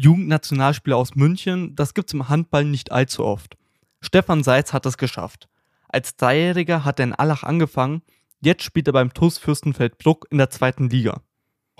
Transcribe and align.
Jugendnationalspieler 0.00 0.96
aus 0.96 1.14
München, 1.14 1.76
das 1.76 1.92
gibt's 1.92 2.14
im 2.14 2.30
Handball 2.30 2.64
nicht 2.64 2.90
allzu 2.90 3.22
oft. 3.22 3.58
Stefan 4.00 4.42
Seitz 4.42 4.72
hat 4.72 4.86
es 4.86 4.96
geschafft. 4.96 5.48
Als 5.88 6.16
Dreijähriger 6.16 6.86
hat 6.86 7.00
er 7.00 7.04
in 7.04 7.14
Allach 7.14 7.42
angefangen, 7.42 8.00
jetzt 8.40 8.62
spielt 8.62 8.86
er 8.86 8.94
beim 8.94 9.12
TuS 9.12 9.36
Fürstenfeldbruck 9.36 10.26
in 10.30 10.38
der 10.38 10.48
zweiten 10.48 10.88
Liga. 10.88 11.20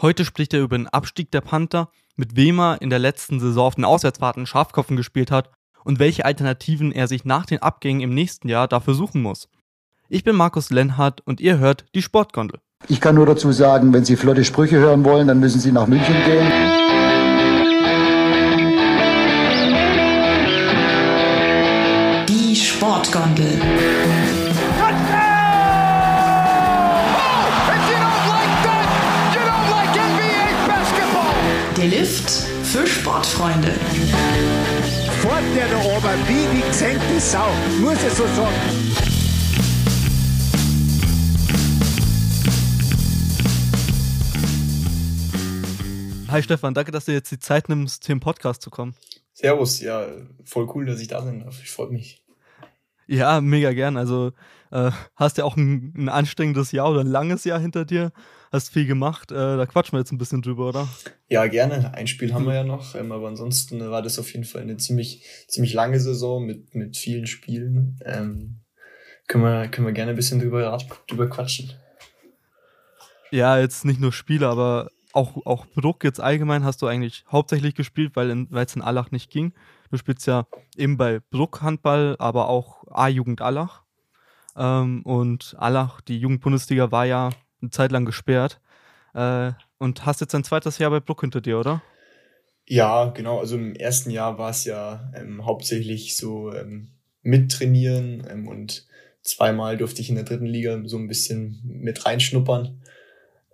Heute 0.03 0.27
spricht 0.27 0.53
er 0.53 0.61
über 0.61 0.77
den 0.77 0.87
Abstieg 0.87 1.31
der 1.31 1.41
Panther, 1.41 1.89
mit 2.15 2.37
wem 2.37 2.61
er 2.61 2.83
in 2.83 2.91
der 2.91 2.99
letzten 2.99 3.41
Saison 3.41 3.67
auf 3.67 3.77
den 3.77 3.87
Auswärtsfahrten 3.87 4.45
Schafkopfen 4.45 4.99
gespielt 4.99 5.31
hat 5.31 5.51
und 5.83 5.99
welche 5.99 6.27
Alternativen 6.27 6.93
er 6.93 7.09
sich 7.09 7.25
nach 7.25 7.47
den 7.47 7.63
Abgängen 7.63 8.03
im 8.03 8.13
nächsten 8.13 8.51
Jahr 8.51 8.69
dafür 8.69 8.93
suchen 8.93 9.23
muss. 9.23 9.49
Ich 10.11 10.25
bin 10.25 10.37
Markus 10.37 10.69
Lenhardt 10.69 11.23
und 11.23 11.41
ihr 11.41 11.57
hört 11.57 11.87
die 11.95 12.03
Sportgondel. 12.03 12.61
Ich 12.89 13.01
kann 13.01 13.15
nur 13.15 13.25
dazu 13.25 13.51
sagen, 13.53 13.95
wenn 13.95 14.05
Sie 14.05 14.17
flotte 14.17 14.45
Sprüche 14.45 14.77
hören 14.77 15.05
wollen, 15.05 15.27
dann 15.27 15.41
müssen 15.41 15.61
Sie 15.61 15.73
nach 15.73 15.87
München 15.87 16.17
gehen. 16.27 16.90
Sportgondel. 23.31 23.61
Der 31.77 31.87
Lift 31.87 32.31
für 32.65 32.87
Sportfreunde. 32.87 33.73
Fort 35.21 35.43
der 35.55 35.69
da 35.69 35.79
oben, 35.79 36.29
wie 36.29 36.57
die 36.57 36.67
gesenkte 36.67 37.21
Sau, 37.21 37.49
muss 37.81 38.03
ich 38.03 38.13
so 38.13 38.27
sagen. 38.27 38.55
Hi 46.29 46.43
Stefan, 46.43 46.75
danke, 46.75 46.93
dass 46.93 47.07
du 47.07 47.13
jetzt 47.13 47.31
die 47.33 47.41
Zeit 47.41 47.69
nimmst, 47.69 48.07
hier 48.07 48.13
im 48.13 48.21
Podcast 48.21 48.63
zu 48.63 48.71
kommen. 48.71 48.95
Servus, 49.33 49.81
ja, 49.81 50.07
voll 50.45 50.69
cool, 50.75 50.87
dass 50.87 51.01
ich 51.01 51.09
da 51.09 51.23
sein 51.23 51.41
darf. 51.41 51.61
Ich 51.63 51.71
freue 51.71 51.89
mich. 51.89 52.23
Ja, 53.11 53.41
mega 53.41 53.73
gern. 53.73 53.97
Also 53.97 54.31
äh, 54.71 54.93
hast 55.17 55.37
ja 55.37 55.43
auch 55.43 55.57
ein, 55.57 55.93
ein, 55.97 56.09
anstrengendes 56.09 56.71
Jahr 56.71 56.89
oder 56.89 57.01
ein 57.01 57.09
langes 57.09 57.43
Jahr 57.43 57.59
hinter 57.59 57.85
dir, 57.85 58.13
hast 58.53 58.73
viel 58.73 58.87
gemacht. 58.87 59.33
Äh, 59.33 59.35
da 59.35 59.67
quatschen 59.67 59.95
wir 59.95 59.99
jetzt 59.99 60.13
ein 60.13 60.19
bisschen 60.19 60.43
drüber, 60.43 60.69
oder? 60.69 60.89
Ja, 61.29 61.45
gerne. 61.49 61.93
Ein 61.93 62.07
Spiel 62.07 62.33
haben 62.33 62.47
wir 62.47 62.55
ja 62.55 62.63
noch, 62.63 62.95
ähm, 62.95 63.11
aber 63.11 63.27
ansonsten 63.27 63.81
war 63.81 64.01
das 64.03 64.21
auf 64.21 64.33
jeden 64.33 64.45
Fall 64.45 64.63
eine 64.63 64.77
ziemlich, 64.77 65.25
ziemlich 65.49 65.73
lange 65.73 65.99
Saison 65.99 66.47
mit, 66.47 66.77
mit 66.77 66.97
vielen 66.97 67.27
Spielen. 67.27 67.99
Ähm, 68.05 68.61
können, 69.27 69.43
wir, 69.43 69.67
können 69.67 69.89
wir 69.89 69.93
gerne 69.93 70.11
ein 70.11 70.17
bisschen 70.17 70.39
drüber, 70.39 70.79
drüber 71.09 71.29
quatschen. 71.29 71.73
Ja, 73.33 73.59
jetzt 73.59 73.85
nicht 73.85 74.01
nur 74.01 74.13
Spiele, 74.13 74.47
aber 74.47 74.89
auch, 75.13 75.45
auch 75.45 75.67
Bruck 75.67 76.05
jetzt 76.05 76.21
allgemein 76.21 76.65
hast 76.65 76.83
du 76.83 76.87
eigentlich 76.87 77.25
hauptsächlich 77.31 77.75
gespielt, 77.75 78.13
weil 78.15 78.47
es 78.53 78.77
in 78.77 78.83
Allach 78.83 79.11
nicht 79.11 79.31
ging. 79.31 79.53
Du 79.91 79.97
spielst 79.97 80.27
ja 80.27 80.47
eben 80.77 80.97
bei 80.97 81.21
Bruck 81.31 81.63
Handball, 81.63 82.17
aber 82.19 82.49
auch 82.49 82.85
A-Jugend 82.91 83.41
Allach. 83.41 83.83
Ähm, 84.57 85.03
und 85.03 85.57
Allach, 85.59 86.01
die 86.01 86.19
Jugendbundesliga, 86.19 86.93
war 86.93 87.07
ja 87.07 87.31
eine 87.61 87.71
Zeit 87.71 87.93
lang 87.93 88.05
gesperrt. 88.05 88.61
Äh, 89.15 89.53
und 89.79 90.07
hast 90.07 90.21
jetzt 90.21 90.35
ein 90.35 90.45
zweites 90.45 90.79
Jahr 90.79 90.91
bei 90.91 91.01
Bruck 91.01 91.23
hinter 91.23 91.41
dir, 91.41 91.59
oder? 91.59 91.83
Ja, 92.67 93.07
genau. 93.07 93.41
Also 93.41 93.57
im 93.57 93.75
ersten 93.75 94.11
Jahr 94.11 94.39
war 94.39 94.51
es 94.51 94.65
ja 94.65 95.11
ähm, 95.15 95.45
hauptsächlich 95.45 96.17
so 96.17 96.53
ähm, 96.53 96.93
mittrainieren 97.23 98.27
ähm, 98.31 98.47
und 98.47 98.87
zweimal 99.23 99.77
durfte 99.77 100.01
ich 100.03 100.09
in 100.09 100.15
der 100.15 100.25
dritten 100.25 100.47
Liga 100.47 100.81
so 100.85 100.97
ein 100.97 101.09
bisschen 101.09 101.61
mit 101.65 102.07
reinschnuppern. 102.07 102.81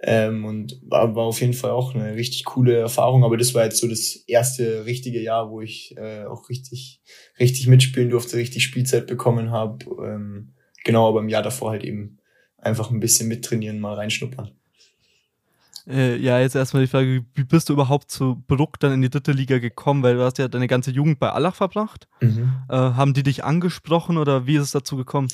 Ähm, 0.03 0.45
und 0.45 0.79
war, 0.83 1.15
war 1.15 1.25
auf 1.25 1.41
jeden 1.41 1.55
Fall 1.55 1.71
auch 1.71 1.95
eine 1.95 2.15
richtig 2.15 2.45
coole 2.45 2.77
Erfahrung. 2.77 3.25
Aber 3.25 3.37
das 3.37 3.55
war 3.55 3.65
jetzt 3.65 3.79
so 3.79 3.89
das 3.89 4.17
erste 4.27 4.85
richtige 4.85 5.21
Jahr, 5.21 5.51
wo 5.51 5.61
ich 5.61 5.97
äh, 5.97 6.25
auch 6.25 6.49
richtig, 6.49 7.01
richtig 7.41 7.67
mitspielen 7.67 8.11
durfte, 8.11 8.37
richtig 8.37 8.65
Spielzeit 8.65 9.07
bekommen 9.07 9.51
habe. 9.51 9.85
Ähm, 10.05 10.53
genau, 10.85 11.09
aber 11.09 11.21
im 11.21 11.29
Jahr 11.29 11.43
davor 11.43 11.71
halt 11.71 11.85
eben 11.85 12.19
einfach 12.59 12.91
ein 12.91 13.01
bisschen 13.01 13.29
mittrainieren, 13.29 13.81
mal 13.81 13.95
reinschnuppern. 13.95 14.51
Äh, 15.89 16.17
ja, 16.17 16.41
jetzt 16.41 16.57
erstmal 16.57 16.83
die 16.83 16.89
Frage, 16.89 17.25
wie 17.35 17.45
bist 17.45 17.69
du 17.69 17.73
überhaupt 17.73 18.11
zu 18.11 18.43
Bruck 18.49 18.81
dann 18.81 18.93
in 18.93 19.03
die 19.03 19.11
dritte 19.11 19.33
Liga 19.33 19.59
gekommen? 19.59 20.03
Weil 20.03 20.17
du 20.17 20.25
hast 20.25 20.39
ja 20.39 20.49
deine 20.49 20.67
ganze 20.67 20.91
Jugend 20.91 21.21
bei 21.21 21.31
Allach 21.31 21.55
verbracht. 21.55 22.09
Mhm. 22.21 22.55
Äh, 22.69 22.75
haben 22.75 23.15
die 23.15 23.23
dich 23.23 23.45
angesprochen 23.45 24.19
oder 24.19 24.47
wie 24.47 24.57
ist 24.57 24.63
es 24.63 24.71
dazu 24.73 24.97
gekommen? 24.97 25.29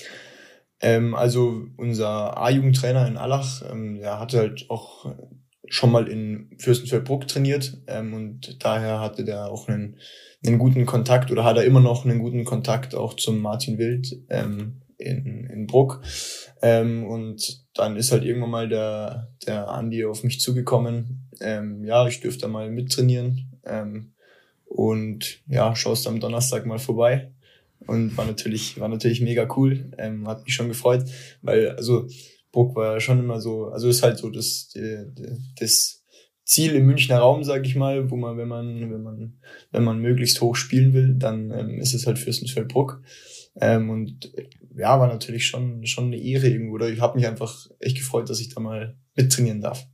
Ähm, 0.82 1.14
also 1.14 1.62
unser 1.76 2.36
A-Jugendtrainer 2.36 3.06
in 3.06 3.16
Allach, 3.16 3.62
ähm, 3.70 3.98
der 4.00 4.18
hatte 4.18 4.38
halt 4.38 4.66
auch 4.68 5.06
schon 5.68 5.92
mal 5.92 6.08
in 6.08 6.50
Fürstenfeldbruck 6.58 7.28
trainiert 7.28 7.78
ähm, 7.86 8.12
und 8.12 8.62
daher 8.62 9.00
hatte 9.00 9.24
der 9.24 9.46
auch 9.46 9.68
einen, 9.68 9.96
einen 10.44 10.58
guten 10.58 10.84
Kontakt 10.84 11.30
oder 11.30 11.44
hat 11.44 11.56
er 11.56 11.64
immer 11.64 11.80
noch 11.80 12.04
einen 12.04 12.18
guten 12.18 12.44
Kontakt 12.44 12.94
auch 12.94 13.14
zum 13.14 13.38
Martin 13.40 13.78
Wild 13.78 14.18
ähm, 14.28 14.82
in, 14.98 15.46
in 15.46 15.66
Bruck. 15.66 16.02
Ähm, 16.60 17.06
und 17.06 17.64
dann 17.74 17.96
ist 17.96 18.12
halt 18.12 18.24
irgendwann 18.24 18.50
mal 18.50 18.68
der, 18.68 19.32
der 19.46 19.68
Andi 19.68 20.04
auf 20.04 20.24
mich 20.24 20.40
zugekommen. 20.40 21.30
Ähm, 21.40 21.84
ja, 21.84 22.06
ich 22.06 22.20
dürfte 22.20 22.48
mal 22.48 22.70
mittrainieren. 22.70 23.58
Ähm, 23.64 24.12
und 24.66 25.40
ja, 25.46 25.74
schaust 25.76 26.06
am 26.06 26.20
Donnerstag 26.20 26.66
mal 26.66 26.78
vorbei 26.78 27.30
und 27.86 28.16
war 28.16 28.26
natürlich, 28.26 28.78
war 28.80 28.88
natürlich 28.88 29.20
mega 29.20 29.48
cool. 29.56 29.90
Ähm, 29.98 30.28
hat 30.28 30.44
mich 30.44 30.54
schon 30.54 30.68
gefreut, 30.68 31.04
weil, 31.40 31.70
also, 31.70 32.06
Bruck 32.52 32.76
war 32.76 32.94
ja 32.94 33.00
schon 33.00 33.18
immer 33.18 33.40
so, 33.40 33.66
also 33.66 33.88
ist 33.88 34.02
halt 34.02 34.18
so 34.18 34.28
das, 34.28 34.74
das 35.58 36.02
Ziel 36.44 36.74
im 36.74 36.86
Münchner 36.86 37.18
Raum, 37.18 37.44
sag 37.44 37.66
ich 37.66 37.76
mal, 37.76 38.10
wo 38.10 38.16
man, 38.16 38.36
wenn 38.36 38.48
man, 38.48 38.90
wenn 38.90 39.02
man, 39.02 39.38
wenn 39.70 39.84
man 39.84 40.00
möglichst 40.00 40.40
hoch 40.40 40.54
spielen 40.54 40.92
will, 40.92 41.14
dann 41.14 41.50
ähm, 41.50 41.80
ist 41.80 41.94
es 41.94 42.06
halt 42.06 42.18
Fürstenfeldbruck. 42.18 43.00
Ähm, 43.60 43.90
und 43.90 44.32
ja, 44.76 44.98
war 44.98 45.08
natürlich 45.08 45.46
schon, 45.46 45.86
schon 45.86 46.06
eine 46.06 46.18
Ehre 46.18 46.48
irgendwo. 46.48 46.74
Oder 46.74 46.90
ich 46.90 47.00
habe 47.00 47.16
mich 47.16 47.26
einfach 47.26 47.68
echt 47.78 47.96
gefreut, 47.96 48.28
dass 48.28 48.40
ich 48.40 48.54
da 48.54 48.60
mal 48.60 48.98
mittrainieren 49.14 49.60
darf. 49.60 49.86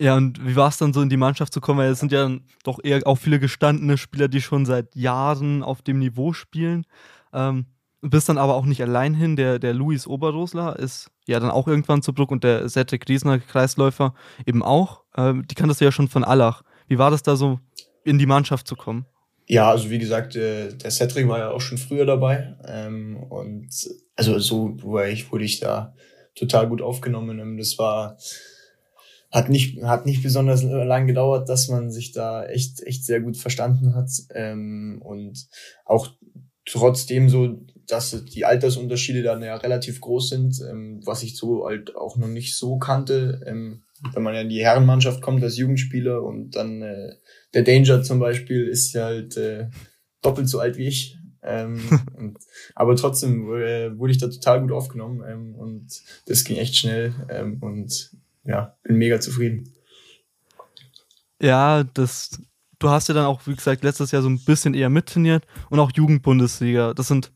Ja, 0.00 0.16
und 0.16 0.46
wie 0.46 0.56
war 0.56 0.70
es 0.70 0.78
dann 0.78 0.94
so 0.94 1.02
in 1.02 1.10
die 1.10 1.18
Mannschaft 1.18 1.52
zu 1.52 1.60
kommen? 1.60 1.78
Weil 1.78 1.90
es 1.90 2.00
sind 2.00 2.10
ja 2.10 2.30
doch 2.64 2.78
eher 2.82 3.06
auch 3.06 3.18
viele 3.18 3.38
gestandene 3.38 3.98
Spieler, 3.98 4.28
die 4.28 4.40
schon 4.40 4.64
seit 4.64 4.96
Jahren 4.96 5.62
auf 5.62 5.82
dem 5.82 5.98
Niveau 5.98 6.32
spielen. 6.32 6.86
Ähm, 7.34 7.66
bist 8.00 8.30
dann 8.30 8.38
aber 8.38 8.54
auch 8.54 8.64
nicht 8.64 8.80
allein 8.80 9.12
hin. 9.12 9.36
Der, 9.36 9.58
der 9.58 9.74
Luis 9.74 10.06
Oberrosler 10.06 10.78
ist 10.78 11.10
ja 11.26 11.38
dann 11.38 11.50
auch 11.50 11.68
irgendwann 11.68 12.00
zu 12.00 12.14
Bruck 12.14 12.30
und 12.30 12.44
der 12.44 12.66
Cedric 12.70 13.06
Riesner, 13.10 13.40
Kreisläufer, 13.40 14.14
eben 14.46 14.62
auch. 14.62 15.02
Ähm, 15.18 15.46
die 15.46 15.54
kanntest 15.54 15.82
du 15.82 15.84
ja 15.84 15.92
schon 15.92 16.08
von 16.08 16.24
Allach. 16.24 16.62
Wie 16.88 16.96
war 16.96 17.10
das 17.10 17.22
da 17.22 17.36
so, 17.36 17.60
in 18.02 18.18
die 18.18 18.24
Mannschaft 18.24 18.66
zu 18.66 18.76
kommen? 18.76 19.04
Ja, 19.48 19.70
also 19.70 19.90
wie 19.90 19.98
gesagt, 19.98 20.34
äh, 20.34 20.74
der 20.78 20.90
Cedric 20.90 21.28
war 21.28 21.38
ja 21.40 21.50
auch 21.50 21.60
schon 21.60 21.76
früher 21.76 22.06
dabei. 22.06 22.56
Ähm, 22.66 23.18
und 23.28 23.68
also 24.16 24.38
so 24.38 24.80
wurde 24.80 25.10
ich, 25.10 25.30
wurde 25.30 25.44
ich 25.44 25.60
da 25.60 25.94
total 26.34 26.70
gut 26.70 26.80
aufgenommen. 26.80 27.58
Das 27.58 27.78
war 27.78 28.16
hat 29.30 29.48
nicht, 29.48 29.82
hat 29.82 30.06
nicht 30.06 30.22
besonders 30.22 30.62
lang 30.62 31.06
gedauert, 31.06 31.48
dass 31.48 31.68
man 31.68 31.90
sich 31.90 32.12
da 32.12 32.44
echt, 32.44 32.82
echt 32.82 33.04
sehr 33.04 33.20
gut 33.20 33.36
verstanden 33.36 33.94
hat. 33.94 34.10
Ähm, 34.34 35.00
und 35.04 35.46
auch 35.84 36.08
trotzdem 36.66 37.28
so, 37.28 37.60
dass 37.86 38.24
die 38.24 38.44
Altersunterschiede 38.44 39.22
dann 39.22 39.42
ja 39.42 39.56
relativ 39.56 40.00
groß 40.00 40.30
sind, 40.30 40.60
ähm, 40.68 41.00
was 41.04 41.22
ich 41.22 41.36
so 41.36 41.66
halt 41.66 41.94
auch 41.96 42.16
noch 42.16 42.28
nicht 42.28 42.56
so 42.56 42.78
kannte. 42.78 43.40
Ähm, 43.46 43.82
wenn 44.14 44.22
man 44.22 44.34
ja 44.34 44.40
in 44.40 44.48
die 44.48 44.64
Herrenmannschaft 44.64 45.20
kommt 45.20 45.42
als 45.42 45.58
Jugendspieler 45.58 46.22
und 46.22 46.56
dann 46.56 46.82
äh, 46.82 47.14
der 47.54 47.62
Danger 47.62 48.02
zum 48.02 48.18
Beispiel 48.18 48.66
ist 48.66 48.92
ja 48.94 49.04
halt 49.04 49.36
äh, 49.36 49.68
doppelt 50.22 50.48
so 50.48 50.58
alt 50.58 50.76
wie 50.76 50.86
ich. 50.86 51.18
Ähm, 51.42 51.80
und, 52.16 52.38
aber 52.74 52.96
trotzdem 52.96 53.52
äh, 53.54 53.96
wurde 53.98 54.12
ich 54.12 54.18
da 54.18 54.28
total 54.28 54.60
gut 54.60 54.72
aufgenommen 54.72 55.22
ähm, 55.26 55.54
und 55.54 55.86
das 56.26 56.44
ging 56.44 56.56
echt 56.56 56.76
schnell 56.76 57.14
ähm, 57.28 57.58
und 57.60 58.10
ja, 58.50 58.76
bin 58.82 58.96
mega 58.96 59.20
zufrieden. 59.20 59.72
Ja, 61.40 61.84
das, 61.84 62.42
du 62.78 62.90
hast 62.90 63.08
ja 63.08 63.14
dann 63.14 63.26
auch, 63.26 63.46
wie 63.46 63.54
gesagt, 63.54 63.82
letztes 63.84 64.10
Jahr 64.10 64.22
so 64.22 64.28
ein 64.28 64.44
bisschen 64.44 64.74
eher 64.74 64.90
mittrainiert 64.90 65.46
und 65.70 65.78
auch 65.78 65.92
Jugendbundesliga. 65.94 66.92
Das 66.92 67.08
sind 67.08 67.32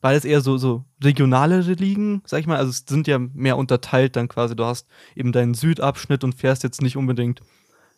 beides 0.00 0.24
eher 0.24 0.40
so, 0.42 0.58
so 0.58 0.84
regionalere 1.02 1.72
Ligen, 1.72 2.22
sag 2.24 2.40
ich 2.40 2.46
mal. 2.46 2.58
Also 2.58 2.70
es 2.70 2.84
sind 2.86 3.06
ja 3.06 3.18
mehr 3.18 3.56
unterteilt 3.56 4.14
dann 4.14 4.28
quasi. 4.28 4.54
Du 4.54 4.64
hast 4.64 4.86
eben 5.16 5.32
deinen 5.32 5.54
Südabschnitt 5.54 6.22
und 6.22 6.34
fährst 6.34 6.62
jetzt 6.62 6.82
nicht 6.82 6.96
unbedingt 6.96 7.40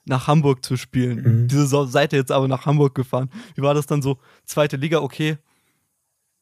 nach 0.04 0.28
Hamburg 0.28 0.64
zu 0.64 0.76
spielen. 0.76 1.42
Mhm. 1.42 1.48
Diese 1.48 1.66
Seite 1.86 2.16
jetzt 2.16 2.32
aber 2.32 2.48
nach 2.48 2.66
Hamburg 2.66 2.94
gefahren. 2.94 3.30
Wie 3.54 3.62
war 3.62 3.74
das 3.74 3.86
dann 3.86 4.00
so? 4.00 4.18
Zweite 4.44 4.76
Liga, 4.76 5.00
okay, 5.00 5.36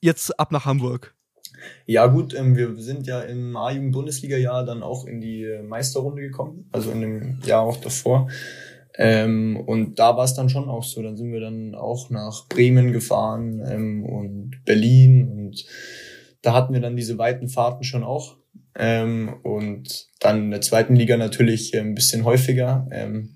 jetzt 0.01 0.39
ab 0.39 0.53
nach 0.53 0.65
Hamburg. 0.65 1.15
Ja 1.87 2.07
gut, 2.07 2.35
ähm, 2.35 2.57
wir 2.57 2.77
sind 2.77 3.07
ja 3.07 3.21
im 3.21 3.57
A-Jugend-Bundesliga-Jahr 3.57 4.65
dann 4.65 4.83
auch 4.83 5.07
in 5.07 5.21
die 5.21 5.47
Meisterrunde 5.63 6.23
gekommen, 6.23 6.69
also 6.73 6.91
in 6.91 7.01
dem 7.01 7.39
Jahr 7.45 7.63
auch 7.63 7.77
davor. 7.77 8.29
Ähm, 8.99 9.57
und 9.65 9.99
da 9.99 10.17
war 10.17 10.25
es 10.25 10.35
dann 10.35 10.49
schon 10.49 10.69
auch 10.69 10.83
so. 10.83 11.03
Dann 11.03 11.17
sind 11.17 11.33
wir 11.33 11.41
dann 11.41 11.75
auch 11.75 12.11
nach 12.11 12.49
Bremen 12.49 12.93
gefahren 12.93 13.63
ähm, 13.65 14.05
und 14.05 14.65
Berlin 14.65 15.29
und 15.31 15.65
da 16.43 16.53
hatten 16.53 16.75
wir 16.75 16.81
dann 16.81 16.97
diese 16.97 17.17
weiten 17.17 17.49
Fahrten 17.49 17.85
schon 17.85 18.03
auch. 18.03 18.37
Ähm, 18.77 19.35
und 19.43 20.09
dann 20.21 20.45
in 20.45 20.51
der 20.51 20.61
zweiten 20.61 20.97
Liga 20.97 21.17
natürlich 21.17 21.75
äh, 21.75 21.81
ein 21.81 21.95
bisschen 21.95 22.25
häufiger. 22.25 22.89
Ähm, 22.91 23.31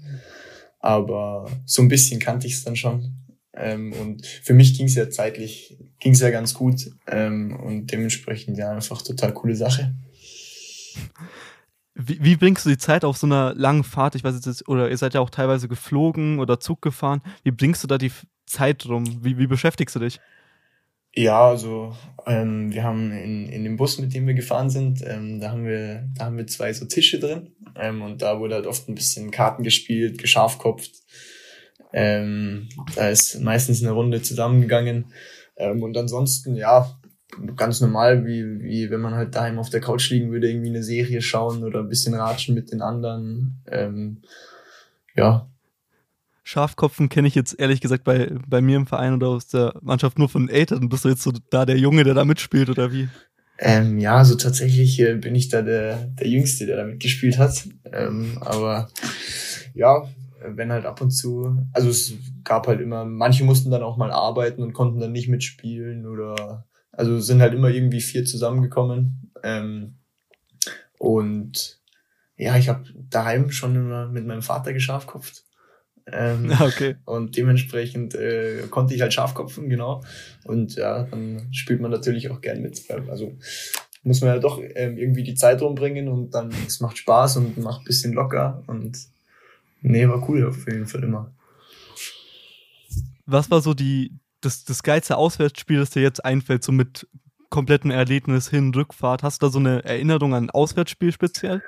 aber 0.80 1.46
so 1.64 1.82
ein 1.82 1.88
bisschen 1.88 2.20
kannte 2.20 2.46
ich 2.48 2.54
es 2.54 2.64
dann 2.64 2.76
schon. 2.76 3.14
Ähm, 3.54 3.92
und 3.92 4.26
für 4.26 4.54
mich 4.54 4.76
ging 4.76 4.86
es 4.86 4.94
ja 4.94 5.10
zeitlich, 5.10 5.78
ging 5.98 6.12
es 6.12 6.20
ja 6.20 6.30
ganz 6.30 6.54
gut 6.54 6.90
ähm, 7.06 7.54
und 7.56 7.92
dementsprechend 7.92 8.56
ja 8.56 8.70
einfach 8.70 9.02
total 9.02 9.34
coole 9.34 9.54
Sache. 9.54 9.94
Wie, 11.94 12.24
wie 12.24 12.36
bringst 12.36 12.64
du 12.64 12.70
die 12.70 12.78
Zeit 12.78 13.04
auf 13.04 13.18
so 13.18 13.26
einer 13.26 13.54
langen 13.54 13.84
Fahrt? 13.84 14.14
Ich 14.14 14.24
weiß 14.24 14.34
jetzt, 14.44 14.68
oder 14.68 14.90
ihr 14.90 14.96
seid 14.96 15.12
ja 15.14 15.20
auch 15.20 15.30
teilweise 15.30 15.68
geflogen 15.68 16.38
oder 16.38 16.60
Zug 16.60 16.80
gefahren. 16.80 17.22
Wie 17.42 17.50
bringst 17.50 17.82
du 17.82 17.86
da 17.88 17.98
die 17.98 18.12
Zeit 18.46 18.86
rum? 18.86 19.04
Wie, 19.22 19.36
wie 19.38 19.46
beschäftigst 19.46 19.94
du 19.96 20.00
dich? 20.00 20.18
Ja, 21.14 21.48
also 21.48 21.94
ähm, 22.26 22.72
wir 22.72 22.84
haben 22.84 23.12
in, 23.12 23.46
in 23.46 23.64
dem 23.64 23.76
Bus, 23.76 23.98
mit 23.98 24.14
dem 24.14 24.26
wir 24.26 24.32
gefahren 24.32 24.70
sind, 24.70 25.02
ähm, 25.06 25.40
da 25.40 25.50
haben 25.50 25.66
wir 25.66 26.08
da 26.14 26.24
haben 26.24 26.38
wir 26.38 26.46
zwei 26.46 26.72
so 26.72 26.86
Tische 26.86 27.18
drin 27.18 27.52
ähm, 27.76 28.00
und 28.00 28.22
da 28.22 28.40
wurde 28.40 28.54
halt 28.54 28.66
oft 28.66 28.88
ein 28.88 28.94
bisschen 28.94 29.30
Karten 29.30 29.62
gespielt, 29.62 30.16
geschafkopft. 30.16 31.02
Ähm, 31.92 32.68
da 32.94 33.08
ist 33.08 33.40
meistens 33.40 33.82
eine 33.82 33.92
Runde 33.92 34.22
zusammengegangen 34.22 35.06
ähm, 35.56 35.82
und 35.82 35.96
ansonsten 35.96 36.56
ja 36.56 36.98
ganz 37.56 37.80
normal, 37.80 38.26
wie 38.26 38.60
wie 38.62 38.90
wenn 38.90 39.00
man 39.00 39.14
halt 39.14 39.34
daheim 39.34 39.58
auf 39.58 39.70
der 39.70 39.80
Couch 39.80 40.10
liegen 40.10 40.30
würde, 40.30 40.50
irgendwie 40.50 40.70
eine 40.70 40.82
Serie 40.82 41.22
schauen 41.22 41.64
oder 41.64 41.80
ein 41.80 41.88
bisschen 41.88 42.14
ratschen 42.14 42.54
mit 42.54 42.72
den 42.72 42.82
anderen. 42.82 43.62
Ähm, 43.66 44.22
ja, 45.14 45.48
Schafkopfen 46.44 47.08
kenne 47.08 47.28
ich 47.28 47.34
jetzt 47.34 47.58
ehrlich 47.58 47.80
gesagt 47.80 48.04
bei, 48.04 48.30
bei 48.46 48.60
mir 48.60 48.76
im 48.76 48.86
Verein 48.86 49.14
oder 49.14 49.28
aus 49.28 49.46
der 49.46 49.74
Mannschaft 49.80 50.18
nur 50.18 50.28
von 50.28 50.48
Eltern. 50.48 50.88
Bist 50.88 51.04
du 51.04 51.08
jetzt 51.08 51.22
so 51.22 51.32
da 51.50 51.64
der 51.64 51.78
Junge, 51.78 52.04
der 52.04 52.14
da 52.14 52.24
mitspielt 52.24 52.68
oder 52.68 52.92
wie? 52.92 53.08
Ähm, 53.58 53.98
ja, 53.98 54.16
also 54.16 54.34
tatsächlich 54.34 54.98
äh, 54.98 55.14
bin 55.14 55.36
ich 55.36 55.48
da 55.48 55.62
der, 55.62 55.96
der 56.18 56.26
Jüngste, 56.26 56.66
der 56.66 56.78
da 56.78 56.84
mitgespielt 56.84 57.38
hat. 57.38 57.68
Ähm, 57.92 58.38
aber 58.40 58.88
ja, 59.72 60.08
wenn 60.46 60.72
halt 60.72 60.86
ab 60.86 61.00
und 61.00 61.10
zu, 61.10 61.66
also 61.72 61.88
es 61.88 62.14
gab 62.44 62.66
halt 62.66 62.80
immer, 62.80 63.04
manche 63.04 63.44
mussten 63.44 63.70
dann 63.70 63.82
auch 63.82 63.96
mal 63.96 64.10
arbeiten 64.10 64.62
und 64.62 64.72
konnten 64.72 65.00
dann 65.00 65.12
nicht 65.12 65.28
mitspielen 65.28 66.06
oder 66.06 66.66
also 66.92 67.18
sind 67.20 67.40
halt 67.40 67.54
immer 67.54 67.70
irgendwie 67.70 68.00
vier 68.00 68.24
zusammengekommen. 68.24 69.32
Ähm, 69.42 69.96
und 70.98 71.80
ja, 72.36 72.56
ich 72.56 72.68
habe 72.68 72.84
daheim 73.10 73.50
schon 73.50 73.74
immer 73.74 74.08
mit 74.08 74.26
meinem 74.26 74.42
Vater 74.42 74.72
geschafkopft. 74.72 75.44
Ähm, 76.06 76.52
okay. 76.60 76.96
Und 77.04 77.36
dementsprechend 77.36 78.14
äh, 78.14 78.66
konnte 78.70 78.94
ich 78.94 79.00
halt 79.00 79.14
Schafkopfen, 79.14 79.68
genau. 79.68 80.02
Und 80.44 80.76
ja, 80.76 81.04
dann 81.04 81.48
spielt 81.52 81.80
man 81.80 81.90
natürlich 81.90 82.30
auch 82.30 82.40
gern 82.40 82.60
mit. 82.60 82.90
Also 83.08 83.36
muss 84.02 84.20
man 84.20 84.30
ja 84.30 84.38
doch 84.38 84.60
ähm, 84.60 84.98
irgendwie 84.98 85.22
die 85.22 85.34
Zeit 85.34 85.62
rumbringen 85.62 86.08
und 86.08 86.34
dann 86.34 86.52
es 86.66 86.80
macht 86.80 86.98
Spaß 86.98 87.36
und 87.36 87.58
macht 87.58 87.84
bisschen 87.84 88.12
locker 88.12 88.64
und 88.66 88.98
nee, 89.82 90.08
war 90.08 90.28
cool 90.28 90.46
auf 90.46 90.66
jeden 90.66 90.86
Fall 90.86 91.04
immer. 91.04 91.34
Was 93.26 93.50
war 93.50 93.60
so 93.60 93.74
die 93.74 94.18
das, 94.42 94.64
das 94.64 94.82
geilste 94.82 95.16
Auswärtsspiel, 95.16 95.78
das 95.78 95.90
dir 95.90 96.02
jetzt 96.02 96.24
einfällt, 96.24 96.62
so 96.64 96.72
mit 96.72 97.06
kompletten 97.48 97.90
Erlebnis 97.90 98.50
hin, 98.50 98.74
Rückfahrt? 98.74 99.22
Hast 99.22 99.42
du 99.42 99.46
da 99.46 99.52
so 99.52 99.58
eine 99.58 99.84
Erinnerung 99.84 100.34
an 100.34 100.46
ein 100.46 100.50
Auswärtsspiel 100.50 101.12
speziell? 101.12 101.62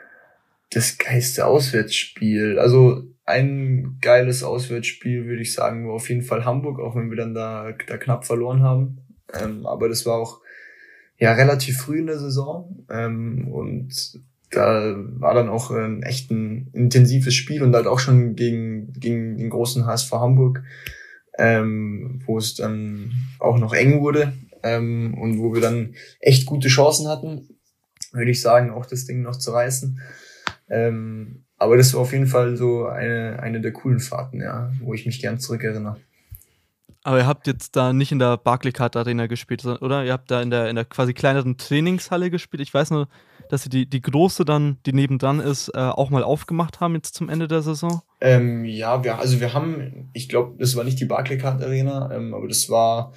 Das 0.71 0.99
geilste 0.99 1.47
Auswärtsspiel. 1.47 2.59
Also 2.59 3.05
ein 3.25 3.99
geiles 4.01 4.43
Auswärtsspiel, 4.43 5.27
würde 5.27 5.43
ich 5.43 5.55
sagen, 5.55 5.87
war 5.87 5.95
auf 5.95 6.09
jeden 6.09 6.23
Fall 6.23 6.45
Hamburg, 6.45 6.81
auch 6.81 6.97
wenn 6.97 7.11
wir 7.11 7.17
dann 7.17 7.35
da, 7.35 7.73
da 7.87 7.97
knapp 7.97 8.27
verloren 8.27 8.63
haben. 8.63 8.99
Ähm, 9.33 9.67
aber 9.67 9.89
das 9.89 10.05
war 10.05 10.17
auch 10.17 10.41
ja 11.19 11.33
relativ 11.33 11.79
früh 11.79 11.99
in 12.01 12.07
der 12.07 12.19
Saison. 12.19 12.85
Ähm, 12.91 13.49
und 13.49 14.21
da 14.55 14.95
war 14.97 15.35
dann 15.35 15.49
auch 15.49 15.71
ein 15.71 16.03
echt 16.03 16.31
ein 16.31 16.69
intensives 16.73 17.35
Spiel 17.35 17.63
und 17.63 17.75
halt 17.75 17.87
auch 17.87 17.99
schon 17.99 18.37
gegen, 18.37 18.93
gegen 18.93 19.37
den 19.37 19.51
großen 19.51 19.87
HSV 19.87 20.13
Hamburg, 20.13 20.63
ähm, 21.39 22.23
wo 22.27 22.39
es 22.39 22.55
dann 22.55 23.13
auch 23.39 23.59
noch 23.59 23.73
eng 23.73 24.01
wurde 24.01 24.33
ähm, 24.63 25.15
und 25.19 25.39
wo 25.39 25.55
wir 25.55 25.61
dann 25.61 25.95
echt 26.21 26.47
gute 26.47 26.69
Chancen 26.69 27.09
hatten, 27.09 27.49
würde 28.13 28.31
ich 28.31 28.41
sagen, 28.41 28.71
auch 28.71 28.87
das 28.87 29.05
Ding 29.05 29.23
noch 29.23 29.37
zu 29.37 29.51
reißen. 29.51 30.01
Ähm, 30.69 31.45
aber 31.57 31.77
das 31.77 31.95
war 31.95 32.01
auf 32.01 32.13
jeden 32.13 32.27
Fall 32.27 32.57
so 32.57 32.87
eine, 32.87 33.39
eine 33.41 33.61
der 33.61 33.73
coolen 33.73 34.01
Fahrten, 34.01 34.41
ja, 34.41 34.73
wo 34.81 34.95
ich 34.95 35.07
mich 35.07 35.21
gern 35.21 35.39
zurückerinnere. 35.39 35.97
Aber 37.07 37.19
ihr 37.19 37.27
habt 37.27 37.47
jetzt 37.47 37.77
da 37.77 37.93
nicht 37.93 38.13
in 38.13 38.19
der 38.19 38.39
Barclaycard 38.39 38.97
Arena 38.97 39.27
gespielt, 39.27 39.65
oder? 39.67 40.05
Ihr 40.05 40.13
habt 40.13 40.31
da 40.31 40.41
in 40.41 40.51
der, 40.51 40.71
in 40.71 40.75
der 40.75 40.87
quasi 40.87 41.13
kleineren 41.13 41.59
Trainingshalle 41.59 42.31
gespielt. 42.31 42.63
Ich 42.63 42.73
weiß 42.73 42.91
nur, 42.93 43.09
dass 43.51 43.63
sie 43.63 43.69
die, 43.69 43.87
die 43.87 44.01
große 44.01 44.47
dann, 44.47 44.79
die 44.87 44.95
nebendran 44.95 45.39
ist, 45.39 45.69
äh, 45.69 45.81
auch 45.81 46.09
mal 46.09 46.25
aufgemacht 46.25 46.81
haben 46.81 46.95
jetzt 46.95 47.15
zum 47.15 47.29
Ende 47.29 47.47
der 47.47 47.61
Saison. 47.61 48.01
Ähm, 48.23 48.65
ja, 48.65 49.05
wir, 49.05 49.19
also 49.19 49.39
wir 49.39 49.53
haben, 49.53 50.09
ich 50.15 50.31
glaube, 50.31 50.57
das 50.59 50.77
war 50.77 50.85
nicht 50.85 50.99
die 50.99 51.05
Barclaycard 51.05 51.63
Arena, 51.63 52.11
ähm, 52.11 52.33
aber 52.33 52.49
das 52.49 52.71
war, 52.71 53.13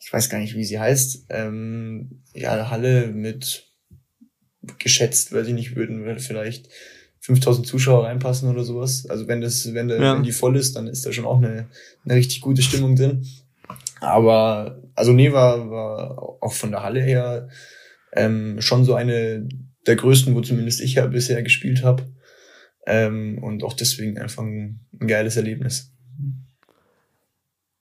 ich 0.00 0.12
weiß 0.12 0.30
gar 0.30 0.40
nicht, 0.40 0.56
wie 0.56 0.64
sie 0.64 0.80
heißt, 0.80 1.26
ähm, 1.28 2.24
ja, 2.34 2.52
eine 2.52 2.70
Halle 2.70 3.06
mit 3.06 3.72
geschätzt, 4.80 5.32
weil 5.32 5.44
sie 5.44 5.52
nicht 5.52 5.76
würden, 5.76 6.18
vielleicht 6.18 6.68
5000 7.20 7.66
Zuschauer 7.66 8.04
reinpassen 8.04 8.48
oder 8.48 8.64
sowas. 8.64 9.06
Also 9.08 9.28
wenn 9.28 9.40
das, 9.40 9.74
wenn, 9.74 9.88
der, 9.88 10.00
ja. 10.00 10.14
wenn 10.14 10.22
die 10.22 10.32
voll 10.32 10.56
ist, 10.56 10.76
dann 10.76 10.86
ist 10.86 11.04
da 11.04 11.12
schon 11.12 11.26
auch 11.26 11.38
eine, 11.38 11.68
eine 12.04 12.14
richtig 12.14 12.40
gute 12.40 12.62
Stimmung 12.62 12.96
drin. 12.96 13.26
Aber 14.00 14.82
also 14.94 15.12
nee, 15.12 15.32
war, 15.32 15.70
war 15.70 16.38
auch 16.40 16.52
von 16.52 16.70
der 16.70 16.82
Halle 16.82 17.00
her 17.00 17.48
ähm, 18.12 18.60
schon 18.60 18.84
so 18.84 18.94
eine 18.94 19.48
der 19.86 19.96
größten, 19.96 20.34
wo 20.34 20.40
zumindest 20.40 20.80
ich 20.80 20.94
ja 20.94 21.06
bisher 21.06 21.42
gespielt 21.42 21.82
habe. 21.82 22.04
Ähm, 22.86 23.38
und 23.42 23.64
auch 23.64 23.74
deswegen 23.74 24.18
einfach 24.18 24.42
ein, 24.42 24.80
ein 24.98 25.08
geiles 25.08 25.36
Erlebnis. 25.36 25.92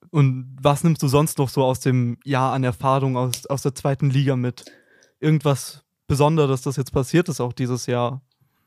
Und 0.10 0.58
was 0.60 0.84
nimmst 0.84 1.04
du 1.04 1.08
sonst 1.08 1.38
noch 1.38 1.50
so 1.50 1.64
aus 1.64 1.80
dem 1.80 2.18
Jahr 2.24 2.54
an 2.54 2.64
Erfahrung 2.64 3.18
aus, 3.18 3.46
aus 3.46 3.62
der 3.62 3.76
zweiten 3.76 4.10
Liga 4.10 4.36
mit? 4.36 4.66
Irgendwas 5.20 5.84
Besonderes, 6.08 6.62
das 6.62 6.78
jetzt 6.78 6.92
passiert 6.92 7.30
ist 7.30 7.42
auch 7.42 7.54
dieses 7.54 7.86
Jahr? 7.86 8.22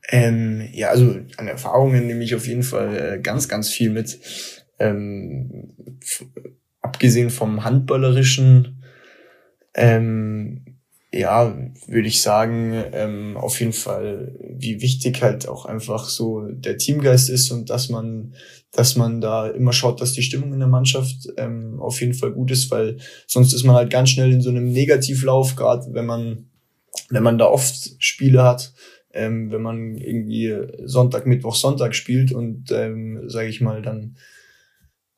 Ähm, 0.09 0.67
ja, 0.73 0.89
also 0.89 1.17
an 1.37 1.47
Erfahrungen 1.47 2.07
nehme 2.07 2.23
ich 2.23 2.35
auf 2.35 2.47
jeden 2.47 2.63
Fall 2.63 2.97
äh, 2.97 3.19
ganz, 3.21 3.47
ganz 3.47 3.69
viel 3.69 3.89
mit. 3.89 4.19
Ähm, 4.79 5.73
abgesehen 6.81 7.29
vom 7.29 7.63
handballerischen, 7.63 8.83
ähm, 9.75 10.65
ja, 11.13 11.57
würde 11.87 12.07
ich 12.07 12.21
sagen, 12.21 12.73
ähm, 12.93 13.35
auf 13.35 13.59
jeden 13.59 13.73
Fall, 13.73 14.33
wie 14.39 14.81
wichtig 14.81 15.21
halt 15.21 15.47
auch 15.47 15.65
einfach 15.65 16.07
so 16.07 16.47
der 16.47 16.77
Teamgeist 16.77 17.29
ist 17.29 17.51
und 17.51 17.69
dass 17.69 17.89
man, 17.89 18.33
dass 18.71 18.95
man 18.95 19.19
da 19.19 19.49
immer 19.49 19.73
schaut, 19.73 19.99
dass 19.99 20.13
die 20.13 20.23
Stimmung 20.23 20.53
in 20.53 20.59
der 20.59 20.69
Mannschaft 20.69 21.27
ähm, 21.35 21.79
auf 21.81 21.99
jeden 21.99 22.13
Fall 22.13 22.31
gut 22.31 22.49
ist, 22.51 22.71
weil 22.71 22.97
sonst 23.27 23.51
ist 23.51 23.65
man 23.65 23.75
halt 23.75 23.89
ganz 23.89 24.09
schnell 24.09 24.31
in 24.31 24.41
so 24.41 24.49
einem 24.49 24.71
Negativlauf, 24.71 25.57
gerade 25.57 25.93
wenn 25.93 26.05
man, 26.05 26.45
wenn 27.09 27.23
man 27.23 27.37
da 27.37 27.45
oft 27.45 27.91
Spiele 27.99 28.43
hat, 28.43 28.73
ähm, 29.13 29.51
wenn 29.51 29.61
man 29.61 29.97
irgendwie 29.97 30.55
Sonntag, 30.85 31.25
Mittwoch, 31.25 31.55
Sonntag 31.55 31.95
spielt 31.95 32.31
und, 32.31 32.71
ähm, 32.71 33.29
sage 33.29 33.49
ich 33.49 33.61
mal, 33.61 33.81
dann 33.81 34.15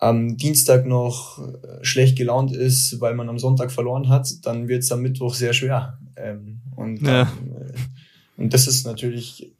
am 0.03 0.35
Dienstag 0.35 0.85
noch 0.85 1.39
äh, 1.39 1.83
schlecht 1.83 2.17
gelaunt 2.17 2.53
ist, 2.53 2.99
weil 2.99 3.15
man 3.15 3.29
am 3.29 3.39
Sonntag 3.39 3.71
verloren 3.71 4.09
hat, 4.09 4.27
dann 4.45 4.67
wird 4.67 4.83
es 4.83 4.91
am 4.91 5.01
Mittwoch 5.01 5.33
sehr 5.33 5.53
schwer. 5.53 5.97
Ähm, 6.17 6.61
und, 6.75 7.01
ja. 7.03 7.21
äh, 7.21 7.25
und 8.35 8.53
das 8.53 8.67
ist 8.67 8.85
natürlich, 8.85 9.53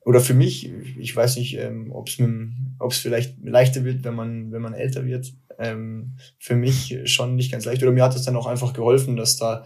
oder 0.00 0.20
für 0.20 0.34
mich, 0.34 0.72
ich 0.98 1.14
weiß 1.14 1.36
nicht, 1.36 1.58
ähm, 1.58 1.92
ob 1.92 2.08
es 2.08 2.98
vielleicht 2.98 3.36
leichter 3.44 3.84
wird, 3.84 4.04
wenn 4.04 4.14
man, 4.14 4.50
wenn 4.50 4.62
man 4.62 4.72
älter 4.72 5.04
wird. 5.04 5.34
Ähm, 5.58 6.12
für 6.38 6.54
mich 6.54 6.96
schon 7.04 7.34
nicht 7.34 7.52
ganz 7.52 7.64
leicht. 7.64 7.82
Oder 7.82 7.92
mir 7.92 8.04
hat 8.04 8.14
es 8.14 8.22
dann 8.22 8.36
auch 8.36 8.46
einfach 8.46 8.72
geholfen, 8.72 9.16
dass 9.16 9.36
da 9.36 9.64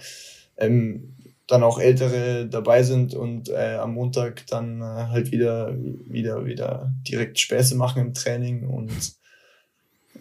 ähm, 0.56 1.14
dann 1.50 1.62
auch 1.62 1.80
Ältere 1.80 2.46
dabei 2.46 2.82
sind 2.82 3.14
und 3.14 3.48
äh, 3.48 3.76
am 3.80 3.94
Montag 3.94 4.46
dann 4.46 4.80
äh, 4.80 4.84
halt 4.84 5.32
wieder, 5.32 5.74
wieder, 5.76 6.44
wieder 6.44 6.92
direkt 7.08 7.38
Späße 7.38 7.74
machen 7.76 8.00
im 8.00 8.14
Training 8.14 8.68
und 8.68 8.92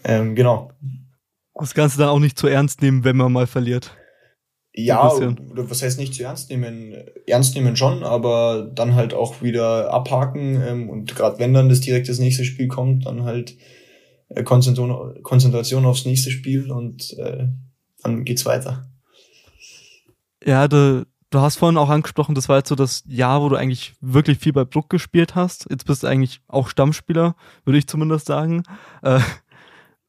ähm, 0.03 0.35
genau. 0.35 0.71
Das 1.53 1.73
Ganze 1.73 1.97
dann 1.97 2.09
auch 2.09 2.19
nicht 2.19 2.37
zu 2.39 2.47
ernst 2.47 2.81
nehmen, 2.81 3.03
wenn 3.03 3.17
man 3.17 3.31
mal 3.31 3.47
verliert. 3.47 3.95
Ja, 4.73 5.11
oder 5.11 5.69
was 5.69 5.81
heißt 5.81 5.99
nicht 5.99 6.13
zu 6.13 6.23
ernst 6.23 6.49
nehmen? 6.49 6.95
Ernst 7.27 7.55
nehmen 7.55 7.75
schon, 7.75 8.03
aber 8.03 8.71
dann 8.73 8.95
halt 8.95 9.13
auch 9.13 9.41
wieder 9.41 9.91
abhaken 9.91 10.61
ähm, 10.61 10.89
und 10.89 11.15
gerade 11.15 11.37
wenn 11.39 11.53
dann 11.53 11.69
das 11.69 11.81
direkt 11.81 12.07
das 12.07 12.19
nächste 12.19 12.45
Spiel 12.45 12.67
kommt, 12.67 13.05
dann 13.05 13.23
halt 13.23 13.57
äh, 14.29 14.43
Konzentration, 14.43 15.21
Konzentration 15.21 15.85
aufs 15.85 16.05
nächste 16.05 16.31
Spiel 16.31 16.71
und 16.71 17.17
äh, 17.19 17.47
dann 18.03 18.23
geht's 18.23 18.45
weiter. 18.45 18.89
Ja, 20.45 20.67
da, 20.67 21.03
Du 21.31 21.39
hast 21.41 21.57
vorhin 21.57 21.77
auch 21.77 21.89
angesprochen, 21.89 22.33
das 22.33 22.49
war 22.49 22.57
jetzt 22.57 22.69
so 22.69 22.75
das 22.75 23.03
Jahr, 23.05 23.41
wo 23.41 23.49
du 23.49 23.55
eigentlich 23.55 23.93
wirklich 24.01 24.39
viel 24.39 24.53
bei 24.53 24.65
Bruck 24.65 24.89
gespielt 24.89 25.35
hast. 25.35 25.67
Jetzt 25.69 25.85
bist 25.85 26.01
du 26.01 26.07
eigentlich 26.07 26.41
auch 26.47 26.69
Stammspieler, 26.69 27.35
würde 27.65 27.77
ich 27.77 27.87
zumindest 27.87 28.25
sagen. 28.25 28.63
Äh, 29.03 29.19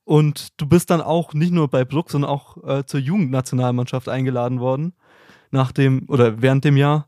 und 0.05 0.49
du 0.57 0.67
bist 0.67 0.89
dann 0.91 1.03
auch 1.03 1.35
nicht 1.35 1.53
nur 1.53 1.69
bei 1.69 1.85
Bruck, 1.85 2.11
sondern 2.11 2.31
auch 2.31 2.57
äh, 2.65 2.87
zur 2.87 3.01
Jugendnationalmannschaft 3.01 4.09
eingeladen 4.09 4.61
worden. 4.61 4.95
Nach 5.51 5.73
dem 5.73 6.05
oder 6.09 6.41
während 6.41 6.65
dem 6.65 6.77
Jahr. 6.77 7.07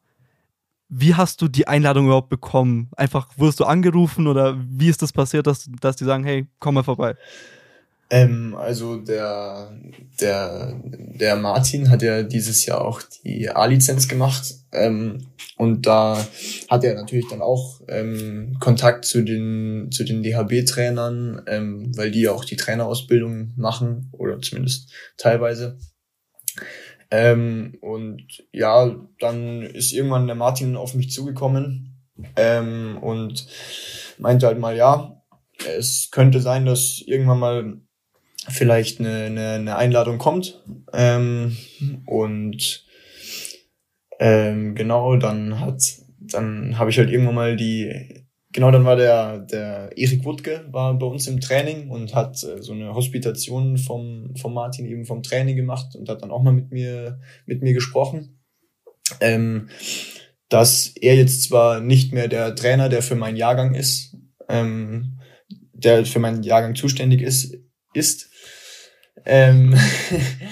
wie 0.88 1.14
hast 1.14 1.40
du 1.40 1.48
die 1.48 1.66
Einladung 1.66 2.06
überhaupt 2.06 2.28
bekommen? 2.28 2.90
Einfach 2.96 3.28
wurdest 3.38 3.60
du 3.60 3.64
angerufen 3.64 4.26
oder 4.26 4.56
wie 4.58 4.88
ist 4.88 5.00
das 5.00 5.12
passiert, 5.12 5.46
dass, 5.46 5.70
dass 5.80 5.96
die 5.96 6.04
sagen, 6.04 6.24
hey, 6.24 6.46
komm 6.58 6.74
mal 6.74 6.82
vorbei? 6.84 7.16
Ähm, 8.12 8.54
also 8.54 8.98
der, 8.98 9.72
der, 10.20 10.78
der 10.84 11.36
Martin 11.36 11.88
hat 11.88 12.02
ja 12.02 12.22
dieses 12.22 12.66
Jahr 12.66 12.82
auch 12.82 13.00
die 13.24 13.48
A-Lizenz 13.48 14.06
gemacht. 14.06 14.54
Ähm, 14.70 15.28
und 15.56 15.86
da 15.86 16.22
hat 16.68 16.84
er 16.84 16.94
natürlich 16.94 17.28
dann 17.30 17.40
auch 17.40 17.80
ähm, 17.88 18.58
Kontakt 18.60 19.06
zu 19.06 19.22
den, 19.22 19.88
zu 19.90 20.04
den 20.04 20.22
DHB-Trainern, 20.22 21.42
ähm, 21.46 21.96
weil 21.96 22.10
die 22.10 22.20
ja 22.20 22.32
auch 22.32 22.44
die 22.44 22.56
Trainerausbildung 22.56 23.54
machen 23.56 24.10
oder 24.12 24.38
zumindest 24.42 24.92
teilweise. 25.16 25.78
Ähm, 27.10 27.78
und 27.80 28.26
ja, 28.52 28.94
dann 29.20 29.62
ist 29.62 29.92
irgendwann 29.92 30.26
der 30.26 30.36
Martin 30.36 30.76
auf 30.76 30.94
mich 30.94 31.10
zugekommen 31.10 31.96
ähm, 32.36 32.98
und 33.00 33.46
meinte 34.18 34.46
halt 34.46 34.58
mal, 34.58 34.76
ja, 34.76 35.22
es 35.78 36.10
könnte 36.10 36.40
sein, 36.40 36.66
dass 36.66 37.02
irgendwann 37.06 37.38
mal 37.38 37.80
vielleicht 38.48 39.00
eine, 39.00 39.24
eine, 39.24 39.50
eine 39.50 39.76
Einladung 39.76 40.18
kommt. 40.18 40.62
Ähm, 40.92 41.56
und 42.06 42.86
ähm, 44.18 44.74
genau, 44.74 45.16
dann 45.16 45.60
hat, 45.60 45.82
dann 46.18 46.78
habe 46.78 46.90
ich 46.90 46.98
halt 46.98 47.10
irgendwann 47.10 47.34
mal 47.34 47.56
die, 47.56 48.24
genau, 48.52 48.70
dann 48.70 48.84
war 48.84 48.96
der, 48.96 49.38
der 49.38 49.90
Erik 49.96 50.24
Wutke 50.24 50.66
war 50.70 50.98
bei 50.98 51.06
uns 51.06 51.26
im 51.26 51.40
Training 51.40 51.90
und 51.90 52.14
hat 52.14 52.42
äh, 52.44 52.62
so 52.62 52.72
eine 52.72 52.94
Hospitation 52.94 53.78
vom, 53.78 54.34
vom 54.36 54.54
Martin 54.54 54.86
eben 54.86 55.04
vom 55.04 55.22
Training 55.22 55.56
gemacht 55.56 55.96
und 55.96 56.08
hat 56.08 56.22
dann 56.22 56.30
auch 56.30 56.42
mal 56.42 56.52
mit 56.52 56.70
mir, 56.70 57.20
mit 57.46 57.62
mir 57.62 57.72
gesprochen. 57.72 58.38
Ähm, 59.20 59.68
dass 60.48 60.88
er 61.00 61.16
jetzt 61.16 61.44
zwar 61.44 61.80
nicht 61.80 62.12
mehr 62.12 62.28
der 62.28 62.54
Trainer, 62.54 62.88
der 62.88 63.02
für 63.02 63.14
meinen 63.14 63.36
Jahrgang 63.36 63.74
ist, 63.74 64.16
ähm, 64.48 65.18
der 65.72 66.04
für 66.04 66.18
meinen 66.18 66.42
Jahrgang 66.42 66.74
zuständig 66.74 67.22
ist, 67.22 67.56
ist, 67.94 68.30
ähm, 69.24 69.74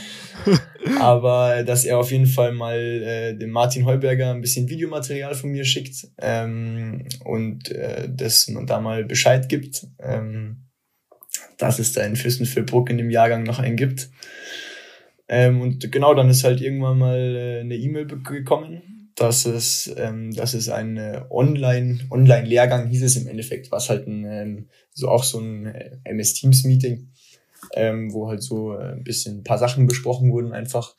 aber 1.01 1.63
dass 1.65 1.85
er 1.85 1.99
auf 1.99 2.11
jeden 2.11 2.27
Fall 2.27 2.53
mal 2.53 2.79
äh, 2.79 3.35
dem 3.37 3.51
Martin 3.51 3.85
Heuberger 3.85 4.33
ein 4.33 4.41
bisschen 4.41 4.69
Videomaterial 4.69 5.35
von 5.35 5.51
mir 5.51 5.65
schickt 5.65 6.09
ähm, 6.19 7.07
und 7.25 7.71
äh, 7.71 8.09
dass 8.09 8.49
man 8.49 8.67
da 8.67 8.81
mal 8.81 9.05
Bescheid 9.05 9.49
gibt, 9.49 9.87
ähm, 9.99 10.69
dass 11.59 11.79
es 11.79 11.93
da 11.93 12.03
in 12.03 12.17
Fürstenfeldbruck 12.17 12.91
in 12.91 12.99
dem 12.99 13.11
Jahrgang 13.11 13.43
noch 13.43 13.59
einen 13.59 13.77
gibt. 13.77 14.11
Ähm, 15.29 15.61
und 15.61 15.93
genau, 15.93 16.15
dann 16.15 16.29
ist 16.29 16.43
halt 16.43 16.61
irgendwann 16.61 16.99
mal 16.99 17.37
äh, 17.37 17.61
eine 17.61 17.77
E-Mail 17.77 18.07
gekommen, 18.07 19.13
dass 19.15 19.47
es, 19.47 19.93
ähm, 19.97 20.33
dass 20.33 20.55
es 20.55 20.69
ein 20.69 20.97
äh, 20.97 21.23
Online, 21.31 22.01
Online-Lehrgang 22.11 22.89
hieß 22.89 23.03
es 23.03 23.17
im 23.17 23.29
Endeffekt, 23.29 23.71
was 23.71 23.91
halt 23.91 24.09
ein, 24.09 24.25
ähm, 24.25 24.69
so 24.93 25.09
auch 25.09 25.23
so 25.23 25.39
ein 25.39 25.67
äh, 25.67 25.99
MS 26.05 26.35
Teams 26.35 26.65
Meeting 26.65 27.13
ähm, 27.75 28.13
wo 28.13 28.29
halt 28.29 28.43
so 28.43 28.75
äh, 28.75 28.93
ein 28.93 29.05
bisschen 29.05 29.39
ein 29.39 29.45
paar 29.45 29.59
Sachen 29.59 29.87
besprochen 29.87 30.33
wurden 30.33 30.53
einfach, 30.53 30.95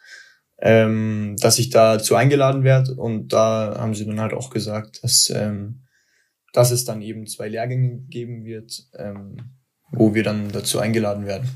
ähm, 0.59 1.35
dass 1.39 1.59
ich 1.59 1.69
dazu 1.69 2.15
eingeladen 2.15 2.63
werde 2.63 2.95
und 2.95 3.33
da 3.33 3.75
haben 3.77 3.95
sie 3.95 4.05
dann 4.05 4.21
halt 4.21 4.33
auch 4.33 4.49
gesagt, 4.49 5.03
dass, 5.03 5.31
ähm, 5.35 5.81
dass 6.53 6.71
es 6.71 6.85
dann 6.85 7.01
eben 7.01 7.27
zwei 7.27 7.49
Lehrgänge 7.49 7.99
geben 8.09 8.45
wird, 8.45 8.87
ähm, 8.97 9.37
wo 9.91 10.13
wir 10.13 10.23
dann 10.23 10.51
dazu 10.51 10.79
eingeladen 10.79 11.25
werden. 11.25 11.49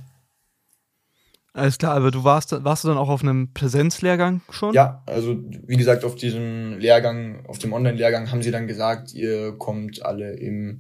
Alles 1.55 1.77
klar, 1.77 1.95
aber 1.95 2.12
du 2.12 2.25
warst, 2.25 2.51
warst 2.65 2.84
du 2.84 2.89
dann 2.89 2.98
auch 2.98 3.07
auf 3.07 3.22
einem 3.22 3.53
Präsenzlehrgang 3.53 4.41
schon? 4.50 4.74
Ja, 4.74 5.03
also 5.05 5.38
wie 5.65 5.77
gesagt, 5.77 6.03
auf 6.03 6.15
diesem 6.15 6.79
Lehrgang, 6.79 7.45
auf 7.45 7.60
dem 7.60 7.72
Online-Lehrgang 7.72 8.29
haben 8.29 8.41
sie 8.41 8.51
dann 8.51 8.67
gesagt, 8.67 9.13
ihr 9.13 9.53
kommt 9.57 10.05
alle 10.05 10.34
im 10.34 10.79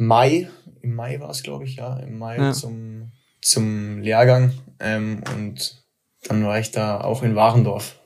Mai, 0.00 0.48
im 0.80 0.94
Mai 0.94 1.20
war 1.20 1.28
es, 1.28 1.42
glaube 1.42 1.64
ich, 1.64 1.76
ja, 1.76 1.98
im 1.98 2.18
Mai 2.18 2.38
ja. 2.38 2.52
zum, 2.52 3.12
zum 3.42 4.00
Lehrgang. 4.00 4.52
Ähm, 4.78 5.22
und 5.36 5.84
dann 6.26 6.42
war 6.42 6.58
ich 6.58 6.70
da 6.70 7.02
auch 7.02 7.22
in 7.22 7.34
Warendorf. 7.34 8.00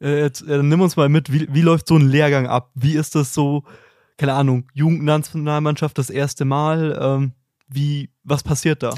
Äh, 0.00 0.22
jetzt 0.22 0.42
äh, 0.42 0.64
nimm 0.64 0.80
uns 0.80 0.96
mal 0.96 1.08
mit, 1.08 1.32
wie, 1.32 1.46
wie 1.54 1.60
läuft 1.60 1.86
so 1.86 1.96
ein 1.96 2.08
Lehrgang 2.08 2.48
ab? 2.48 2.72
Wie 2.74 2.96
ist 2.96 3.14
das 3.14 3.32
so, 3.32 3.62
keine 4.16 4.32
Ahnung, 4.32 4.68
Jugendnationalmannschaft 4.74 5.96
das 5.96 6.10
erste 6.10 6.44
Mal? 6.44 6.98
Ähm, 7.00 7.32
wie, 7.68 8.10
was 8.24 8.42
passiert 8.42 8.82
da? 8.82 8.94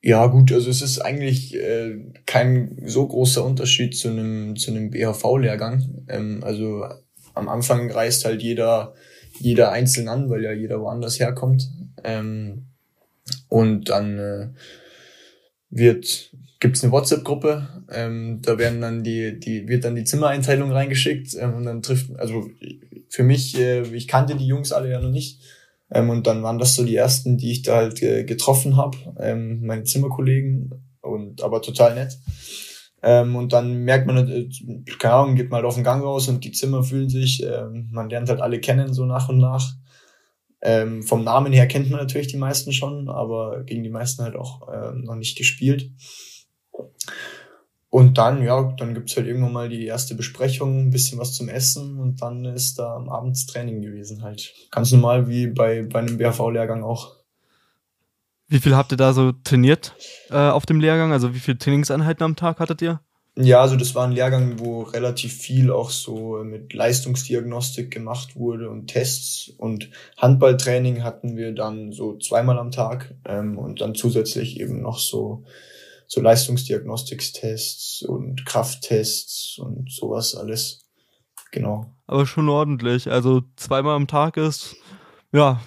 Ja, 0.00 0.26
gut, 0.26 0.52
also 0.52 0.70
es 0.70 0.80
ist 0.80 1.00
eigentlich 1.00 1.54
äh, 1.54 2.12
kein 2.24 2.82
so 2.86 3.06
großer 3.06 3.44
Unterschied 3.44 3.94
zu 3.94 4.08
einem 4.08 4.56
zu 4.56 4.70
einem 4.70 4.90
BHV-Lehrgang. 4.90 6.06
Ähm, 6.08 6.40
also 6.42 6.86
am 7.34 7.50
Anfang 7.50 7.90
reist 7.90 8.24
halt 8.24 8.42
jeder 8.42 8.94
jeder 9.42 9.72
einzeln 9.72 10.08
an, 10.08 10.30
weil 10.30 10.42
ja 10.42 10.52
jeder 10.52 10.80
woanders 10.80 11.18
herkommt. 11.18 11.70
Ähm, 12.04 12.66
und 13.48 13.88
dann 13.88 14.18
äh, 14.18 14.48
wird 15.70 16.32
gibt's 16.62 16.84
eine 16.84 16.92
WhatsApp-Gruppe, 16.92 17.66
ähm, 17.90 18.38
da 18.40 18.56
werden 18.56 18.80
dann 18.80 19.02
die, 19.02 19.38
die, 19.38 19.66
wird 19.66 19.84
dann 19.84 19.96
die 19.96 20.04
Zimmereinteilung 20.04 20.70
reingeschickt 20.70 21.34
ähm, 21.34 21.54
und 21.54 21.64
dann 21.64 21.82
trifft, 21.82 22.16
also 22.18 22.48
für 23.08 23.24
mich, 23.24 23.58
äh, 23.58 23.82
ich 23.82 24.06
kannte 24.06 24.36
die 24.36 24.46
Jungs 24.46 24.70
alle 24.70 24.88
ja 24.88 25.00
noch 25.00 25.10
nicht. 25.10 25.40
Ähm, 25.90 26.08
und 26.08 26.28
dann 26.28 26.44
waren 26.44 26.60
das 26.60 26.76
so 26.76 26.84
die 26.84 26.94
ersten, 26.94 27.36
die 27.36 27.50
ich 27.50 27.62
da 27.62 27.76
halt 27.76 28.00
äh, 28.00 28.22
getroffen 28.22 28.76
habe, 28.76 28.96
ähm, 29.18 29.66
meine 29.66 29.82
Zimmerkollegen 29.82 30.72
und 31.00 31.42
aber 31.42 31.62
total 31.62 31.96
nett. 31.96 32.16
Ähm, 33.02 33.34
und 33.34 33.52
dann 33.52 33.78
merkt 33.84 34.06
man, 34.06 34.28
äh, 34.28 34.48
keine 34.98 35.14
Ahnung, 35.14 35.34
geht 35.34 35.50
mal 35.50 35.56
halt 35.56 35.66
auf 35.66 35.74
den 35.74 35.84
Gang 35.84 36.04
raus 36.04 36.28
und 36.28 36.44
die 36.44 36.52
Zimmer 36.52 36.84
fühlen 36.84 37.08
sich, 37.08 37.42
ähm, 37.42 37.88
man 37.90 38.08
lernt 38.08 38.28
halt 38.28 38.40
alle 38.40 38.60
kennen 38.60 38.94
so 38.94 39.04
nach 39.04 39.28
und 39.28 39.38
nach. 39.38 39.74
Ähm, 40.60 41.02
vom 41.02 41.24
Namen 41.24 41.52
her 41.52 41.66
kennt 41.66 41.90
man 41.90 41.98
natürlich 41.98 42.28
die 42.28 42.36
meisten 42.36 42.72
schon, 42.72 43.08
aber 43.08 43.64
gegen 43.64 43.82
die 43.82 43.90
meisten 43.90 44.22
halt 44.22 44.36
auch 44.36 44.68
äh, 44.68 44.92
noch 44.92 45.16
nicht 45.16 45.36
gespielt. 45.36 45.90
Und 47.90 48.16
dann, 48.16 48.42
ja, 48.42 48.72
dann 48.78 48.94
gibt's 48.94 49.16
halt 49.16 49.26
irgendwann 49.26 49.52
mal 49.52 49.68
die 49.68 49.84
erste 49.84 50.14
Besprechung, 50.14 50.86
ein 50.86 50.90
bisschen 50.90 51.18
was 51.18 51.34
zum 51.34 51.48
Essen 51.48 51.98
und 51.98 52.22
dann 52.22 52.44
ist 52.44 52.78
da 52.78 52.94
am 52.94 53.08
Abend 53.08 53.36
Training 53.48 53.82
gewesen 53.82 54.22
halt. 54.22 54.54
Ganz 54.70 54.92
normal 54.92 55.28
wie 55.28 55.48
bei, 55.48 55.82
bei 55.82 55.98
einem 55.98 56.16
BHV-Lehrgang 56.16 56.84
auch. 56.84 57.21
Wie 58.52 58.60
viel 58.60 58.76
habt 58.76 58.92
ihr 58.92 58.98
da 58.98 59.14
so 59.14 59.32
trainiert 59.32 59.94
äh, 60.28 60.36
auf 60.36 60.66
dem 60.66 60.78
Lehrgang? 60.78 61.10
Also 61.10 61.34
wie 61.34 61.38
viele 61.38 61.56
Trainingseinheiten 61.56 62.22
am 62.22 62.36
Tag 62.36 62.60
hattet 62.60 62.82
ihr? 62.82 63.00
Ja, 63.34 63.62
also 63.62 63.76
das 63.76 63.94
war 63.94 64.06
ein 64.06 64.12
Lehrgang, 64.12 64.58
wo 64.58 64.82
relativ 64.82 65.32
viel 65.32 65.70
auch 65.70 65.88
so 65.88 66.44
mit 66.44 66.74
Leistungsdiagnostik 66.74 67.90
gemacht 67.90 68.36
wurde 68.36 68.68
und 68.68 68.88
Tests 68.88 69.50
und 69.56 69.88
Handballtraining 70.18 71.02
hatten 71.02 71.34
wir 71.38 71.54
dann 71.54 71.92
so 71.92 72.18
zweimal 72.18 72.58
am 72.58 72.70
Tag 72.70 73.14
ähm, 73.24 73.56
und 73.56 73.80
dann 73.80 73.94
zusätzlich 73.94 74.60
eben 74.60 74.82
noch 74.82 74.98
so 74.98 75.44
so 76.06 76.20
Leistungsdiagnostikstests 76.20 78.02
und 78.02 78.44
Krafttests 78.44 79.56
und 79.58 79.90
sowas 79.90 80.34
alles. 80.34 80.84
Genau. 81.52 81.86
Aber 82.06 82.26
schon 82.26 82.50
ordentlich. 82.50 83.10
Also 83.10 83.44
zweimal 83.56 83.96
am 83.96 84.08
Tag 84.08 84.36
ist 84.36 84.76
ja 85.32 85.62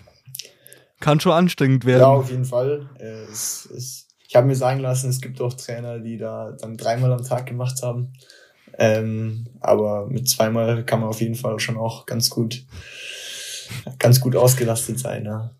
kann 1.05 1.19
schon 1.19 1.33
anstrengend 1.33 1.85
werden. 1.85 2.01
Ja, 2.01 2.07
auf 2.07 2.31
jeden 2.31 2.45
Fall. 2.45 2.89
Äh, 2.97 3.25
es, 3.31 3.69
es, 3.77 4.07
ich 4.27 4.35
habe 4.35 4.47
mir 4.47 4.55
sagen 4.55 4.79
lassen, 4.79 5.07
es 5.07 5.21
gibt 5.21 5.39
auch 5.39 5.53
Trainer, 5.53 5.99
die 5.99 6.17
da 6.17 6.53
dann 6.59 6.77
dreimal 6.77 7.13
am 7.13 7.23
Tag 7.23 7.45
gemacht 7.45 7.83
haben. 7.83 8.13
Ähm, 8.79 9.45
aber 9.59 10.07
mit 10.07 10.27
zweimal 10.27 10.83
kann 10.83 11.01
man 11.01 11.09
auf 11.09 11.21
jeden 11.21 11.35
Fall 11.35 11.59
schon 11.59 11.77
auch 11.77 12.07
ganz 12.07 12.31
gut, 12.31 12.63
ganz 13.99 14.19
gut 14.19 14.35
ausgelastet 14.35 14.97
sein. 14.97 15.25
Ja. 15.25 15.51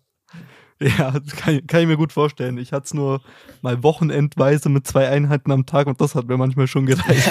Ja, 0.80 1.14
kann, 1.36 1.64
kann 1.66 1.80
ich 1.80 1.86
mir 1.86 1.96
gut 1.96 2.12
vorstellen. 2.12 2.58
Ich 2.58 2.72
hatte 2.72 2.86
es 2.86 2.94
nur 2.94 3.22
mal 3.62 3.84
wochenendweise 3.84 4.68
mit 4.68 4.84
zwei 4.84 5.08
Einheiten 5.08 5.52
am 5.52 5.64
Tag 5.64 5.86
und 5.86 6.00
das 6.00 6.16
hat 6.16 6.26
mir 6.26 6.36
manchmal 6.36 6.66
schon 6.66 6.86
gereicht. 6.86 7.30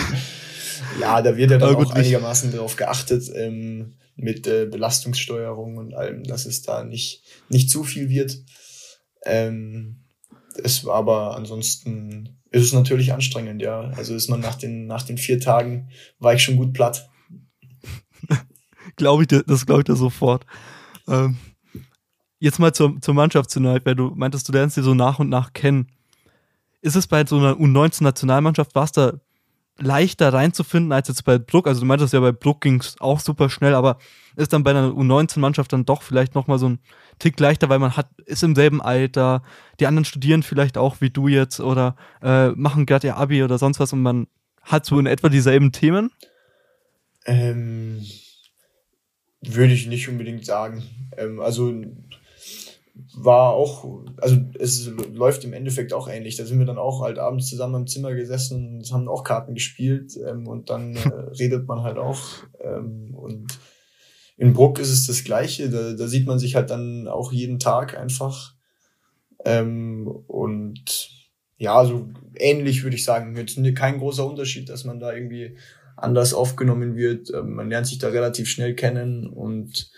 ja, 1.00 1.20
da 1.20 1.36
wird 1.36 1.50
ja 1.50 1.58
dann 1.58 1.76
auch 1.76 1.92
einigermaßen 1.92 2.50
darauf 2.50 2.76
geachtet, 2.76 3.30
ähm, 3.36 3.94
mit 4.16 4.46
äh, 4.46 4.66
Belastungssteuerung 4.66 5.76
und 5.76 5.94
allem, 5.94 6.24
dass 6.24 6.46
es 6.46 6.62
da 6.62 6.84
nicht, 6.84 7.22
nicht 7.48 7.70
zu 7.70 7.84
viel 7.84 8.08
wird. 8.08 8.42
Ähm, 9.24 10.04
es 10.62 10.84
war 10.84 10.96
aber 10.96 11.36
ansonsten 11.36 12.40
ist 12.50 12.64
es 12.64 12.72
natürlich 12.72 13.12
anstrengend, 13.12 13.60
ja. 13.60 13.90
Also 13.96 14.14
ist 14.14 14.28
man 14.28 14.40
nach 14.40 14.54
den, 14.54 14.86
nach 14.86 15.02
den 15.02 15.18
vier 15.18 15.38
Tagen 15.38 15.90
war 16.18 16.34
ich 16.34 16.42
schon 16.42 16.56
gut 16.56 16.72
platt. 16.72 17.10
glaube 18.96 19.22
ich 19.22 19.28
dir, 19.28 19.42
das 19.42 19.66
glaube 19.66 19.82
ich 19.82 19.84
dir 19.84 19.96
sofort. 19.96 20.46
Ähm, 21.06 21.36
jetzt 22.38 22.58
mal 22.58 22.72
zur, 22.72 23.00
zur 23.00 23.14
Mannschaft 23.14 23.50
tonight, 23.50 23.84
weil 23.84 23.94
du 23.94 24.12
meintest, 24.14 24.48
du 24.48 24.52
lernst 24.52 24.76
sie 24.76 24.82
so 24.82 24.94
nach 24.94 25.18
und 25.18 25.28
nach 25.28 25.52
kennen. 25.52 25.92
Ist 26.80 26.96
es 26.96 27.06
bei 27.06 27.26
so 27.26 27.36
einer 27.36 27.54
U19-Nationalmannschaft, 27.54 28.74
war 28.74 28.84
es 28.84 28.92
da 28.92 29.20
leichter 29.78 30.32
reinzufinden 30.32 30.92
als 30.92 31.08
jetzt 31.08 31.24
bei 31.24 31.38
Bruck. 31.38 31.66
Also 31.66 31.80
du 31.80 31.86
meintest 31.86 32.12
ja, 32.12 32.20
bei 32.20 32.32
Bruck 32.32 32.62
ging 32.62 32.80
es 32.80 32.96
auch 33.00 33.20
super 33.20 33.50
schnell, 33.50 33.74
aber 33.74 33.98
ist 34.36 34.52
dann 34.52 34.62
bei 34.62 34.70
einer 34.70 34.88
U19-Mannschaft 34.88 35.72
dann 35.72 35.84
doch 35.84 36.02
vielleicht 36.02 36.34
nochmal 36.34 36.58
so 36.58 36.68
ein 36.68 36.78
Tick 37.18 37.38
leichter, 37.38 37.68
weil 37.68 37.78
man 37.78 37.96
hat, 37.96 38.08
ist 38.24 38.42
im 38.42 38.54
selben 38.54 38.80
Alter, 38.80 39.42
die 39.80 39.86
anderen 39.86 40.04
studieren 40.04 40.42
vielleicht 40.42 40.78
auch 40.78 41.00
wie 41.00 41.10
du 41.10 41.28
jetzt 41.28 41.60
oder 41.60 41.96
äh, 42.22 42.48
machen 42.50 42.86
gerade 42.86 43.06
ihr 43.06 43.16
Abi 43.16 43.42
oder 43.42 43.58
sonst 43.58 43.80
was 43.80 43.92
und 43.92 44.02
man 44.02 44.26
hat 44.62 44.84
so 44.84 44.98
in 44.98 45.06
etwa 45.06 45.28
dieselben 45.28 45.72
Themen? 45.72 46.10
Ähm, 47.24 48.04
würde 49.42 49.72
ich 49.72 49.86
nicht 49.86 50.08
unbedingt 50.08 50.44
sagen. 50.44 50.82
Ähm, 51.16 51.40
also 51.40 51.72
war 53.14 53.52
auch, 53.52 54.04
also 54.18 54.36
es 54.58 54.90
läuft 55.12 55.44
im 55.44 55.52
Endeffekt 55.52 55.92
auch 55.92 56.08
ähnlich. 56.08 56.36
Da 56.36 56.44
sind 56.44 56.58
wir 56.58 56.66
dann 56.66 56.78
auch 56.78 57.02
halt 57.02 57.18
abends 57.18 57.48
zusammen 57.48 57.82
im 57.82 57.86
Zimmer 57.86 58.14
gesessen 58.14 58.76
und 58.76 58.92
haben 58.92 59.08
auch 59.08 59.24
Karten 59.24 59.54
gespielt 59.54 60.16
ähm, 60.26 60.46
und 60.46 60.70
dann 60.70 60.96
äh, 60.96 61.08
redet 61.38 61.66
man 61.68 61.82
halt 61.82 61.98
auch. 61.98 62.20
Ähm, 62.60 63.14
und 63.14 63.58
in 64.36 64.52
Bruck 64.52 64.78
ist 64.78 64.90
es 64.90 65.06
das 65.06 65.24
Gleiche. 65.24 65.70
Da, 65.70 65.92
da 65.92 66.06
sieht 66.08 66.26
man 66.26 66.38
sich 66.38 66.54
halt 66.54 66.70
dann 66.70 67.06
auch 67.08 67.32
jeden 67.32 67.58
Tag 67.58 67.98
einfach. 67.98 68.54
Ähm, 69.44 70.06
und 70.26 71.10
ja, 71.58 71.84
so 71.84 72.08
ähnlich 72.34 72.82
würde 72.82 72.96
ich 72.96 73.04
sagen. 73.04 73.36
Jetzt 73.36 73.58
kein 73.74 73.98
großer 73.98 74.26
Unterschied, 74.26 74.68
dass 74.68 74.84
man 74.84 75.00
da 75.00 75.12
irgendwie 75.12 75.56
anders 75.96 76.34
aufgenommen 76.34 76.96
wird. 76.96 77.32
Ähm, 77.32 77.54
man 77.54 77.70
lernt 77.70 77.86
sich 77.86 77.98
da 77.98 78.08
relativ 78.08 78.48
schnell 78.48 78.74
kennen 78.74 79.26
und 79.26 79.90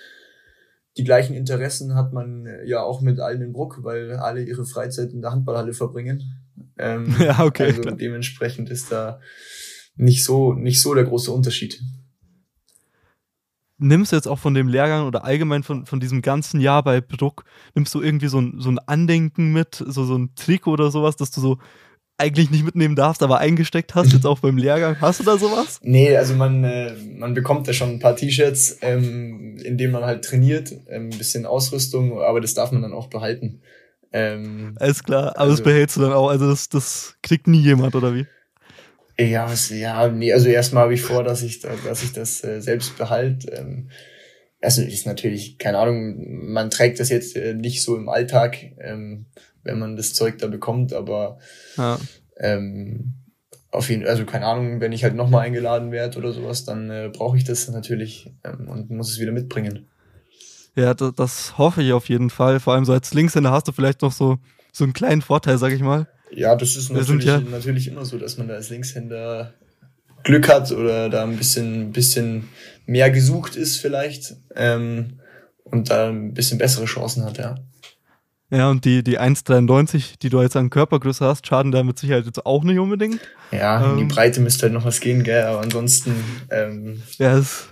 die 0.98 1.04
gleichen 1.04 1.34
Interessen 1.34 1.94
hat 1.94 2.12
man 2.12 2.46
äh, 2.46 2.66
ja 2.66 2.82
auch 2.82 3.00
mit 3.00 3.20
allen 3.20 3.40
in 3.40 3.52
Bruck, 3.52 3.84
weil 3.84 4.16
alle 4.16 4.42
ihre 4.42 4.66
Freizeit 4.66 5.12
in 5.12 5.22
der 5.22 5.30
Handballhalle 5.30 5.72
verbringen. 5.72 6.44
Ähm, 6.76 7.14
ja, 7.20 7.44
okay. 7.44 7.66
Also 7.66 7.82
klar. 7.82 7.96
dementsprechend 7.96 8.68
ist 8.68 8.90
da 8.90 9.20
nicht 9.96 10.24
so, 10.24 10.52
nicht 10.52 10.82
so 10.82 10.94
der 10.94 11.04
große 11.04 11.30
Unterschied. 11.30 11.80
Nimmst 13.80 14.10
du 14.10 14.16
jetzt 14.16 14.26
auch 14.26 14.40
von 14.40 14.54
dem 14.54 14.66
Lehrgang 14.66 15.06
oder 15.06 15.24
allgemein 15.24 15.62
von, 15.62 15.86
von 15.86 16.00
diesem 16.00 16.20
ganzen 16.20 16.60
Jahr 16.60 16.82
bei 16.82 17.00
Bruck, 17.00 17.44
nimmst 17.76 17.94
du 17.94 18.02
irgendwie 18.02 18.26
so 18.26 18.40
ein, 18.40 18.56
so 18.58 18.68
ein 18.68 18.80
Andenken 18.80 19.52
mit, 19.52 19.76
so, 19.76 20.04
so 20.04 20.16
ein 20.16 20.34
Trikot 20.34 20.72
oder 20.72 20.90
sowas, 20.90 21.14
dass 21.14 21.30
du 21.30 21.40
so 21.40 21.58
eigentlich 22.18 22.50
nicht 22.50 22.64
mitnehmen 22.64 22.96
darfst, 22.96 23.22
aber 23.22 23.38
eingesteckt 23.38 23.94
hast, 23.94 24.12
jetzt 24.12 24.26
auch 24.26 24.40
beim 24.40 24.58
Lehrgang. 24.58 25.00
Hast 25.00 25.20
du 25.20 25.24
da 25.24 25.38
sowas? 25.38 25.78
Nee, 25.82 26.16
also 26.16 26.34
man, 26.34 26.64
äh, 26.64 26.92
man 27.16 27.32
bekommt 27.32 27.68
da 27.68 27.72
schon 27.72 27.90
ein 27.90 27.98
paar 28.00 28.16
T-Shirts, 28.16 28.78
ähm, 28.82 29.56
in 29.62 29.78
denen 29.78 29.92
man 29.92 30.04
halt 30.04 30.24
trainiert, 30.24 30.72
ähm, 30.88 31.10
ein 31.10 31.18
bisschen 31.18 31.46
Ausrüstung, 31.46 32.20
aber 32.20 32.40
das 32.40 32.54
darf 32.54 32.72
man 32.72 32.82
dann 32.82 32.92
auch 32.92 33.08
behalten. 33.08 33.62
Ähm, 34.12 34.74
Alles 34.80 35.04
klar, 35.04 35.30
aber 35.30 35.40
also, 35.40 35.52
das 35.52 35.62
behältst 35.62 35.96
du 35.96 36.00
dann 36.00 36.12
auch, 36.12 36.28
also 36.28 36.48
das, 36.48 36.68
das 36.68 37.16
kriegt 37.22 37.46
nie 37.46 37.62
jemand, 37.62 37.94
oder 37.94 38.14
wie? 38.14 38.26
Ja, 39.20 39.48
was, 39.48 39.70
ja, 39.70 40.08
nee, 40.08 40.32
also 40.32 40.48
erstmal 40.48 40.84
habe 40.84 40.94
ich 40.94 41.02
vor, 41.02 41.22
dass 41.24 41.42
ich, 41.42 41.60
da, 41.60 41.70
dass 41.84 42.02
ich 42.02 42.12
das 42.12 42.42
äh, 42.42 42.60
selbst 42.60 42.98
behalte. 42.98 43.50
Ähm, 43.52 43.90
also 44.60 44.82
ist 44.82 45.06
natürlich, 45.06 45.58
keine 45.58 45.78
Ahnung, 45.78 46.52
man 46.52 46.70
trägt 46.70 46.98
das 46.98 47.10
jetzt 47.10 47.36
äh, 47.36 47.54
nicht 47.54 47.82
so 47.82 47.96
im 47.96 48.08
Alltag. 48.08 48.58
Ähm, 48.80 49.26
wenn 49.68 49.78
man 49.78 49.96
das 49.96 50.14
Zeug 50.14 50.38
da 50.38 50.46
bekommt, 50.48 50.92
aber 50.92 51.38
ja. 51.76 51.98
ähm, 52.38 53.14
auf 53.70 53.90
jeden 53.90 54.06
also 54.06 54.24
keine 54.24 54.46
Ahnung, 54.46 54.80
wenn 54.80 54.92
ich 54.92 55.04
halt 55.04 55.14
nochmal 55.14 55.46
eingeladen 55.46 55.92
werde 55.92 56.18
oder 56.18 56.32
sowas, 56.32 56.64
dann 56.64 56.90
äh, 56.90 57.10
brauche 57.12 57.36
ich 57.36 57.44
das 57.44 57.68
natürlich 57.68 58.32
ähm, 58.44 58.68
und 58.68 58.90
muss 58.90 59.10
es 59.10 59.20
wieder 59.20 59.32
mitbringen. 59.32 59.86
Ja, 60.74 60.94
das, 60.94 61.12
das, 61.14 61.58
hoffe 61.58 61.82
ich 61.82 61.92
auf 61.92 62.08
jeden 62.08 62.30
Fall. 62.30 62.60
Vor 62.60 62.74
allem 62.74 62.84
so 62.84 62.92
als 62.92 63.12
Linkshänder 63.12 63.50
hast 63.50 63.68
du 63.68 63.72
vielleicht 63.72 64.02
noch 64.02 64.12
so, 64.12 64.38
so 64.72 64.84
einen 64.84 64.92
kleinen 64.92 65.22
Vorteil, 65.22 65.58
sag 65.58 65.72
ich 65.72 65.82
mal. 65.82 66.06
Ja, 66.30 66.54
das 66.56 66.76
ist 66.76 66.90
natürlich, 66.90 67.24
ja 67.24 67.40
natürlich 67.40 67.88
immer 67.88 68.04
so, 68.04 68.18
dass 68.18 68.38
man 68.38 68.48
da 68.48 68.54
als 68.54 68.70
Linkshänder 68.70 69.54
Glück 70.22 70.48
hat 70.48 70.70
oder 70.72 71.08
da 71.08 71.24
ein 71.24 71.36
bisschen, 71.36 71.92
bisschen 71.92 72.48
mehr 72.86 73.10
gesucht 73.10 73.56
ist 73.56 73.78
vielleicht 73.78 74.36
ähm, 74.54 75.20
und 75.64 75.90
da 75.90 76.08
ein 76.08 76.32
bisschen 76.32 76.58
bessere 76.58 76.86
Chancen 76.86 77.24
hat, 77.24 77.38
ja. 77.38 77.56
Ja, 78.50 78.70
und 78.70 78.84
die, 78.86 79.04
die 79.04 79.20
1,93, 79.20 80.18
die 80.22 80.30
du 80.30 80.40
jetzt 80.40 80.56
an 80.56 80.70
Körpergröße 80.70 81.24
hast, 81.24 81.46
schaden 81.46 81.70
da 81.70 81.82
mit 81.82 81.98
Sicherheit 81.98 82.24
jetzt 82.24 82.46
auch 82.46 82.64
nicht 82.64 82.78
unbedingt. 82.78 83.20
Ja, 83.50 83.92
ähm, 83.92 83.98
die 83.98 84.04
Breite 84.04 84.40
müsste 84.40 84.62
halt 84.62 84.72
noch 84.72 84.86
was 84.86 85.00
gehen, 85.00 85.22
gell, 85.22 85.42
aber 85.42 85.60
ansonsten. 85.60 86.14
Ähm, 86.50 87.02
ja, 87.18 87.36
es, 87.36 87.68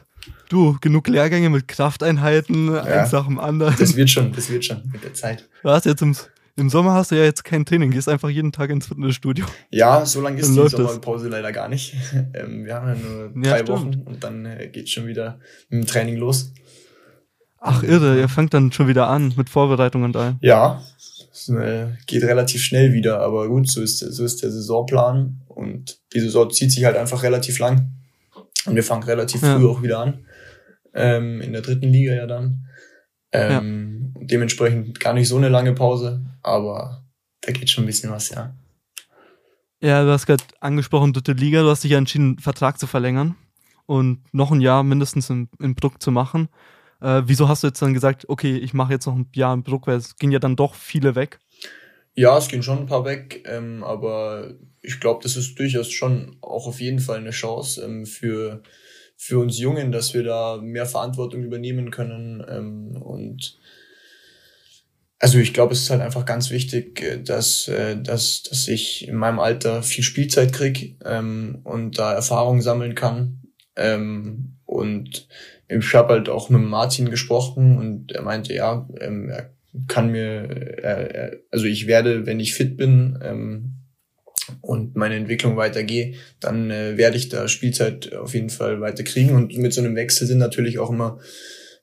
du, 0.50 0.76
genug 0.80 1.08
Lehrgänge 1.08 1.48
mit 1.48 1.66
Krafteinheiten, 1.66 2.74
ja, 2.74 2.82
eins 2.82 3.12
nach 3.12 3.26
dem 3.26 3.40
anderen. 3.40 3.74
Das 3.78 3.96
wird 3.96 4.10
schon, 4.10 4.32
das 4.32 4.50
wird 4.50 4.66
schon 4.66 4.82
mit 4.92 5.02
der 5.02 5.14
Zeit. 5.14 5.48
Du 5.62 5.70
hast 5.70 5.86
jetzt 5.86 6.02
im, 6.02 6.14
im 6.56 6.68
Sommer 6.68 6.92
hast 6.92 7.10
du 7.10 7.14
ja 7.14 7.24
jetzt 7.24 7.44
kein 7.44 7.64
Training, 7.64 7.90
gehst 7.90 8.08
einfach 8.08 8.28
jeden 8.28 8.52
Tag 8.52 8.68
ins 8.68 8.86
Fitnessstudio. 8.86 9.46
Ja, 9.70 10.04
so 10.04 10.20
lange 10.20 10.40
ist 10.40 10.54
die 10.54 10.68
Sommerpause 10.68 11.28
leider 11.28 11.52
gar 11.52 11.68
nicht. 11.68 11.94
Ähm, 12.34 12.66
wir 12.66 12.74
haben 12.74 12.88
ja 12.88 12.94
nur 12.94 13.42
drei 13.42 13.60
ja, 13.60 13.68
Wochen 13.68 14.02
und 14.04 14.22
dann 14.24 14.44
äh, 14.44 14.68
geht 14.68 14.90
schon 14.90 15.06
wieder 15.06 15.38
mit 15.70 15.82
dem 15.82 15.86
Training 15.86 16.16
los. 16.16 16.52
Ach 17.66 17.82
irre, 17.82 18.18
ihr 18.18 18.28
fangt 18.28 18.54
dann 18.54 18.70
schon 18.72 18.88
wieder 18.88 19.08
an 19.08 19.34
mit 19.36 19.50
Vorbereitungen 19.50 20.06
und 20.06 20.16
allem. 20.16 20.36
Ja, 20.40 20.82
geht 22.06 22.22
relativ 22.22 22.62
schnell 22.62 22.92
wieder, 22.92 23.20
aber 23.20 23.48
gut, 23.48 23.68
so 23.68 23.82
ist, 23.82 23.98
so 23.98 24.24
ist 24.24 24.42
der 24.42 24.50
Saisonplan 24.50 25.42
und 25.48 25.98
die 26.12 26.20
Saison 26.20 26.50
zieht 26.50 26.72
sich 26.72 26.84
halt 26.84 26.96
einfach 26.96 27.22
relativ 27.22 27.58
lang. 27.58 27.90
Und 28.66 28.74
wir 28.74 28.82
fangen 28.82 29.02
relativ 29.02 29.42
ja. 29.42 29.56
früh 29.56 29.68
auch 29.68 29.82
wieder 29.82 29.98
an. 29.98 30.26
Ähm, 30.94 31.40
in 31.40 31.52
der 31.52 31.62
dritten 31.62 31.88
Liga 31.88 32.14
ja 32.14 32.26
dann. 32.26 32.66
Ähm, 33.32 34.12
ja. 34.14 34.22
Dementsprechend 34.24 34.98
gar 34.98 35.12
nicht 35.12 35.28
so 35.28 35.36
eine 35.36 35.48
lange 35.48 35.74
Pause, 35.74 36.24
aber 36.42 37.04
da 37.42 37.52
geht 37.52 37.70
schon 37.70 37.84
ein 37.84 37.88
bisschen 37.88 38.10
was, 38.10 38.30
ja. 38.30 38.54
Ja, 39.80 40.04
du 40.04 40.10
hast 40.10 40.26
gerade 40.26 40.44
angesprochen, 40.60 41.12
dritte 41.12 41.32
Liga, 41.32 41.62
du 41.62 41.68
hast 41.68 41.84
dich 41.84 41.90
ja 41.90 41.98
entschieden, 41.98 42.26
einen 42.28 42.38
Vertrag 42.38 42.78
zu 42.78 42.86
verlängern 42.86 43.36
und 43.84 44.22
noch 44.32 44.50
ein 44.50 44.60
Jahr 44.60 44.82
mindestens 44.82 45.28
in, 45.30 45.48
in 45.60 45.74
Bruck 45.74 46.02
zu 46.02 46.10
machen. 46.10 46.48
Äh, 47.00 47.22
wieso 47.26 47.48
hast 47.48 47.62
du 47.62 47.68
jetzt 47.68 47.80
dann 47.82 47.94
gesagt, 47.94 48.28
okay, 48.28 48.56
ich 48.56 48.74
mache 48.74 48.92
jetzt 48.92 49.06
noch 49.06 49.14
ein 49.14 49.28
Jahr 49.34 49.54
im 49.54 49.64
Druck, 49.64 49.86
weil 49.86 49.96
es 49.96 50.16
ging 50.16 50.30
ja 50.30 50.38
dann 50.38 50.56
doch 50.56 50.74
viele 50.74 51.14
weg? 51.14 51.38
Ja, 52.14 52.38
es 52.38 52.48
gehen 52.48 52.62
schon 52.62 52.78
ein 52.78 52.86
paar 52.86 53.04
weg, 53.04 53.44
ähm, 53.46 53.84
aber 53.84 54.54
ich 54.80 55.00
glaube, 55.00 55.22
das 55.22 55.36
ist 55.36 55.58
durchaus 55.58 55.90
schon 55.92 56.36
auch 56.40 56.66
auf 56.66 56.80
jeden 56.80 57.00
Fall 57.00 57.18
eine 57.18 57.30
Chance 57.30 57.82
ähm, 57.84 58.06
für, 58.06 58.62
für 59.16 59.38
uns 59.38 59.58
Jungen, 59.58 59.92
dass 59.92 60.14
wir 60.14 60.22
da 60.22 60.58
mehr 60.62 60.86
Verantwortung 60.86 61.42
übernehmen 61.42 61.90
können. 61.90 62.42
Ähm, 62.48 63.02
und 63.02 63.58
also 65.18 65.38
ich 65.38 65.52
glaube, 65.52 65.72
es 65.72 65.82
ist 65.82 65.90
halt 65.90 66.02
einfach 66.02 66.24
ganz 66.24 66.50
wichtig, 66.50 67.02
äh, 67.02 67.22
dass, 67.22 67.68
äh, 67.68 68.00
dass, 68.00 68.44
dass 68.44 68.68
ich 68.68 69.08
in 69.08 69.16
meinem 69.16 69.38
Alter 69.38 69.82
viel 69.82 70.04
Spielzeit 70.04 70.52
krieg 70.52 70.96
ähm, 71.04 71.60
und 71.64 71.98
da 71.98 72.14
Erfahrung 72.14 72.62
sammeln 72.62 72.94
kann. 72.94 73.42
Ähm, 73.76 74.56
und 74.64 75.28
ich 75.68 75.94
habe 75.94 76.14
halt 76.14 76.28
auch 76.28 76.48
mit 76.50 76.62
Martin 76.62 77.10
gesprochen 77.10 77.78
und 77.78 78.12
er 78.12 78.22
meinte, 78.22 78.54
ja, 78.54 78.88
ähm, 79.00 79.28
er 79.28 79.50
kann 79.88 80.10
mir, 80.10 80.48
äh, 80.82 81.38
also 81.50 81.66
ich 81.66 81.86
werde, 81.86 82.26
wenn 82.26 82.40
ich 82.40 82.54
fit 82.54 82.76
bin 82.76 83.18
ähm, 83.22 83.72
und 84.60 84.96
meine 84.96 85.16
Entwicklung 85.16 85.56
weitergehe, 85.56 86.14
dann 86.40 86.70
äh, 86.70 86.96
werde 86.96 87.16
ich 87.16 87.28
da 87.28 87.48
Spielzeit 87.48 88.14
auf 88.14 88.34
jeden 88.34 88.50
Fall 88.50 88.80
weiter 88.80 89.02
kriegen. 89.02 89.34
Und 89.34 89.56
mit 89.56 89.72
so 89.72 89.80
einem 89.80 89.96
Wechsel 89.96 90.26
sind 90.26 90.38
natürlich 90.38 90.78
auch 90.78 90.90
immer 90.90 91.18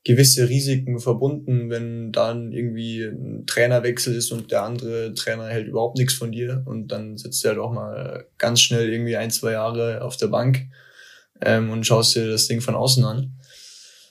gewisse 0.06 0.50
Risiken 0.50 1.00
verbunden, 1.00 1.70
wenn 1.70 2.12
dann 2.12 2.52
irgendwie 2.52 3.04
ein 3.04 3.46
Trainerwechsel 3.48 4.16
ist 4.16 4.32
und 4.32 4.52
der 4.52 4.64
andere 4.64 5.14
Trainer 5.14 5.48
hält 5.48 5.68
überhaupt 5.68 5.98
nichts 5.98 6.14
von 6.14 6.32
dir 6.32 6.62
und 6.66 6.90
dann 6.90 7.18
sitzt 7.18 7.44
du 7.44 7.50
halt 7.50 7.58
auch 7.58 7.72
mal 7.72 8.26
ganz 8.38 8.60
schnell 8.60 8.92
irgendwie 8.92 9.16
ein, 9.16 9.32
zwei 9.32 9.54
Jahre 9.54 10.02
auf 10.02 10.18
der 10.18 10.28
Bank 10.28 10.68
ähm, 11.42 11.70
und 11.70 11.86
schaust 11.86 12.16
dir 12.16 12.28
das 12.28 12.48
Ding 12.48 12.60
von 12.60 12.76
außen 12.76 13.04
an. 13.06 13.34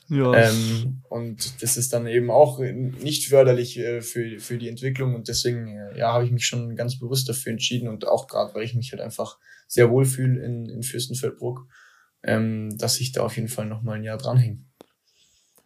Ja. 0.09 0.35
Ähm, 0.35 1.03
und 1.09 1.62
das 1.62 1.77
ist 1.77 1.93
dann 1.93 2.07
eben 2.07 2.31
auch 2.31 2.59
nicht 2.59 3.29
förderlich 3.29 3.79
äh, 3.79 4.03
für, 4.03 4.38
für 4.38 4.59
die 4.59 4.69
Entwicklung 4.69 5.15
und 5.15 5.29
deswegen 5.29 5.69
äh, 5.69 5.99
ja, 5.99 6.12
habe 6.12 6.25
ich 6.25 6.31
mich 6.31 6.47
schon 6.47 6.77
ganz 6.77 6.99
bewusst 6.99 7.29
dafür 7.29 7.53
entschieden 7.53 7.88
und 7.88 8.07
auch 8.07 8.27
gerade, 8.27 8.55
weil 8.55 8.65
ich 8.65 8.75
mich 8.75 8.93
halt 8.93 9.01
einfach 9.01 9.38
sehr 9.69 9.91
wohl 9.91 10.05
fühle 10.05 10.45
in, 10.45 10.69
in 10.69 10.83
Fürstenfeldbruck, 10.83 11.67
ähm, 12.23 12.77
dass 12.79 13.01
ich 13.01 13.12
da 13.12 13.23
auf 13.23 13.37
jeden 13.37 13.49
Fall 13.49 13.67
noch 13.67 13.83
mal 13.83 13.95
ein 13.95 14.05
Jahr 14.05 14.19
dranhänge. 14.19 14.59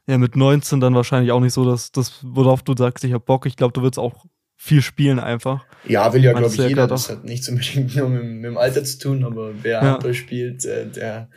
Ja, 0.07 0.19
mit 0.19 0.37
19 0.37 0.79
dann 0.81 0.95
wahrscheinlich 0.95 1.33
auch 1.33 1.41
nicht 1.41 1.53
so, 1.53 1.65
dass 1.65 1.91
das, 1.91 2.21
worauf 2.23 2.63
du 2.63 2.75
sagst, 2.77 3.03
ich 3.03 3.13
hab 3.13 3.27
Bock. 3.27 3.47
Ich 3.47 3.57
glaube, 3.57 3.73
du 3.73 3.83
würdest 3.83 3.99
auch 3.99 4.25
viel 4.57 4.81
spielen 4.81 5.19
einfach. 5.19 5.65
Ja, 5.85 6.13
will 6.13 6.25
ja, 6.25 6.33
glaube 6.33 6.55
ich, 6.55 6.61
jeder. 6.61 6.87
Das 6.87 7.11
hat 7.11 7.25
nichts 7.25 7.49
unbedingt 7.49 7.97
nur 7.97 8.09
mit, 8.09 8.25
mit, 8.25 8.45
dem 8.45 8.57
Alter 8.57 8.85
zu 8.85 8.99
tun, 8.99 9.25
aber 9.25 9.53
wer 9.63 9.83
ja. 9.83 9.93
Handball 9.93 10.15
spielt, 10.15 10.65
äh, 10.65 10.89
der 10.89 11.29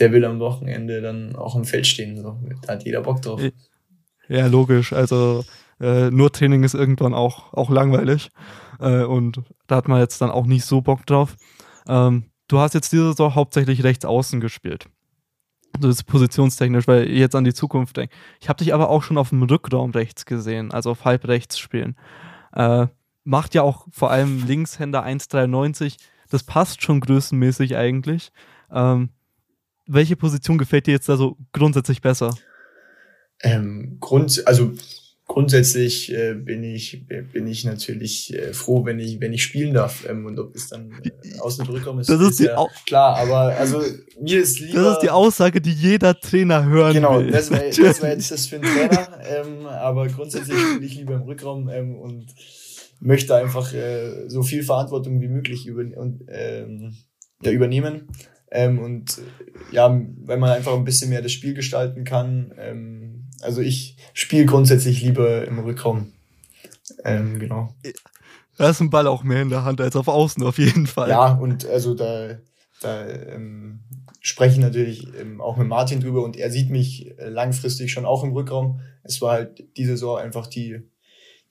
der 0.00 0.12
will 0.12 0.24
am 0.24 0.40
Wochenende 0.40 1.02
dann 1.02 1.36
auch 1.36 1.54
im 1.54 1.64
Feld 1.64 1.86
stehen. 1.86 2.16
So. 2.16 2.38
Da 2.62 2.72
hat 2.72 2.84
jeder 2.84 3.02
Bock 3.02 3.22
drauf. 3.22 3.40
Ja, 4.28 4.46
logisch. 4.46 4.92
Also 4.92 5.44
äh, 5.80 6.10
nur 6.10 6.32
Training 6.32 6.62
ist 6.62 6.74
irgendwann 6.74 7.14
auch, 7.14 7.52
auch 7.52 7.70
langweilig. 7.70 8.30
Äh, 8.80 9.04
und 9.04 9.42
da 9.66 9.76
hat 9.76 9.88
man 9.88 10.00
jetzt 10.00 10.20
dann 10.20 10.30
auch 10.30 10.46
nicht 10.46 10.64
so 10.64 10.80
Bock 10.80 11.06
drauf. 11.06 11.36
Ähm, 11.88 12.24
du 12.48 12.58
hast 12.58 12.74
jetzt 12.74 12.92
diese 12.92 13.08
Saison 13.08 13.34
hauptsächlich 13.34 13.84
rechts 13.84 14.04
außen 14.04 14.40
gespielt. 14.40 14.86
Das 15.78 15.90
ist 15.90 16.04
positionstechnisch, 16.04 16.88
weil 16.88 17.08
ich 17.08 17.18
jetzt 17.18 17.36
an 17.36 17.44
die 17.44 17.54
Zukunft 17.54 17.96
denke. 17.96 18.14
Ich 18.40 18.48
habe 18.48 18.58
dich 18.58 18.74
aber 18.74 18.88
auch 18.88 19.02
schon 19.02 19.18
auf 19.18 19.28
dem 19.28 19.42
Rückraum 19.42 19.92
rechts 19.92 20.26
gesehen, 20.26 20.72
also 20.72 20.90
auf 20.90 21.04
halb 21.04 21.28
rechts 21.28 21.58
spielen. 21.58 21.96
Äh, 22.52 22.86
macht 23.24 23.54
ja 23.54 23.62
auch 23.62 23.86
vor 23.90 24.10
allem 24.10 24.46
Linkshänder 24.46 25.04
1,93. 25.04 25.96
Das 26.28 26.42
passt 26.42 26.82
schon 26.82 27.00
größenmäßig 27.00 27.76
eigentlich. 27.76 28.32
Ähm, 28.72 29.10
welche 29.92 30.16
Position 30.16 30.58
gefällt 30.58 30.86
dir 30.86 30.92
jetzt 30.92 31.08
da 31.08 31.16
so 31.16 31.36
grundsätzlich 31.52 32.00
besser? 32.00 32.34
Ähm, 33.42 33.96
Grund, 34.00 34.42
also 34.46 34.72
grundsätzlich 35.26 36.12
äh, 36.12 36.34
bin 36.34 36.64
ich 36.64 37.06
bin 37.32 37.46
ich 37.46 37.64
natürlich 37.64 38.34
äh, 38.34 38.52
froh, 38.52 38.84
wenn 38.84 38.98
ich 38.98 39.20
wenn 39.20 39.32
ich 39.32 39.44
spielen 39.44 39.72
darf 39.72 40.04
ähm, 40.08 40.26
und 40.26 40.38
ob 40.40 40.56
es 40.56 40.68
dann 40.68 40.90
äh, 41.04 41.38
außen 41.38 41.64
zurückkommen 41.64 42.00
ist, 42.00 42.10
Das 42.10 42.20
ist 42.20 42.40
ist 42.40 42.40
ja 42.40 42.66
klar. 42.84 43.16
Aber 43.16 43.56
also 43.56 43.80
mir 44.20 44.40
ist 44.40 44.58
lieber 44.58 44.82
Das 44.82 44.92
ist 44.94 45.02
die 45.02 45.10
Aussage, 45.10 45.60
die 45.60 45.72
jeder 45.72 46.18
Trainer 46.18 46.64
hören 46.64 46.94
genau. 46.94 47.20
will. 47.20 47.30
Das 47.30 47.50
wäre 47.50 47.66
das 47.68 48.00
jetzt 48.00 48.30
das 48.30 48.46
für 48.46 48.56
einen 48.56 48.64
Trainer. 48.64 49.20
ähm, 49.24 49.66
aber 49.66 50.08
grundsätzlich 50.08 50.58
spiele 50.58 50.84
ich 50.84 50.96
lieber 50.96 51.14
im 51.14 51.22
Rückraum 51.22 51.68
ähm, 51.68 51.96
und 51.96 52.26
möchte 52.98 53.34
einfach 53.34 53.72
äh, 53.72 54.28
so 54.28 54.42
viel 54.42 54.62
Verantwortung 54.62 55.20
wie 55.20 55.28
möglich 55.28 55.66
über, 55.66 55.82
und, 55.96 56.24
ähm, 56.28 56.96
ja, 57.42 57.50
übernehmen. 57.52 58.08
Ähm, 58.50 58.78
und 58.78 59.18
äh, 59.18 59.74
ja, 59.74 59.88
wenn 59.90 60.40
man 60.40 60.50
einfach 60.50 60.74
ein 60.74 60.84
bisschen 60.84 61.10
mehr 61.10 61.22
das 61.22 61.32
Spiel 61.32 61.54
gestalten 61.54 62.04
kann. 62.04 62.52
Ähm, 62.58 63.28
also 63.40 63.60
ich 63.60 63.96
spiele 64.12 64.46
grundsätzlich 64.46 65.02
lieber 65.02 65.46
im 65.46 65.58
Rückraum. 65.60 66.12
Ähm, 67.04 67.38
genau. 67.38 67.74
Da 68.56 68.70
ist 68.70 68.80
ein 68.80 68.90
Ball 68.90 69.06
auch 69.06 69.22
mehr 69.22 69.42
in 69.42 69.48
der 69.48 69.64
Hand 69.64 69.80
als 69.80 69.96
auf 69.96 70.08
Außen 70.08 70.42
auf 70.42 70.58
jeden 70.58 70.86
Fall. 70.86 71.08
Ja, 71.08 71.32
und 71.32 71.66
also 71.66 71.94
da, 71.94 72.38
da 72.82 73.08
ähm, 73.08 73.80
spreche 74.20 74.54
ich 74.56 74.60
natürlich 74.60 75.06
ähm, 75.18 75.40
auch 75.40 75.56
mit 75.56 75.68
Martin 75.68 76.00
drüber 76.00 76.22
und 76.24 76.36
er 76.36 76.50
sieht 76.50 76.70
mich 76.70 77.18
äh, 77.18 77.28
langfristig 77.28 77.92
schon 77.92 78.04
auch 78.04 78.22
im 78.24 78.32
Rückraum. 78.32 78.80
Es 79.02 79.22
war 79.22 79.32
halt 79.32 79.64
diese 79.76 79.92
Saison 79.92 80.18
einfach 80.18 80.46
die, 80.46 80.82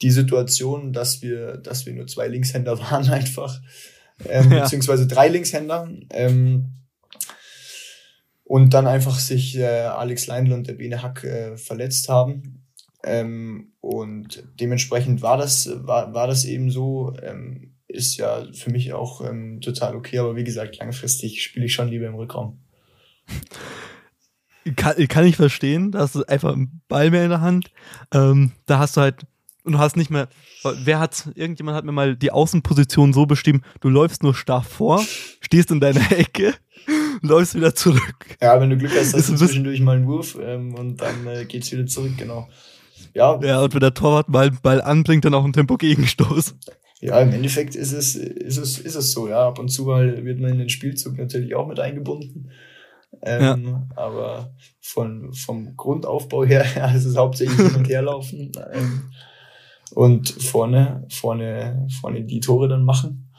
die 0.02 0.12
Situation, 0.12 0.94
dass 0.94 1.22
wir, 1.22 1.58
dass 1.58 1.86
wir 1.86 1.94
nur 1.94 2.08
zwei 2.08 2.28
Linkshänder 2.28 2.78
waren 2.92 3.10
einfach, 3.10 3.60
ähm, 4.28 4.52
Ja. 4.52 4.64
beziehungsweise 4.64 5.08
drei 5.08 5.30
Linkshänder. 5.30 5.90
Ähm, 6.12 6.74
und 8.50 8.74
dann 8.74 8.88
einfach 8.88 9.20
sich 9.20 9.60
äh, 9.60 9.64
Alex 9.64 10.26
Leindl 10.26 10.54
und 10.54 10.66
der 10.66 10.74
Bene 10.74 11.04
Hack 11.04 11.24
äh, 11.24 11.56
verletzt 11.56 12.10
haben. 12.10 12.66
Ähm, 13.04 13.74
und 13.80 14.44
dementsprechend 14.60 15.22
war 15.22 15.38
das, 15.38 15.70
war, 15.86 16.16
war 16.16 16.26
das 16.26 16.46
eben 16.46 16.72
so. 16.72 17.14
Ähm, 17.22 17.76
ist 17.88 18.18
ja 18.18 18.48
für 18.52 18.72
mich 18.72 18.92
auch 18.94 19.22
ähm, 19.22 19.62
total 19.62 19.96
okay, 19.96 20.18
aber 20.18 20.36
wie 20.36 20.44
gesagt, 20.44 20.80
langfristig 20.80 21.44
spiele 21.44 21.68
ich 21.68 21.76
schon 21.76 21.90
lieber 21.90 22.08
im 22.08 22.16
Rückraum. 22.16 22.60
Kann, 24.76 25.08
kann 25.08 25.26
ich 25.28 25.36
verstehen, 25.36 25.92
da 25.92 26.00
hast 26.00 26.16
du 26.16 26.24
einfach 26.26 26.54
einen 26.54 26.82
Ball 26.88 27.12
mehr 27.12 27.26
in 27.26 27.30
der 27.30 27.42
Hand. 27.42 27.72
Ähm, 28.12 28.54
da 28.66 28.80
hast 28.80 28.98
du 28.98 29.02
halt, 29.02 29.28
und 29.64 29.74
du 29.74 29.80
hast 29.80 29.96
nicht 29.96 30.10
mehr, 30.10 30.28
wer 30.64 31.00
hat, 31.00 31.30
irgendjemand 31.36 31.78
hat 31.78 31.86
mir 31.86 31.92
mal 31.92 32.16
die 32.16 32.32
Außenposition 32.32 33.14
so 33.14 33.28
bestimmt, 33.28 33.64
du 33.80 33.90
läufst 33.90 34.24
nur 34.24 34.34
starr 34.34 34.64
vor, 34.64 35.06
stehst 35.40 35.70
in 35.70 35.80
deiner 35.80 36.12
Ecke, 36.18 36.56
läufst 37.28 37.56
wieder 37.56 37.76
zurück. 37.76 38.38
Ja, 38.42 38.60
wenn 38.60 38.70
du 38.70 38.78
Glück 38.78 38.92
hast, 38.98 39.14
hast 39.14 39.30
du 39.30 39.36
zwischendurch 39.36 39.80
mal 39.82 39.98
einen 39.98 40.08
Wurf 40.08 40.38
ähm, 40.42 40.76
und 40.76 41.02
dann 41.02 41.28
äh, 41.28 41.46
geht's 41.46 41.72
wieder 41.72 41.86
zurück, 41.86 42.14
genau. 42.18 42.48
Ja, 43.14 43.40
Ja, 43.42 43.62
und 43.62 43.74
wenn 43.74 43.80
der 43.80 43.94
Torwart 43.94 44.30
mal 44.30 44.48
einen 44.48 44.60
Ball 44.62 44.82
anbringt, 44.82 45.26
dann 45.26 45.34
auch 45.34 45.46
ein 45.46 45.54
Tempo-Gegenstoß. 45.54 46.56
ja, 47.02 47.20
im 47.22 47.32
Endeffekt 47.32 47.76
ist 47.76 47.94
es, 47.94 48.16
ist 48.16 48.58
es, 48.58 48.80
ist 48.80 48.96
es 48.96 49.12
so, 49.12 49.28
ja. 49.28 49.48
Ab 49.48 49.60
und 49.60 49.70
zu 49.70 49.86
mal 49.86 50.26
wird 50.26 50.40
man 50.40 50.52
in 50.52 50.60
den 50.60 50.70
Spielzug 50.70 51.18
natürlich 51.18 51.56
auch 51.56 51.68
mit 51.68 51.80
eingebunden. 51.80 52.52
Ähm, 53.22 53.90
Aber 53.96 54.54
von, 54.82 55.34
vom 55.34 55.76
Grundaufbau 55.76 56.46
her 56.46 56.66
ja, 56.76 56.92
ist 56.92 57.06
es 57.06 57.18
hauptsächlich 57.18 57.60
hin 57.60 57.76
und 57.76 57.90
her 57.90 58.02
laufen 58.02 58.52
ähm, 58.72 59.12
und 59.94 60.30
vorne, 60.30 61.06
vorne, 61.10 61.88
vorne 62.00 62.24
die 62.24 62.40
Tore 62.40 62.68
dann 62.68 62.84
machen. 62.84 63.32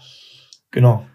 Genau. 0.70 1.06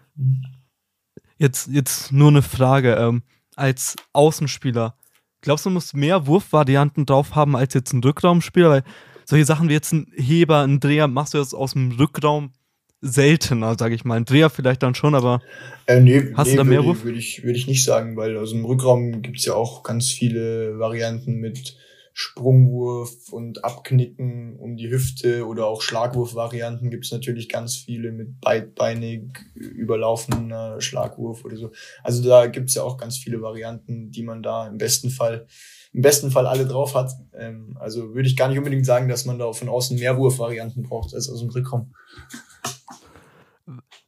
Jetzt, 1.38 1.68
jetzt 1.68 2.12
nur 2.12 2.28
eine 2.28 2.42
Frage, 2.42 2.94
ähm, 2.94 3.22
als 3.56 3.96
Außenspieler, 4.12 4.96
glaubst 5.42 5.64
du, 5.64 5.70
du 5.70 5.74
musst 5.74 5.94
mehr 5.94 6.26
Wurfvarianten 6.26 7.06
drauf 7.06 7.34
haben 7.34 7.56
als 7.56 7.74
jetzt 7.74 7.92
ein 7.92 8.02
Rückraumspieler? 8.02 8.70
Weil 8.70 8.82
solche 9.24 9.44
Sachen 9.44 9.68
wie 9.68 9.74
jetzt 9.74 9.92
ein 9.92 10.10
Heber, 10.14 10.62
ein 10.62 10.80
Dreher, 10.80 11.08
machst 11.08 11.34
du 11.34 11.38
jetzt 11.38 11.54
aus 11.54 11.72
dem 11.72 11.92
Rückraum 11.92 12.52
seltener, 13.00 13.76
sage 13.78 13.94
ich 13.94 14.04
mal. 14.04 14.16
Ein 14.16 14.24
Dreher 14.24 14.50
vielleicht 14.50 14.82
dann 14.82 14.94
schon, 14.94 15.14
aber 15.14 15.40
Äh, 15.86 16.00
nee, 16.00 16.32
Hast 16.34 16.46
nee, 16.48 16.52
du 16.52 16.58
da 16.58 16.64
mehr 16.64 16.78
würde, 16.78 16.88
Wurf? 16.88 17.04
Würde 17.04 17.18
ich, 17.18 17.44
würde 17.44 17.58
ich 17.58 17.66
nicht 17.66 17.84
sagen, 17.84 18.16
weil 18.16 18.36
aus 18.36 18.50
dem 18.50 18.64
Rückraum 18.64 19.22
gibt's 19.22 19.44
ja 19.44 19.54
auch 19.54 19.82
ganz 19.82 20.10
viele 20.10 20.78
Varianten 20.78 21.38
mit 21.38 21.76
Sprungwurf 22.18 23.30
und 23.30 23.62
Abknicken 23.62 24.56
um 24.56 24.78
die 24.78 24.88
Hüfte 24.88 25.46
oder 25.46 25.66
auch 25.66 25.82
Schlagwurfvarianten 25.82 26.88
gibt's 26.88 27.12
natürlich 27.12 27.50
ganz 27.50 27.76
viele 27.76 28.10
mit 28.10 28.40
beidbeinig 28.40 29.38
überlaufener 29.54 30.80
Schlagwurf 30.80 31.44
oder 31.44 31.58
so. 31.58 31.72
Also 32.02 32.26
da 32.26 32.46
gibt's 32.46 32.74
ja 32.74 32.84
auch 32.84 32.96
ganz 32.96 33.18
viele 33.18 33.42
Varianten, 33.42 34.12
die 34.12 34.22
man 34.22 34.42
da 34.42 34.66
im 34.66 34.78
besten 34.78 35.10
Fall 35.10 35.46
im 35.92 36.00
besten 36.00 36.30
Fall 36.30 36.46
alle 36.46 36.64
drauf 36.64 36.94
hat. 36.94 37.12
Ähm, 37.34 37.76
also 37.78 38.14
würde 38.14 38.30
ich 38.30 38.36
gar 38.36 38.48
nicht 38.48 38.56
unbedingt 38.56 38.86
sagen, 38.86 39.10
dass 39.10 39.26
man 39.26 39.38
da 39.38 39.52
von 39.52 39.68
außen 39.68 39.98
mehr 39.98 40.16
Wurfvarianten 40.16 40.84
braucht 40.84 41.14
als 41.14 41.28
aus 41.28 41.40
dem 41.40 41.50
Rückraum. 41.50 41.92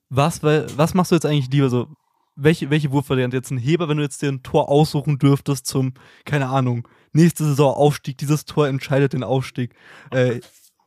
was, 0.09 0.43
was 0.43 0.95
machst 0.95 1.11
du 1.11 1.17
jetzt 1.17 1.27
eigentlich 1.27 1.51
lieber 1.51 1.69
so? 1.69 1.89
Welche, 2.37 2.71
welche 2.71 2.91
Wurfvariante? 2.91 3.37
Jetzt 3.37 3.51
ein 3.51 3.59
Heber, 3.59 3.87
wenn 3.91 3.99
du 3.99 4.03
jetzt 4.03 4.23
dir 4.23 4.31
ein 4.31 4.43
Tor 4.43 4.71
aussuchen 4.71 5.19
dürftest 5.19 5.67
zum, 5.67 5.93
keine 6.25 6.49
Ahnung, 6.49 6.89
nächste 7.13 7.45
Saison 7.45 7.75
Aufstieg, 7.75 8.19
dieses 8.19 8.45
Tor 8.45 8.69
entscheidet 8.69 9.13
den 9.13 9.23
Aufstieg. 9.23 9.75
Äh, 10.11 10.41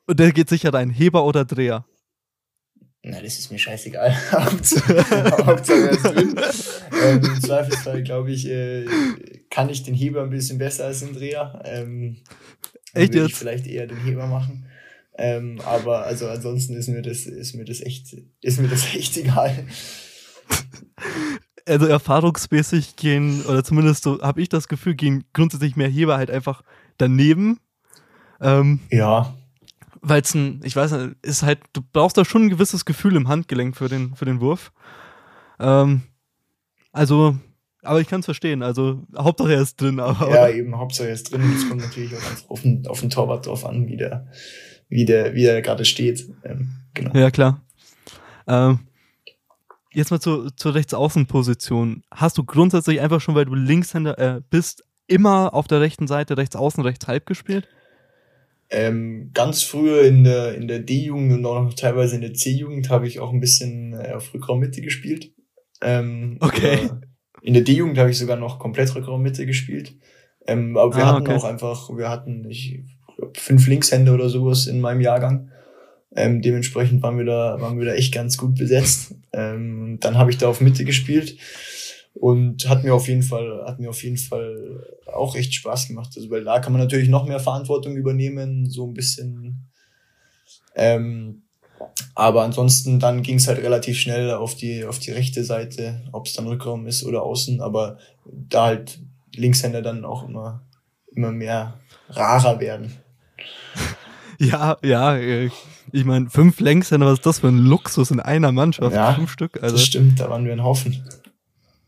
und 0.07 0.19
der 0.19 0.31
geht 0.31 0.49
sicher 0.49 0.71
dein 0.71 0.89
Heber 0.89 1.25
oder 1.25 1.45
Dreher. 1.45 1.85
Na, 3.03 3.19
das 3.19 3.39
ist 3.39 3.51
mir 3.51 3.57
scheißegal. 3.57 4.15
Hauptsache 4.31 4.93
er 4.93 5.89
ist 5.89 6.03
drin. 6.03 6.35
Ähm, 7.03 7.21
Im 7.23 7.41
Zweifelsfall, 7.41 8.03
glaube 8.03 8.31
ich, 8.31 8.47
äh, 8.47 8.85
kann 9.49 9.69
ich 9.69 9.81
den 9.83 9.95
Heber 9.95 10.23
ein 10.23 10.29
bisschen 10.29 10.59
besser 10.59 10.85
als 10.85 10.99
den 10.99 11.13
Dreher. 11.13 11.61
Ähm, 11.65 12.17
Echt 12.93 13.13
würde 13.13 13.25
ich 13.25 13.31
jetzt? 13.31 13.39
vielleicht 13.39 13.65
eher 13.65 13.87
den 13.87 14.03
Heber 14.03 14.27
machen. 14.27 14.67
Ähm, 15.17 15.59
aber 15.65 16.05
also 16.05 16.27
ansonsten 16.27 16.75
ist 16.75 16.89
mir 16.89 17.01
das, 17.01 17.25
ist 17.25 17.55
mir 17.55 17.65
das 17.65 17.81
echt, 17.81 18.15
ist 18.41 18.59
mir 18.59 18.67
das 18.67 18.85
echt 18.95 19.17
egal. 19.17 19.65
Also 21.71 21.85
erfahrungsmäßig 21.87 22.95
gehen, 22.95 23.43
oder 23.45 23.63
zumindest 23.63 24.03
so 24.03 24.21
habe 24.21 24.41
ich 24.41 24.49
das 24.49 24.67
Gefühl, 24.67 24.95
gehen 24.95 25.23
grundsätzlich 25.33 25.75
mehr 25.75 25.87
Heber 25.87 26.17
halt 26.17 26.29
einfach 26.29 26.63
daneben. 26.97 27.59
Ähm, 28.41 28.79
Ja, 28.89 29.33
Weil 30.01 30.21
es 30.21 30.33
ein, 30.33 30.61
ich 30.63 30.75
weiß 30.75 30.91
nicht, 30.91 31.15
ist 31.21 31.43
halt, 31.43 31.59
du 31.73 31.81
brauchst 31.93 32.17
da 32.17 32.25
schon 32.25 32.43
ein 32.43 32.49
gewisses 32.49 32.85
Gefühl 32.85 33.15
im 33.15 33.27
Handgelenk 33.27 33.77
für 33.77 33.87
den, 33.87 34.15
für 34.15 34.25
den 34.25 34.41
Wurf. 34.41 34.71
Ähm, 35.59 36.01
also, 36.91 37.37
aber 37.83 38.01
ich 38.01 38.07
kann 38.07 38.19
es 38.19 38.25
verstehen. 38.25 38.63
Also, 38.63 39.03
Hauptsache 39.17 39.53
er 39.53 39.61
ist 39.61 39.79
drin, 39.79 39.99
aber. 39.99 40.29
ja, 40.29 40.49
eben, 40.49 40.75
Hauptsache 40.77 41.07
er 41.07 41.13
ist 41.13 41.31
drin. 41.31 41.41
Es 41.55 41.67
kommt 41.67 41.81
natürlich 41.81 42.13
auch 42.13 42.29
einfach 42.29 42.49
auf 42.49 42.61
den, 42.61 42.85
auf 42.87 42.99
den 42.99 43.09
Torwart 43.09 43.45
drauf 43.45 43.65
an, 43.65 43.87
wie 43.87 43.97
der, 43.97 44.27
wie 44.89 45.05
der, 45.05 45.33
wie 45.35 45.43
der 45.43 45.61
gerade 45.61 45.85
steht. 45.85 46.27
Ähm, 46.43 46.71
genau. 46.93 47.15
Ja, 47.15 47.31
klar. 47.31 47.61
Ähm, 48.47 48.79
jetzt 49.93 50.11
mal 50.11 50.19
zur, 50.19 50.55
zur 50.55 50.73
Rechtsaußenposition. 50.75 52.03
Hast 52.11 52.37
du 52.37 52.43
grundsätzlich 52.43 53.01
einfach 53.01 53.21
schon, 53.21 53.35
weil 53.35 53.45
du 53.45 53.55
Linkshänder 53.55 54.17
äh, 54.17 54.41
bist, 54.49 54.83
immer 55.07 55.53
auf 55.53 55.67
der 55.67 55.81
rechten 55.81 56.07
Seite, 56.07 56.37
rechts 56.37 56.55
außen, 56.55 56.83
rechts 56.83 57.07
halb 57.07 57.25
gespielt? 57.25 57.67
Ähm, 58.69 59.31
ganz 59.33 59.63
früher 59.63 60.03
in 60.03 60.23
der, 60.23 60.55
in 60.55 60.67
der 60.69 60.79
D-Jugend 60.79 61.33
und 61.33 61.45
auch 61.45 61.61
noch 61.61 61.73
teilweise 61.73 62.15
in 62.15 62.21
der 62.21 62.33
C-Jugend 62.33 62.89
habe 62.89 63.05
ich 63.05 63.19
auch 63.19 63.33
ein 63.33 63.41
bisschen 63.41 63.93
äh, 63.93 64.13
auf 64.13 64.33
Rückraummitte 64.33 64.81
gespielt. 64.81 65.31
Ähm, 65.81 66.37
Okay. 66.39 66.89
In 67.41 67.53
der 67.53 67.63
D-Jugend 67.63 67.97
habe 67.97 68.11
ich 68.11 68.17
sogar 68.17 68.37
noch 68.37 68.59
komplett 68.59 68.93
Rückraummitte 68.95 69.45
gespielt. 69.45 69.95
Ähm, 70.47 70.77
aber 70.77 70.95
wir 70.95 71.03
Ah, 71.03 71.15
hatten 71.15 71.27
okay. 71.27 71.35
auch 71.35 71.43
einfach, 71.43 71.89
wir 71.89 72.07
hatten, 72.07 72.49
ich 72.49 72.79
glaub, 73.17 73.35
fünf 73.35 73.67
Linkshände 73.67 74.13
oder 74.13 74.29
sowas 74.29 74.67
in 74.67 74.79
meinem 74.79 75.01
Jahrgang. 75.01 75.50
Ähm, 76.15 76.41
dementsprechend 76.41 77.01
waren 77.03 77.17
wir 77.17 77.25
da, 77.25 77.61
waren 77.61 77.79
wir 77.79 77.85
da 77.85 77.93
echt 77.93 78.13
ganz 78.13 78.37
gut 78.37 78.55
besetzt. 78.55 79.15
Ähm, 79.31 79.97
dann 80.01 80.17
habe 80.17 80.31
ich 80.31 80.37
da 80.37 80.47
auf 80.47 80.59
Mitte 80.59 80.83
gespielt 80.83 81.37
und 82.13 82.67
hat 82.67 82.83
mir 82.83 82.93
auf 82.93 83.07
jeden 83.07 83.23
Fall, 83.23 83.63
hat 83.65 83.79
mir 83.79 83.89
auf 83.89 84.03
jeden 84.03 84.17
Fall 84.17 84.85
auch 85.05 85.35
echt 85.35 85.53
Spaß 85.53 85.87
gemacht. 85.87 86.11
Also 86.15 86.29
weil 86.29 86.43
da 86.43 86.59
kann 86.59 86.73
man 86.73 86.81
natürlich 86.81 87.09
noch 87.09 87.25
mehr 87.25 87.39
Verantwortung 87.39 87.95
übernehmen, 87.95 88.69
so 88.69 88.85
ein 88.85 88.93
bisschen. 88.93 89.69
Ähm, 90.75 91.43
aber 92.13 92.43
ansonsten 92.43 92.99
dann 92.99 93.23
ging 93.23 93.37
es 93.37 93.47
halt 93.47 93.59
relativ 93.59 93.97
schnell 93.97 94.31
auf 94.31 94.55
die 94.55 94.85
auf 94.85 94.99
die 94.99 95.11
rechte 95.11 95.43
Seite, 95.43 96.01
ob 96.11 96.27
es 96.27 96.33
dann 96.33 96.47
Rückraum 96.47 96.85
ist 96.87 97.03
oder 97.03 97.23
außen. 97.23 97.61
Aber 97.61 97.97
da 98.25 98.65
halt 98.65 98.99
Linkshänder 99.35 99.81
dann 99.81 100.05
auch 100.05 100.27
immer 100.27 100.61
immer 101.15 101.31
mehr 101.31 101.79
rarer 102.09 102.59
werden. 102.59 102.93
Ja, 104.39 104.75
ja. 104.81 105.19
Ich 105.93 106.05
meine, 106.05 106.29
fünf 106.29 106.59
Längshänder, 106.59 107.07
was 107.07 107.19
ist 107.19 107.25
das 107.25 107.39
für 107.39 107.47
ein 107.47 107.57
Luxus 107.57 108.11
in 108.11 108.19
einer 108.19 108.51
Mannschaft? 108.51 108.95
Ja, 108.95 109.13
fünf 109.13 109.31
Stück. 109.31 109.61
Also, 109.61 109.75
das 109.75 109.85
stimmt, 109.85 110.19
da 110.19 110.29
waren 110.29 110.45
wir 110.45 110.53
ein 110.53 110.63
Haufen. 110.63 111.03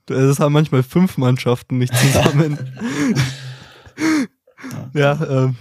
das 0.06 0.40
haben 0.40 0.54
manchmal 0.54 0.84
fünf 0.84 1.18
Mannschaften 1.18 1.78
nicht 1.78 1.96
zusammen. 1.96 2.58
ja, 4.94 5.20
ähm, 5.30 5.56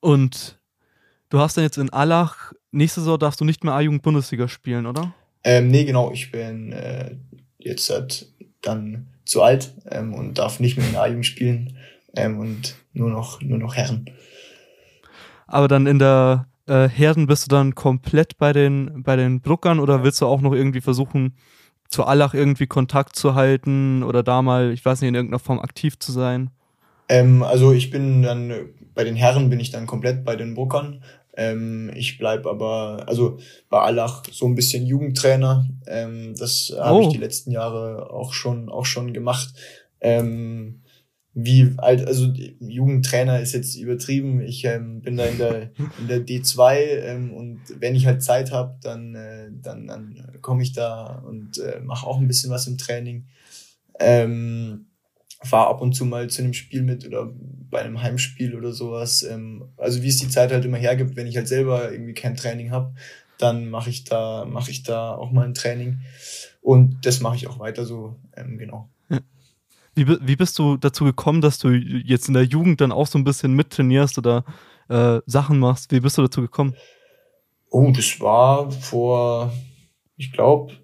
und 0.00 0.58
du 1.28 1.38
hast 1.38 1.56
dann 1.56 1.64
jetzt 1.64 1.78
in 1.78 1.90
Allach, 1.90 2.52
nächste 2.72 3.00
Saison 3.00 3.18
darfst 3.18 3.40
du 3.40 3.44
nicht 3.44 3.64
mehr 3.64 3.74
A-Jugend-Bundesliga 3.74 4.48
spielen, 4.48 4.86
oder? 4.86 5.14
Ähm, 5.44 5.68
nee, 5.68 5.84
genau, 5.84 6.12
ich 6.12 6.32
bin 6.32 6.72
äh, 6.72 7.16
jetzt 7.58 7.88
halt 7.90 8.26
dann 8.62 9.08
zu 9.24 9.42
alt 9.42 9.72
ähm, 9.90 10.14
und 10.14 10.38
darf 10.38 10.60
nicht 10.60 10.76
mehr 10.76 10.88
in 10.88 10.96
A-Jugend 10.96 11.26
spielen 11.26 11.76
ähm, 12.16 12.38
und 12.38 12.74
nur 12.92 13.10
noch 13.10 13.40
nur 13.40 13.58
noch 13.58 13.76
Herren. 13.76 14.06
aber 15.46 15.68
dann 15.68 15.86
in 15.86 15.98
der 15.98 16.46
äh, 16.70 16.88
Herden 16.88 17.26
bist 17.26 17.44
du 17.44 17.48
dann 17.48 17.74
komplett 17.74 18.38
bei 18.38 18.52
den, 18.52 19.02
bei 19.02 19.16
den 19.16 19.40
Bruckern 19.40 19.80
oder 19.80 20.04
willst 20.04 20.20
du 20.20 20.26
auch 20.26 20.40
noch 20.40 20.52
irgendwie 20.54 20.80
versuchen, 20.80 21.34
zu 21.88 22.04
Allach 22.04 22.34
irgendwie 22.34 22.66
Kontakt 22.68 23.16
zu 23.16 23.34
halten 23.34 24.02
oder 24.04 24.22
da 24.22 24.42
mal, 24.42 24.72
ich 24.72 24.84
weiß 24.84 25.00
nicht, 25.00 25.08
in 25.08 25.14
irgendeiner 25.16 25.40
Form 25.40 25.58
aktiv 25.58 25.98
zu 25.98 26.12
sein? 26.12 26.50
Ähm, 27.08 27.42
also 27.42 27.72
ich 27.72 27.90
bin 27.90 28.22
dann, 28.22 28.52
bei 28.94 29.02
den 29.02 29.16
Herren 29.16 29.50
bin 29.50 29.58
ich 29.58 29.70
dann 29.70 29.86
komplett 29.88 30.24
bei 30.24 30.36
den 30.36 30.54
Bruckern. 30.54 31.02
Ähm, 31.36 31.90
ich 31.94 32.18
bleib 32.18 32.46
aber, 32.46 33.04
also 33.06 33.38
bei 33.68 33.80
Allach 33.80 34.22
so 34.30 34.46
ein 34.46 34.54
bisschen 34.54 34.86
Jugendtrainer. 34.86 35.66
Ähm, 35.88 36.34
das 36.38 36.72
habe 36.78 36.98
Oh. 36.98 37.02
ich 37.02 37.08
die 37.08 37.18
letzten 37.18 37.50
Jahre 37.50 38.10
auch 38.10 38.32
schon, 38.32 38.68
auch 38.68 38.86
schon 38.86 39.12
gemacht. 39.12 39.52
Ähm, 40.00 40.82
wie 41.32 41.74
alt, 41.76 42.06
also 42.06 42.32
Jugendtrainer 42.60 43.40
ist 43.40 43.52
jetzt 43.52 43.76
übertrieben. 43.76 44.40
Ich 44.40 44.64
ähm, 44.64 45.00
bin 45.00 45.16
da 45.16 45.26
in 45.26 45.38
der, 45.38 45.70
in 46.00 46.08
der 46.08 46.26
D2 46.26 46.76
ähm, 46.76 47.32
und 47.32 47.60
wenn 47.78 47.94
ich 47.94 48.06
halt 48.06 48.22
Zeit 48.22 48.50
habe, 48.50 48.76
dann, 48.82 49.14
äh, 49.14 49.48
dann, 49.52 49.86
dann 49.86 50.38
komme 50.40 50.62
ich 50.62 50.72
da 50.72 51.22
und 51.26 51.58
äh, 51.58 51.80
mache 51.80 52.06
auch 52.06 52.18
ein 52.18 52.26
bisschen 52.26 52.50
was 52.50 52.66
im 52.66 52.78
Training. 52.78 53.26
Ähm, 54.00 54.86
fahr 55.42 55.68
ab 55.68 55.80
und 55.80 55.94
zu 55.94 56.04
mal 56.04 56.28
zu 56.28 56.42
einem 56.42 56.52
Spiel 56.52 56.82
mit 56.82 57.06
oder 57.06 57.32
bei 57.70 57.80
einem 57.80 58.02
Heimspiel 58.02 58.56
oder 58.56 58.72
sowas. 58.72 59.22
Ähm, 59.22 59.68
also 59.76 60.02
wie 60.02 60.08
es 60.08 60.18
die 60.18 60.28
Zeit 60.28 60.50
halt 60.50 60.64
immer 60.64 60.78
hergibt, 60.78 61.16
wenn 61.16 61.28
ich 61.28 61.36
halt 61.36 61.48
selber 61.48 61.92
irgendwie 61.92 62.14
kein 62.14 62.36
Training 62.36 62.72
habe, 62.72 62.92
dann 63.38 63.70
mache 63.70 63.88
ich 63.88 64.04
da 64.04 64.44
mache 64.44 64.70
ich 64.70 64.82
da 64.82 65.14
auch 65.14 65.30
mal 65.30 65.46
ein 65.46 65.54
Training 65.54 66.00
und 66.60 67.06
das 67.06 67.20
mache 67.20 67.36
ich 67.36 67.46
auch 67.46 67.58
weiter 67.58 67.84
so 67.84 68.16
ähm, 68.36 68.58
genau. 68.58 68.90
Wie, 69.94 70.06
wie 70.06 70.36
bist 70.36 70.58
du 70.58 70.76
dazu 70.76 71.04
gekommen, 71.04 71.40
dass 71.40 71.58
du 71.58 71.70
jetzt 71.70 72.28
in 72.28 72.34
der 72.34 72.44
Jugend 72.44 72.80
dann 72.80 72.92
auch 72.92 73.06
so 73.06 73.18
ein 73.18 73.24
bisschen 73.24 73.54
mittrainierst 73.54 74.18
oder 74.18 74.44
äh, 74.88 75.20
Sachen 75.26 75.58
machst? 75.58 75.92
Wie 75.92 76.00
bist 76.00 76.18
du 76.18 76.22
dazu 76.22 76.40
gekommen? 76.40 76.74
Oh, 77.70 77.92
das 77.94 78.20
war 78.20 78.70
vor, 78.70 79.52
ich 80.16 80.32
glaube, 80.32 80.74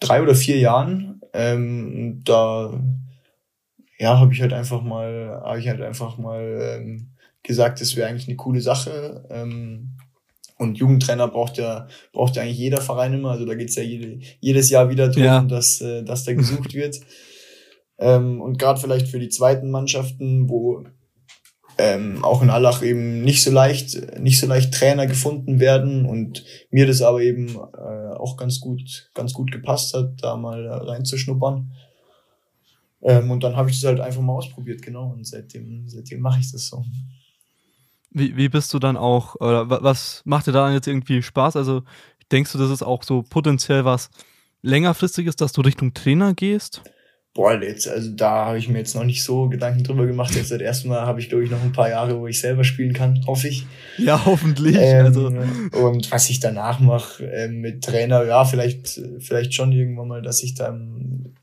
drei 0.00 0.22
oder 0.22 0.34
vier 0.34 0.58
Jahren. 0.58 1.20
Ähm, 1.32 2.22
da 2.24 2.72
ja, 3.98 4.18
habe 4.18 4.32
ich 4.32 4.40
halt 4.40 4.52
einfach 4.52 4.82
mal, 4.82 5.40
habe 5.44 5.60
ich 5.60 5.68
halt 5.68 5.80
einfach 5.80 6.18
mal 6.18 6.78
ähm, 6.78 7.10
gesagt, 7.42 7.80
das 7.80 7.96
wäre 7.96 8.08
eigentlich 8.08 8.28
eine 8.28 8.36
coole 8.36 8.60
Sache. 8.60 9.26
Ähm, 9.30 9.96
und 10.56 10.78
Jugendtrainer 10.78 11.28
braucht 11.28 11.58
ja, 11.58 11.88
braucht 12.12 12.36
ja 12.36 12.42
eigentlich 12.42 12.58
jeder 12.58 12.80
Verein 12.80 13.14
immer. 13.14 13.30
Also 13.32 13.44
da 13.44 13.54
geht's 13.54 13.74
ja 13.76 13.82
jede, 13.82 14.18
jedes 14.40 14.70
Jahr 14.70 14.88
wieder 14.88 15.08
drum, 15.08 15.22
Ja. 15.24 15.42
dass, 15.42 15.80
äh, 15.80 16.04
dass 16.04 16.24
da 16.24 16.32
gesucht 16.34 16.74
wird. 16.74 17.00
Ähm, 17.98 18.40
und 18.40 18.58
gerade 18.58 18.80
vielleicht 18.80 19.08
für 19.08 19.18
die 19.18 19.28
zweiten 19.28 19.70
Mannschaften, 19.70 20.48
wo 20.48 20.84
ähm, 21.78 22.24
auch 22.24 22.42
in 22.42 22.50
Allach 22.50 22.82
eben 22.82 23.22
nicht 23.22 23.42
so 23.42 23.50
leicht, 23.50 24.18
nicht 24.20 24.38
so 24.38 24.46
leicht 24.46 24.74
Trainer 24.74 25.06
gefunden 25.06 25.58
werden 25.60 26.06
und 26.06 26.44
mir 26.70 26.86
das 26.86 27.02
aber 27.02 27.20
eben 27.20 27.56
äh, 27.56 28.14
auch 28.16 28.36
ganz 28.36 28.60
gut, 28.60 29.10
ganz 29.14 29.32
gut 29.32 29.50
gepasst 29.50 29.94
hat, 29.94 30.22
da 30.22 30.36
mal 30.36 30.66
reinzuschnuppern. 30.66 31.72
Ähm, 33.02 33.30
und 33.30 33.42
dann 33.42 33.56
habe 33.56 33.70
ich 33.70 33.80
das 33.80 33.88
halt 33.88 34.00
einfach 34.00 34.22
mal 34.22 34.34
ausprobiert, 34.34 34.82
genau. 34.82 35.10
Und 35.10 35.26
seitdem, 35.26 35.88
seitdem 35.88 36.20
mache 36.20 36.40
ich 36.40 36.50
das 36.52 36.68
so. 36.68 36.84
Wie, 38.10 38.36
wie 38.36 38.48
bist 38.48 38.72
du 38.72 38.78
dann 38.78 38.96
auch, 38.96 39.34
oder 39.36 39.68
wa- 39.68 39.80
was 39.82 40.22
macht 40.24 40.46
dir 40.46 40.52
da 40.52 40.72
jetzt 40.72 40.86
irgendwie 40.86 41.22
Spaß? 41.22 41.56
Also 41.56 41.82
denkst 42.30 42.52
du, 42.52 42.58
das 42.58 42.70
ist 42.70 42.82
auch 42.82 43.02
so 43.02 43.22
potenziell 43.22 43.84
was 43.84 44.10
längerfristiges, 44.62 45.36
dass 45.36 45.52
du 45.52 45.60
Richtung 45.60 45.92
Trainer 45.92 46.32
gehst? 46.34 46.82
Boah, 47.34 47.60
jetzt, 47.60 47.88
also 47.88 48.12
da 48.12 48.46
habe 48.46 48.58
ich 48.58 48.68
mir 48.68 48.78
jetzt 48.78 48.94
noch 48.94 49.02
nicht 49.02 49.24
so 49.24 49.48
Gedanken 49.48 49.82
drüber 49.82 50.06
gemacht. 50.06 50.36
Jetzt 50.36 50.52
das 50.52 50.60
erste 50.60 50.86
Mal 50.86 51.00
habe 51.00 51.18
ich, 51.18 51.28
glaube 51.28 51.42
ich, 51.42 51.50
noch 51.50 51.60
ein 51.62 51.72
paar 51.72 51.88
Jahre, 51.88 52.16
wo 52.20 52.28
ich 52.28 52.38
selber 52.38 52.62
spielen 52.62 52.92
kann, 52.92 53.26
hoffe 53.26 53.48
ich. 53.48 53.66
Ja, 53.98 54.24
hoffentlich. 54.24 54.76
Ähm, 54.78 55.06
also, 55.06 55.26
und 55.26 56.12
was 56.12 56.30
ich 56.30 56.38
danach 56.38 56.78
mache 56.78 57.24
ähm, 57.24 57.60
mit 57.60 57.82
Trainer, 57.82 58.24
ja, 58.24 58.44
vielleicht, 58.44 59.00
vielleicht 59.18 59.52
schon 59.52 59.72
irgendwann 59.72 60.06
mal, 60.06 60.22
dass 60.22 60.44
ich 60.44 60.54
da, 60.54 60.78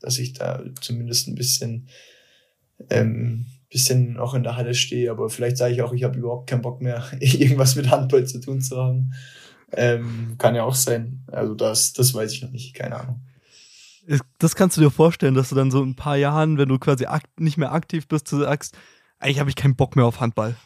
dass 0.00 0.18
ich 0.18 0.32
da 0.32 0.62
zumindest 0.80 1.28
ein 1.28 1.34
bisschen, 1.34 1.88
ähm, 2.88 3.44
bisschen 3.68 4.16
auch 4.16 4.32
in 4.32 4.44
der 4.44 4.56
Halle 4.56 4.72
stehe. 4.72 5.10
Aber 5.10 5.28
vielleicht 5.28 5.58
sage 5.58 5.74
ich 5.74 5.82
auch, 5.82 5.92
ich 5.92 6.04
habe 6.04 6.18
überhaupt 6.18 6.48
keinen 6.48 6.62
Bock 6.62 6.80
mehr, 6.80 7.04
irgendwas 7.20 7.76
mit 7.76 7.90
Handball 7.90 8.26
zu 8.26 8.40
tun 8.40 8.62
zu 8.62 8.78
haben. 8.78 9.12
Ähm, 9.72 10.36
kann 10.38 10.54
ja 10.54 10.62
auch 10.62 10.74
sein. 10.74 11.22
Also 11.26 11.54
das, 11.54 11.92
das 11.92 12.14
weiß 12.14 12.32
ich 12.32 12.40
noch 12.40 12.50
nicht, 12.50 12.72
keine 12.72 12.98
Ahnung. 12.98 13.20
Ist- 14.06 14.24
das 14.38 14.56
kannst 14.56 14.76
du 14.76 14.80
dir 14.80 14.90
vorstellen, 14.90 15.34
dass 15.34 15.48
du 15.50 15.54
dann 15.54 15.70
so 15.70 15.82
in 15.82 15.90
ein 15.90 15.96
paar 15.96 16.16
Jahren, 16.16 16.58
wenn 16.58 16.68
du 16.68 16.78
quasi 16.78 17.06
nicht 17.38 17.58
mehr 17.58 17.72
aktiv 17.72 18.08
bist, 18.08 18.30
du 18.32 18.38
sagst, 18.38 18.76
eigentlich 19.18 19.40
habe 19.40 19.50
ich 19.50 19.56
keinen 19.56 19.76
Bock 19.76 19.96
mehr 19.96 20.04
auf 20.04 20.20
Handball. 20.20 20.56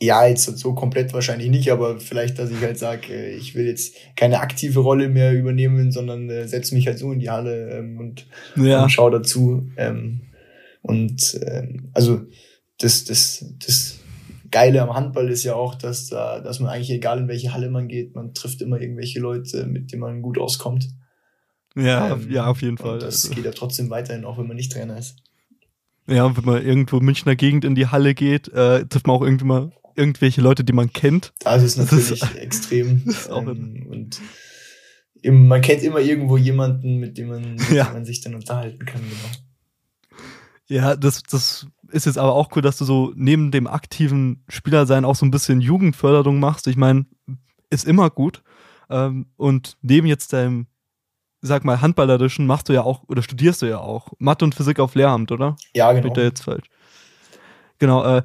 Ja, 0.00 0.24
jetzt 0.26 0.44
so 0.58 0.74
komplett 0.74 1.12
wahrscheinlich 1.12 1.50
nicht, 1.50 1.72
aber 1.72 1.98
vielleicht, 1.98 2.38
dass 2.38 2.50
ich 2.52 2.60
halt 2.60 2.78
sage, 2.78 3.30
ich 3.30 3.56
will 3.56 3.66
jetzt 3.66 3.96
keine 4.14 4.38
aktive 4.38 4.78
Rolle 4.78 5.08
mehr 5.08 5.32
übernehmen, 5.32 5.90
sondern 5.90 6.30
äh, 6.30 6.46
setze 6.46 6.76
mich 6.76 6.86
halt 6.86 7.00
so 7.00 7.10
in 7.10 7.18
die 7.18 7.30
Halle 7.30 7.70
ähm, 7.78 7.98
und 7.98 8.26
Ja. 8.54 8.84
und 8.84 8.90
schau 8.90 9.10
dazu. 9.10 9.68
Ähm, 9.76 10.20
und 10.82 11.40
ähm, 11.44 11.88
also 11.94 12.20
das, 12.78 13.06
das, 13.06 13.44
das 13.66 13.98
Geile 14.52 14.82
am 14.82 14.94
Handball 14.94 15.28
ist 15.30 15.42
ja 15.42 15.56
auch, 15.56 15.74
dass 15.74 16.06
da, 16.06 16.38
dass 16.38 16.60
man 16.60 16.70
eigentlich 16.70 16.90
egal 16.92 17.18
in 17.18 17.26
welche 17.28 17.52
Halle 17.52 17.68
man 17.68 17.88
geht, 17.88 18.14
man 18.14 18.34
trifft 18.34 18.62
immer 18.62 18.80
irgendwelche 18.80 19.18
Leute, 19.18 19.66
mit 19.66 19.90
denen 19.90 20.00
man 20.02 20.22
gut 20.22 20.38
auskommt. 20.38 20.88
Ja, 21.76 22.12
Ähm, 22.14 22.30
ja, 22.30 22.46
auf 22.46 22.62
jeden 22.62 22.78
Fall. 22.78 22.98
Das 22.98 23.24
Also, 23.24 23.34
geht 23.34 23.44
ja 23.44 23.50
trotzdem 23.52 23.90
weiterhin, 23.90 24.24
auch 24.24 24.38
wenn 24.38 24.46
man 24.46 24.56
nicht 24.56 24.72
Trainer 24.72 24.98
ist. 24.98 25.16
ja, 26.06 26.24
und 26.24 26.36
wenn 26.36 26.44
man 26.44 26.64
irgendwo 26.64 27.00
Münchner 27.00 27.36
Gegend 27.36 27.64
in 27.64 27.74
die 27.74 27.86
Halle 27.86 28.14
geht, 28.14 28.48
äh, 28.48 28.84
trifft 28.86 29.06
man 29.06 29.16
auch 29.16 29.22
irgendwie 29.22 29.44
mal 29.44 29.72
irgendwelche 29.94 30.40
Leute, 30.40 30.64
die 30.64 30.72
man 30.72 30.92
kennt. 30.92 31.32
Da 31.40 31.56
ist 31.56 31.62
es 31.64 31.74
Das 31.76 31.90
natürlich 31.92 32.22
ist- 32.22 32.34
extrem. 32.36 33.02
das 33.04 33.14
ist 33.26 33.28
ähm, 33.32 33.86
und 33.90 34.20
im, 35.22 35.48
man 35.48 35.60
kennt 35.60 35.82
immer 35.82 35.98
irgendwo 36.00 36.36
jemanden, 36.36 36.98
mit 36.98 37.18
dem 37.18 37.28
man, 37.28 37.54
mit 37.56 37.70
Ja. 37.70 37.84
dem 37.86 37.94
man 37.94 38.04
sich 38.04 38.20
dann 38.20 38.34
unterhalten 38.36 38.84
kann. 38.86 39.00
Genau. 39.02 40.16
Ja, 40.68 40.96
das, 40.96 41.22
das 41.22 41.66
ist 41.90 42.06
jetzt 42.06 42.18
aber 42.18 42.34
auch 42.34 42.54
cool, 42.54 42.62
dass 42.62 42.76
du 42.76 42.84
so 42.84 43.12
neben 43.16 43.50
dem 43.50 43.66
aktiven 43.66 44.44
Spielersein 44.48 45.04
auch 45.04 45.16
so 45.16 45.24
ein 45.24 45.30
bisschen 45.30 45.60
Jugendförderung 45.60 46.38
machst. 46.40 46.66
Ich 46.66 46.76
meine, 46.76 47.06
ist 47.70 47.86
immer 47.86 48.10
gut. 48.10 48.42
Ähm, 48.90 49.26
und 49.36 49.76
neben 49.82 50.06
jetzt 50.06 50.32
deinem, 50.32 50.66
sag 51.40 51.64
mal, 51.64 51.80
Handballerischen 51.80 52.46
machst 52.46 52.68
du 52.68 52.72
ja 52.72 52.82
auch, 52.82 53.02
oder 53.08 53.22
studierst 53.22 53.62
du 53.62 53.66
ja 53.66 53.78
auch 53.78 54.12
Mathe 54.18 54.44
und 54.44 54.54
Physik 54.54 54.80
auf 54.80 54.94
Lehramt, 54.94 55.32
oder? 55.32 55.56
Ja, 55.74 55.92
Bin 55.92 56.02
genau. 56.02 56.12
ich 56.12 56.16
da 56.16 56.22
jetzt 56.22 56.42
falsch? 56.42 56.68
Genau, 57.78 58.04
äh, 58.04 58.22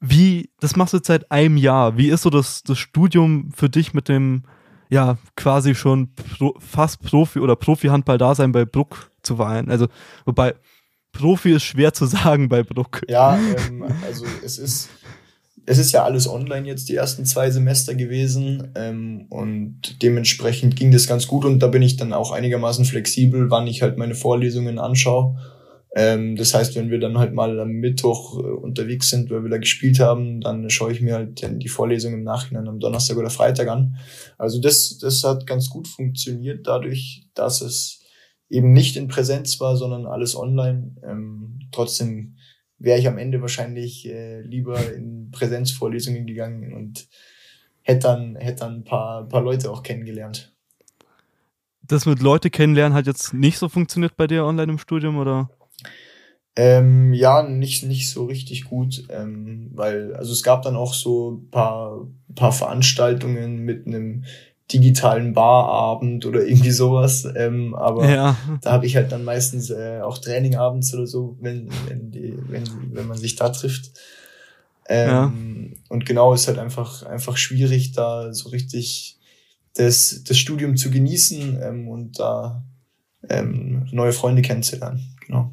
wie, 0.00 0.50
das 0.60 0.76
machst 0.76 0.92
du 0.92 0.98
jetzt 0.98 1.06
seit 1.06 1.30
einem 1.30 1.56
Jahr. 1.56 1.96
Wie 1.96 2.08
ist 2.08 2.22
so 2.22 2.30
das, 2.30 2.62
das 2.62 2.78
Studium 2.78 3.50
für 3.54 3.68
dich 3.68 3.92
mit 3.94 4.08
dem, 4.08 4.44
ja, 4.88 5.18
quasi 5.36 5.74
schon 5.74 6.14
pro, 6.14 6.54
fast 6.58 7.02
Profi- 7.02 7.40
oder 7.40 7.56
Profi-Handball-Dasein 7.56 8.52
bei 8.52 8.64
Bruck 8.64 9.10
zu 9.22 9.38
weilen? 9.38 9.70
Also, 9.70 9.88
wobei, 10.24 10.54
Profi 11.12 11.52
ist 11.52 11.64
schwer 11.64 11.92
zu 11.92 12.06
sagen 12.06 12.48
bei 12.48 12.62
Bruck. 12.62 13.02
Ja, 13.08 13.36
ähm, 13.36 13.84
also 14.06 14.24
es 14.44 14.58
ist, 14.58 14.90
es 15.70 15.78
ist 15.78 15.92
ja 15.92 16.02
alles 16.02 16.28
online 16.28 16.66
jetzt 16.66 16.88
die 16.88 16.96
ersten 16.96 17.24
zwei 17.24 17.48
Semester 17.48 17.94
gewesen 17.94 18.72
ähm, 18.74 19.26
und 19.30 20.02
dementsprechend 20.02 20.74
ging 20.74 20.90
das 20.90 21.06
ganz 21.06 21.28
gut 21.28 21.44
und 21.44 21.60
da 21.60 21.68
bin 21.68 21.80
ich 21.80 21.96
dann 21.96 22.12
auch 22.12 22.32
einigermaßen 22.32 22.84
flexibel, 22.84 23.52
wann 23.52 23.68
ich 23.68 23.80
halt 23.80 23.96
meine 23.96 24.16
Vorlesungen 24.16 24.80
anschaue. 24.80 25.38
Ähm, 25.94 26.34
das 26.34 26.54
heißt, 26.54 26.74
wenn 26.74 26.90
wir 26.90 26.98
dann 26.98 27.18
halt 27.18 27.34
mal 27.34 27.60
am 27.60 27.70
Mittwoch 27.70 28.40
äh, 28.40 28.42
unterwegs 28.42 29.10
sind, 29.10 29.30
weil 29.30 29.44
wir 29.44 29.50
da 29.50 29.58
gespielt 29.58 30.00
haben, 30.00 30.40
dann 30.40 30.68
schaue 30.70 30.90
ich 30.90 31.02
mir 31.02 31.14
halt 31.14 31.46
die 31.48 31.68
Vorlesung 31.68 32.14
im 32.14 32.24
Nachhinein 32.24 32.66
am 32.66 32.80
Donnerstag 32.80 33.16
oder 33.16 33.30
Freitag 33.30 33.68
an. 33.68 33.94
Also 34.38 34.60
das, 34.60 34.98
das 34.98 35.22
hat 35.22 35.46
ganz 35.46 35.70
gut 35.70 35.86
funktioniert 35.86 36.66
dadurch, 36.66 37.28
dass 37.34 37.60
es 37.60 38.00
eben 38.48 38.72
nicht 38.72 38.96
in 38.96 39.06
Präsenz 39.06 39.60
war, 39.60 39.76
sondern 39.76 40.06
alles 40.06 40.34
online. 40.34 40.96
Ähm, 41.08 41.60
trotzdem 41.70 42.34
wäre 42.80 42.98
ich 42.98 43.06
am 43.06 43.18
Ende 43.18 43.40
wahrscheinlich 43.40 44.08
äh, 44.08 44.40
lieber 44.40 44.92
in 44.92 45.30
Präsenzvorlesungen 45.30 46.26
gegangen 46.26 46.72
und 46.72 47.06
hätte 47.82 48.08
dann, 48.08 48.36
hätte 48.36 48.60
dann 48.60 48.76
ein 48.76 48.84
paar, 48.84 49.28
paar 49.28 49.42
Leute 49.42 49.70
auch 49.70 49.82
kennengelernt. 49.82 50.52
Das 51.82 52.06
mit 52.06 52.20
Leute 52.20 52.50
kennenlernen 52.50 52.96
hat 52.96 53.06
jetzt 53.06 53.34
nicht 53.34 53.58
so 53.58 53.68
funktioniert 53.68 54.16
bei 54.16 54.26
dir 54.26 54.44
online 54.44 54.72
im 54.72 54.78
Studium, 54.78 55.18
oder? 55.18 55.50
Ähm, 56.56 57.12
ja, 57.14 57.42
nicht, 57.42 57.84
nicht 57.84 58.10
so 58.10 58.24
richtig 58.24 58.64
gut, 58.64 59.04
ähm, 59.10 59.70
weil, 59.74 60.14
also 60.14 60.32
es 60.32 60.42
gab 60.42 60.62
dann 60.62 60.76
auch 60.76 60.94
so 60.94 61.32
ein 61.32 61.50
paar, 61.50 62.08
paar 62.34 62.52
Veranstaltungen 62.52 63.58
mit 63.58 63.86
einem 63.86 64.24
digitalen 64.72 65.32
Barabend 65.32 66.26
oder 66.26 66.44
irgendwie 66.46 66.70
sowas, 66.70 67.26
ähm, 67.36 67.74
aber 67.74 68.08
Ja. 68.08 68.36
da 68.62 68.72
habe 68.72 68.86
ich 68.86 68.96
halt 68.96 69.10
dann 69.12 69.24
meistens 69.24 69.70
äh, 69.70 70.00
auch 70.02 70.18
Training 70.18 70.56
abends 70.56 70.94
oder 70.94 71.06
so, 71.06 71.36
wenn, 71.40 71.68
wenn, 71.88 72.10
die, 72.10 72.38
wenn, 72.48 72.64
wenn 72.92 73.06
man 73.06 73.18
sich 73.18 73.36
da 73.36 73.48
trifft. 73.48 73.90
Ähm, 74.88 75.76
Und 75.88 76.04
genau 76.06 76.34
ist 76.34 76.48
halt 76.48 76.58
einfach, 76.58 77.04
einfach 77.04 77.36
schwierig, 77.36 77.92
da 77.92 78.32
so 78.32 78.48
richtig 78.48 79.18
das, 79.74 80.22
das 80.24 80.36
Studium 80.38 80.76
zu 80.76 80.90
genießen 80.90 81.60
ähm, 81.62 81.88
und 81.88 82.18
da 82.18 82.64
ähm, 83.28 83.86
neue 83.92 84.12
Freunde 84.12 84.42
kennenzulernen. 84.42 85.14
Genau. 85.26 85.50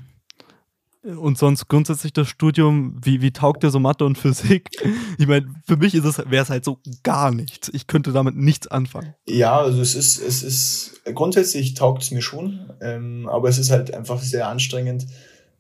Und 1.15 1.38
sonst 1.38 1.70
grundsätzlich 1.70 2.12
das 2.12 2.28
Studium, 2.28 3.00
wie, 3.02 3.22
wie 3.22 3.32
taugt 3.32 3.63
dir 3.63 3.70
so 3.70 3.80
Mathe 3.80 4.04
und 4.04 4.17
Physik? 4.17 4.70
Ich 5.17 5.26
meine, 5.26 5.48
für 5.65 5.78
mich 5.78 5.96
ist 5.96 6.04
es, 6.04 6.17
wäre 6.17 6.43
es 6.43 6.50
halt 6.50 6.65
so 6.65 6.80
gar 7.04 7.32
nichts. 7.32 7.72
Ich 7.74 7.88
könnte 7.88 8.12
damit 8.12 8.36
nichts 8.36 8.67
anfangen. 8.67 9.15
Ja, 9.26 9.58
also 9.58 9.82
es 9.82 9.96
ist, 9.96 10.20
es 10.20 10.43
ist, 10.43 11.02
grundsätzlich 11.15 11.76
taugt 11.76 12.04
es 12.04 12.12
mir 12.12 12.22
schon, 12.22 12.72
ähm, 12.82 13.30
aber 13.30 13.48
es 13.48 13.58
ist 13.58 13.72
halt 13.72 13.93
einfach 13.93 14.22
sehr 14.22 14.50
anstrengend. 14.50 15.08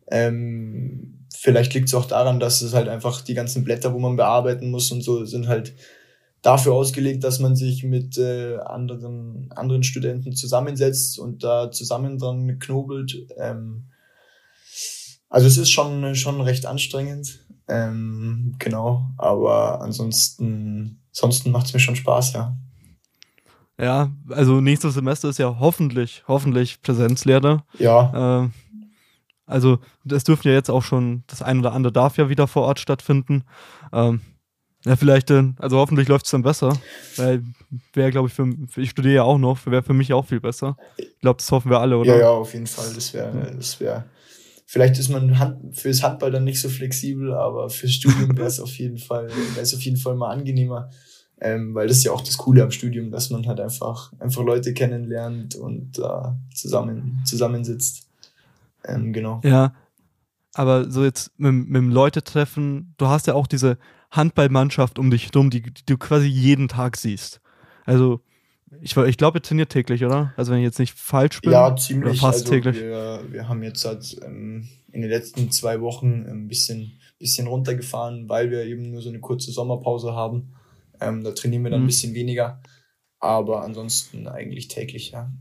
Ähm, 0.09 1.25
vielleicht 1.33 1.73
liegt 1.73 1.87
es 1.87 1.93
auch 1.93 2.05
daran, 2.05 2.39
dass 2.39 2.61
es 2.61 2.73
halt 2.73 2.89
einfach 2.89 3.21
die 3.21 3.33
ganzen 3.33 3.63
Blätter, 3.63 3.93
wo 3.93 3.99
man 3.99 4.17
bearbeiten 4.17 4.69
muss 4.69 4.91
und 4.91 5.01
so, 5.01 5.23
sind 5.23 5.47
halt 5.47 5.73
dafür 6.41 6.73
ausgelegt, 6.73 7.23
dass 7.23 7.39
man 7.39 7.55
sich 7.55 7.83
mit 7.83 8.17
äh, 8.17 8.57
anderen, 8.57 9.49
anderen 9.55 9.83
Studenten 9.83 10.35
zusammensetzt 10.35 11.19
und 11.19 11.43
da 11.43 11.71
zusammen 11.71 12.17
dran 12.17 12.59
knobelt. 12.59 13.27
Ähm, 13.37 13.85
also 15.29 15.47
es 15.47 15.57
ist 15.57 15.71
schon, 15.71 16.15
schon 16.15 16.41
recht 16.41 16.65
anstrengend. 16.65 17.39
Ähm, 17.67 18.55
genau, 18.59 19.09
aber 19.17 19.81
ansonsten, 19.81 21.01
ansonsten 21.09 21.51
macht 21.51 21.67
es 21.67 21.73
mir 21.73 21.79
schon 21.79 21.95
Spaß, 21.95 22.33
ja. 22.33 22.55
Ja, 23.79 24.11
also 24.29 24.59
nächstes 24.59 24.95
Semester 24.95 25.29
ist 25.29 25.37
ja 25.37 25.57
hoffentlich, 25.59 26.23
hoffentlich 26.27 26.81
Präsenzlehre. 26.81 27.63
Ja. 27.77 28.45
Äh, 28.45 28.49
also 29.45 29.79
es 30.09 30.23
dürfte 30.23 30.49
ja 30.49 30.55
jetzt 30.55 30.69
auch 30.69 30.83
schon, 30.83 31.23
das 31.27 31.41
ein 31.41 31.59
oder 31.59 31.73
andere 31.73 31.93
darf 31.93 32.17
ja 32.17 32.29
wieder 32.29 32.47
vor 32.47 32.63
Ort 32.63 32.79
stattfinden. 32.79 33.43
Ähm, 33.93 34.21
ja, 34.85 34.95
vielleicht, 34.95 35.29
äh, 35.31 35.53
also 35.57 35.77
hoffentlich 35.77 36.07
läuft 36.07 36.25
es 36.25 36.31
dann 36.31 36.43
besser, 36.43 36.73
weil 37.17 37.43
wäre, 37.93 38.11
glaube 38.11 38.29
ich, 38.29 38.33
für, 38.33 38.47
für, 38.67 38.81
ich 38.81 38.91
studiere 38.91 39.15
ja 39.15 39.23
auch 39.23 39.37
noch, 39.37 39.65
wäre 39.65 39.83
für 39.83 39.93
mich 39.93 40.13
auch 40.13 40.25
viel 40.25 40.39
besser. 40.39 40.77
Ich 40.97 41.19
glaube, 41.19 41.37
das 41.37 41.51
hoffen 41.51 41.69
wir 41.69 41.79
alle, 41.79 41.97
oder? 41.97 42.15
Ja, 42.15 42.19
ja, 42.21 42.29
auf 42.29 42.53
jeden 42.53 42.67
Fall. 42.67 42.93
Das 42.93 43.13
wäre, 43.13 43.53
das 43.55 43.79
wäre. 43.79 44.05
Vielleicht 44.69 44.99
ist 44.99 45.07
man 45.07 45.39
Hand, 45.39 45.77
fürs 45.77 46.03
Handball 46.03 46.29
dann 46.29 46.43
nicht 46.43 46.59
so 46.59 46.67
flexibel, 46.67 47.33
aber 47.33 47.69
fürs 47.69 47.93
Studium 47.93 48.37
wäre 48.37 48.49
es 48.49 48.59
auf 48.59 48.77
jeden 48.77 48.97
Fall, 48.97 49.29
wäre 49.29 49.61
es 49.61 49.73
auf 49.73 49.81
jeden 49.81 49.95
Fall 49.95 50.15
mal 50.15 50.29
angenehmer. 50.29 50.89
Ähm, 51.39 51.73
weil 51.73 51.87
das 51.87 51.97
ist 51.97 52.03
ja 52.03 52.11
auch 52.11 52.21
das 52.21 52.37
Coole 52.37 52.63
am 52.63 52.71
Studium, 52.71 53.09
dass 53.09 53.29
man 53.29 53.47
halt 53.47 53.61
einfach, 53.61 54.11
einfach 54.19 54.43
Leute 54.43 54.73
kennenlernt 54.73 55.55
und 55.55 55.99
äh, 55.99 56.31
zusammen, 56.53 57.21
zusammensitzt. 57.25 58.09
Ähm, 58.83 59.13
genau. 59.13 59.39
Ja, 59.45 59.73
aber 60.53 60.91
so 60.91 61.05
jetzt 61.05 61.31
mit, 61.37 61.53
mit 61.53 61.75
dem 61.75 61.89
Leute-Treffen, 61.89 62.93
du 62.97 63.07
hast 63.07 63.27
ja 63.27 63.35
auch 63.35 63.47
diese 63.47 63.77
Handballmannschaft 64.11 64.99
um 64.99 65.11
dich 65.11 65.29
rum, 65.33 65.49
die, 65.49 65.61
die 65.61 65.85
du 65.85 65.97
quasi 65.97 66.27
jeden 66.27 66.67
Tag 66.67 66.97
siehst. 66.97 67.39
Also, 67.85 68.21
ich, 68.81 68.95
ich 68.95 69.17
glaube, 69.17 69.37
ihr 69.37 69.41
trainiert 69.41 69.69
täglich, 69.69 70.03
oder? 70.03 70.33
Also, 70.37 70.51
wenn 70.51 70.59
ich 70.59 70.65
jetzt 70.65 70.79
nicht 70.79 70.97
falsch 70.97 71.41
bin. 71.41 71.51
Ja, 71.51 71.75
ziemlich. 71.75 72.19
Fast 72.19 72.39
also 72.39 72.51
täglich. 72.51 72.77
Wir, 72.77 73.21
wir 73.29 73.47
haben 73.47 73.63
jetzt 73.63 73.85
halt 73.85 74.17
ähm, 74.23 74.67
in 74.91 75.01
den 75.01 75.09
letzten 75.09 75.51
zwei 75.51 75.81
Wochen 75.81 76.25
ein 76.27 76.47
bisschen, 76.47 76.99
bisschen 77.19 77.47
runtergefahren, 77.47 78.27
weil 78.29 78.51
wir 78.51 78.65
eben 78.65 78.91
nur 78.91 79.01
so 79.01 79.09
eine 79.09 79.19
kurze 79.19 79.51
Sommerpause 79.51 80.13
haben. 80.13 80.53
Ähm, 80.99 81.23
da 81.23 81.31
trainieren 81.31 81.63
wir 81.63 81.71
dann 81.71 81.81
Mhm. 81.81 81.85
ein 81.85 81.87
bisschen 81.87 82.13
weniger. 82.13 82.61
Aber 83.19 83.63
ansonsten 83.63 84.27
eigentlich 84.27 84.67
täglich, 84.67 85.11
ja. 85.11 85.31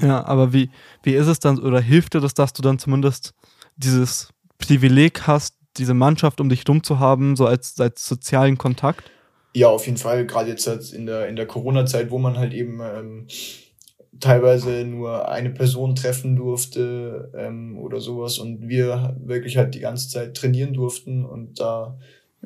Ja, 0.00 0.24
aber 0.24 0.52
wie, 0.52 0.70
wie 1.02 1.14
ist 1.14 1.26
es 1.26 1.40
dann, 1.40 1.58
oder 1.58 1.80
hilft 1.80 2.14
dir 2.14 2.20
das, 2.20 2.34
dass 2.34 2.52
du 2.52 2.62
dann 2.62 2.78
zumindest 2.78 3.34
dieses 3.76 4.30
Privileg 4.58 5.26
hast, 5.26 5.56
diese 5.76 5.94
Mannschaft 5.94 6.40
um 6.40 6.48
dich 6.48 6.66
rum 6.68 6.82
zu 6.82 6.98
haben, 6.98 7.36
so 7.36 7.46
als, 7.46 7.78
als 7.80 8.06
sozialen 8.06 8.58
Kontakt? 8.58 9.10
Ja, 9.56 9.70
auf 9.70 9.86
jeden 9.86 9.96
Fall. 9.96 10.26
Gerade 10.26 10.50
jetzt 10.50 10.66
halt 10.66 10.92
in 10.92 11.06
der, 11.06 11.28
in 11.28 11.34
der 11.36 11.46
Corona-Zeit, 11.46 12.10
wo 12.10 12.18
man 12.18 12.36
halt 12.36 12.52
eben 12.52 12.78
ähm, 12.82 13.26
teilweise 14.20 14.84
nur 14.84 15.30
eine 15.30 15.48
Person 15.48 15.94
treffen 15.96 16.36
durfte 16.36 17.32
ähm, 17.34 17.78
oder 17.78 17.98
sowas 18.02 18.38
und 18.38 18.68
wir 18.68 19.16
wirklich 19.18 19.56
halt 19.56 19.74
die 19.74 19.80
ganze 19.80 20.10
Zeit 20.10 20.36
trainieren 20.36 20.74
durften 20.74 21.24
und 21.24 21.58
da 21.58 21.98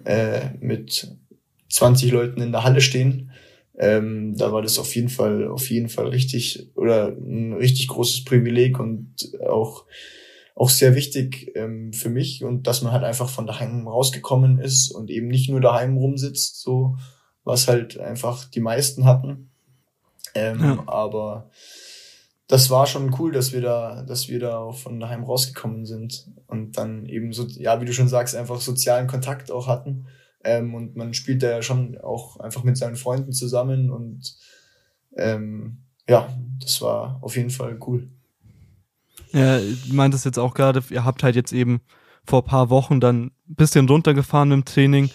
äh, 0.04 0.50
mit 0.60 1.16
20 1.68 2.12
Leuten 2.12 2.42
in 2.42 2.52
der 2.52 2.62
Halle 2.62 2.80
stehen. 2.80 3.32
Ähm, 3.76 4.36
da 4.36 4.52
war 4.52 4.62
das 4.62 4.78
auf 4.78 4.94
jeden 4.94 5.08
Fall, 5.08 5.48
auf 5.48 5.68
jeden 5.68 5.88
Fall 5.88 6.06
richtig 6.06 6.68
oder 6.76 7.08
ein 7.08 7.54
richtig 7.54 7.88
großes 7.88 8.24
Privileg 8.24 8.78
und 8.78 9.32
auch 9.48 9.84
auch 10.60 10.68
sehr 10.68 10.94
wichtig 10.94 11.52
ähm, 11.54 11.94
für 11.94 12.10
mich 12.10 12.44
und 12.44 12.66
dass 12.66 12.82
man 12.82 12.92
halt 12.92 13.02
einfach 13.02 13.30
von 13.30 13.46
daheim 13.46 13.88
rausgekommen 13.88 14.58
ist 14.58 14.90
und 14.90 15.08
eben 15.08 15.28
nicht 15.28 15.48
nur 15.48 15.62
daheim 15.62 15.96
rumsitzt, 15.96 16.60
so 16.60 16.98
was 17.44 17.66
halt 17.66 17.98
einfach 17.98 18.44
die 18.44 18.60
meisten 18.60 19.06
hatten. 19.06 19.48
Ähm, 20.34 20.60
Ja. 20.62 20.84
Aber 20.86 21.48
das 22.46 22.68
war 22.68 22.86
schon 22.86 23.16
cool, 23.18 23.32
dass 23.32 23.54
wir 23.54 23.62
da, 23.62 24.02
dass 24.02 24.28
wir 24.28 24.38
da 24.38 24.58
auch 24.58 24.76
von 24.76 25.00
daheim 25.00 25.24
rausgekommen 25.24 25.86
sind 25.86 26.30
und 26.46 26.76
dann 26.76 27.06
eben 27.06 27.32
so, 27.32 27.46
ja, 27.46 27.80
wie 27.80 27.86
du 27.86 27.94
schon 27.94 28.08
sagst, 28.08 28.36
einfach 28.36 28.60
sozialen 28.60 29.06
Kontakt 29.06 29.50
auch 29.50 29.66
hatten. 29.66 30.08
Ähm, 30.44 30.74
und 30.74 30.94
man 30.94 31.14
spielt 31.14 31.42
da 31.42 31.48
ja 31.48 31.62
schon 31.62 31.96
auch 31.96 32.36
einfach 32.38 32.64
mit 32.64 32.76
seinen 32.76 32.96
Freunden 32.96 33.32
zusammen 33.32 33.90
und 33.90 34.36
ähm, 35.16 35.78
ja, 36.06 36.28
das 36.60 36.82
war 36.82 37.18
auf 37.22 37.34
jeden 37.36 37.50
Fall 37.50 37.78
cool. 37.86 38.10
Ja, 39.32 39.58
du 39.58 39.94
meintest 39.94 40.24
jetzt 40.24 40.38
auch 40.38 40.54
gerade, 40.54 40.82
ihr 40.90 41.04
habt 41.04 41.22
halt 41.22 41.36
jetzt 41.36 41.52
eben 41.52 41.80
vor 42.24 42.42
ein 42.42 42.46
paar 42.46 42.70
Wochen 42.70 43.00
dann 43.00 43.32
ein 43.48 43.54
bisschen 43.54 43.88
runtergefahren 43.88 44.52
im 44.52 44.64
Training. 44.64 45.10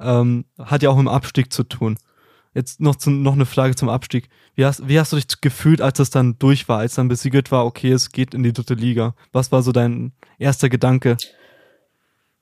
Ähm, 0.00 0.44
hat 0.58 0.82
ja 0.82 0.90
auch 0.90 0.96
mit 0.96 1.08
Abstieg 1.08 1.52
zu 1.52 1.62
tun. 1.62 1.96
Jetzt 2.54 2.80
noch, 2.80 2.94
zu, 2.96 3.10
noch 3.10 3.32
eine 3.32 3.46
Frage 3.46 3.74
zum 3.74 3.88
Abstieg. 3.88 4.28
Wie 4.54 4.64
hast, 4.64 4.86
wie 4.88 4.98
hast 4.98 5.12
du 5.12 5.16
dich 5.16 5.40
gefühlt, 5.40 5.80
als 5.80 5.98
es 5.98 6.10
dann 6.10 6.38
durch 6.38 6.68
war, 6.68 6.78
als 6.78 6.94
dann 6.94 7.08
besiegelt 7.08 7.50
war, 7.50 7.66
okay, 7.66 7.90
es 7.90 8.12
geht 8.12 8.32
in 8.32 8.44
die 8.44 8.52
dritte 8.52 8.74
Liga? 8.74 9.14
Was 9.32 9.50
war 9.50 9.62
so 9.62 9.72
dein 9.72 10.12
erster 10.38 10.68
Gedanke? 10.68 11.16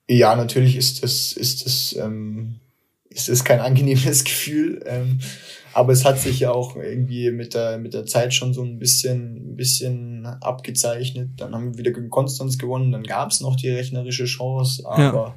Ja, 0.09 0.37
natürlich 0.37 0.77
ist 0.77 1.03
das, 1.03 1.33
ist 1.33 1.65
das, 1.65 1.97
ähm, 1.97 2.57
ist 3.09 3.29
das 3.29 3.45
kein 3.45 3.61
angenehmes 3.61 4.25
Gefühl. 4.25 4.83
Ähm, 4.87 5.21
aber 5.75 5.93
es 5.93 6.05
hat 6.05 6.19
sich 6.19 6.41
ja 6.41 6.51
auch 6.51 6.77
irgendwie 6.77 7.31
mit 7.31 7.55
der, 7.55 7.79
mit 7.79 7.95
der 7.95 8.07
Zeit 8.07 8.35
schon 8.35 8.53
so 8.53 8.63
ein 8.63 8.79
bisschen, 8.79 9.53
ein 9.53 9.57
bisschen 9.57 10.27
abgezeichnet. 10.27 11.31
Dann 11.37 11.55
haben 11.55 11.73
wir 11.73 11.79
wieder 11.79 11.93
gegen 11.93 12.11
Konstanz 12.11 12.59
gewonnen, 12.59 12.93
dann 12.93 13.03
gab 13.03 13.31
es 13.31 13.41
noch 13.41 13.57
die 13.57 13.71
rechnerische 13.71 14.25
Chance, 14.25 14.85
aber 14.87 15.37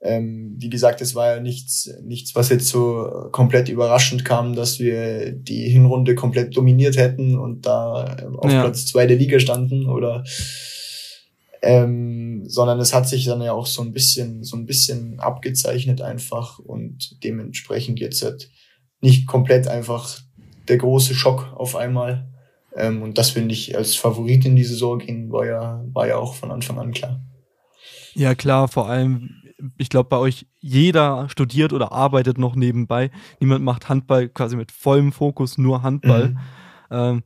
ähm, 0.00 0.54
wie 0.58 0.68
gesagt, 0.68 1.00
es 1.00 1.14
war 1.14 1.36
ja 1.36 1.40
nichts, 1.40 1.90
nichts, 2.02 2.34
was 2.34 2.50
jetzt 2.50 2.68
so 2.68 3.28
komplett 3.32 3.68
überraschend 3.68 4.24
kam, 4.24 4.54
dass 4.54 4.78
wir 4.78 5.32
die 5.32 5.68
Hinrunde 5.68 6.14
komplett 6.14 6.56
dominiert 6.56 6.96
hätten 6.96 7.36
und 7.38 7.66
da 7.66 8.16
auf 8.36 8.52
Ja. 8.52 8.62
Platz 8.62 8.86
zwei 8.86 9.06
der 9.06 9.16
Liga 9.16 9.38
standen 9.38 9.86
oder 9.86 10.22
ähm, 11.62 12.44
sondern 12.46 12.78
es 12.78 12.94
hat 12.94 13.08
sich 13.08 13.24
dann 13.24 13.42
ja 13.42 13.52
auch 13.52 13.66
so 13.66 13.82
ein 13.82 13.92
bisschen, 13.92 14.44
so 14.44 14.56
ein 14.56 14.66
bisschen 14.66 15.18
abgezeichnet 15.18 16.00
einfach 16.00 16.58
und 16.58 17.22
dementsprechend 17.24 17.98
jetzt 17.98 18.22
halt 18.22 18.50
nicht 19.00 19.26
komplett 19.26 19.68
einfach 19.68 20.20
der 20.68 20.78
große 20.78 21.14
Schock 21.14 21.52
auf 21.54 21.76
einmal. 21.76 22.28
Ähm, 22.74 23.02
und 23.02 23.18
dass 23.18 23.34
wir 23.34 23.42
nicht 23.42 23.76
als 23.76 23.94
Favorit 23.94 24.44
in 24.44 24.56
die 24.56 24.64
Saison 24.64 24.98
gehen, 24.98 25.32
war 25.32 25.46
ja, 25.46 25.84
war 25.92 26.06
ja 26.06 26.16
auch 26.16 26.34
von 26.34 26.50
Anfang 26.50 26.78
an 26.78 26.92
klar. 26.92 27.20
Ja, 28.14 28.34
klar, 28.34 28.68
vor 28.68 28.88
allem, 28.88 29.30
ich 29.78 29.88
glaube, 29.88 30.08
bei 30.08 30.18
euch 30.18 30.46
jeder 30.58 31.28
studiert 31.28 31.72
oder 31.72 31.92
arbeitet 31.92 32.38
noch 32.38 32.56
nebenbei. 32.56 33.10
Niemand 33.40 33.64
macht 33.64 33.88
Handball 33.88 34.28
quasi 34.28 34.56
mit 34.56 34.72
vollem 34.72 35.12
Fokus, 35.12 35.58
nur 35.58 35.82
Handball. 35.82 36.30
Mhm. 36.30 36.38
Ähm, 36.90 37.22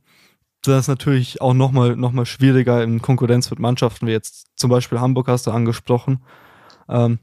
das 0.63 0.81
ist 0.81 0.87
natürlich 0.87 1.41
auch 1.41 1.53
nochmal 1.53 1.95
noch 1.95 2.11
mal 2.11 2.25
schwieriger 2.25 2.83
in 2.83 3.01
Konkurrenz 3.01 3.49
mit 3.49 3.59
Mannschaften, 3.59 4.07
wie 4.07 4.11
jetzt 4.11 4.47
zum 4.55 4.69
Beispiel 4.69 4.99
Hamburg 4.99 5.27
hast 5.27 5.47
du 5.47 5.51
angesprochen. 5.51 6.23
Ähm, 6.87 7.19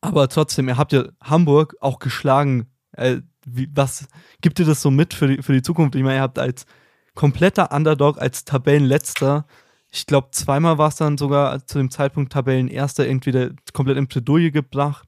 aber 0.00 0.28
trotzdem, 0.28 0.68
ihr 0.68 0.78
habt 0.78 0.92
ja 0.92 1.04
Hamburg 1.20 1.76
auch 1.80 1.98
geschlagen. 1.98 2.71
Äh, 2.92 3.18
wie, 3.44 3.68
was 3.74 4.08
gibt 4.40 4.58
dir 4.58 4.66
das 4.66 4.82
so 4.82 4.90
mit 4.90 5.14
für 5.14 5.28
die, 5.28 5.42
für 5.42 5.52
die 5.52 5.62
Zukunft? 5.62 5.94
Ich 5.94 6.02
meine, 6.02 6.18
ihr 6.18 6.22
habt 6.22 6.38
als 6.38 6.66
kompletter 7.14 7.72
Underdog, 7.72 8.18
als 8.20 8.44
Tabellenletzter, 8.44 9.46
ich 9.94 10.06
glaube, 10.06 10.28
zweimal 10.30 10.78
war 10.78 10.88
es 10.88 10.96
dann 10.96 11.18
sogar 11.18 11.66
zu 11.66 11.76
dem 11.76 11.90
Zeitpunkt 11.90 12.32
Tabellenerster 12.32 13.06
entweder 13.06 13.50
komplett 13.74 13.98
in 13.98 14.08
Bredouille 14.08 14.50
gebracht 14.50 15.06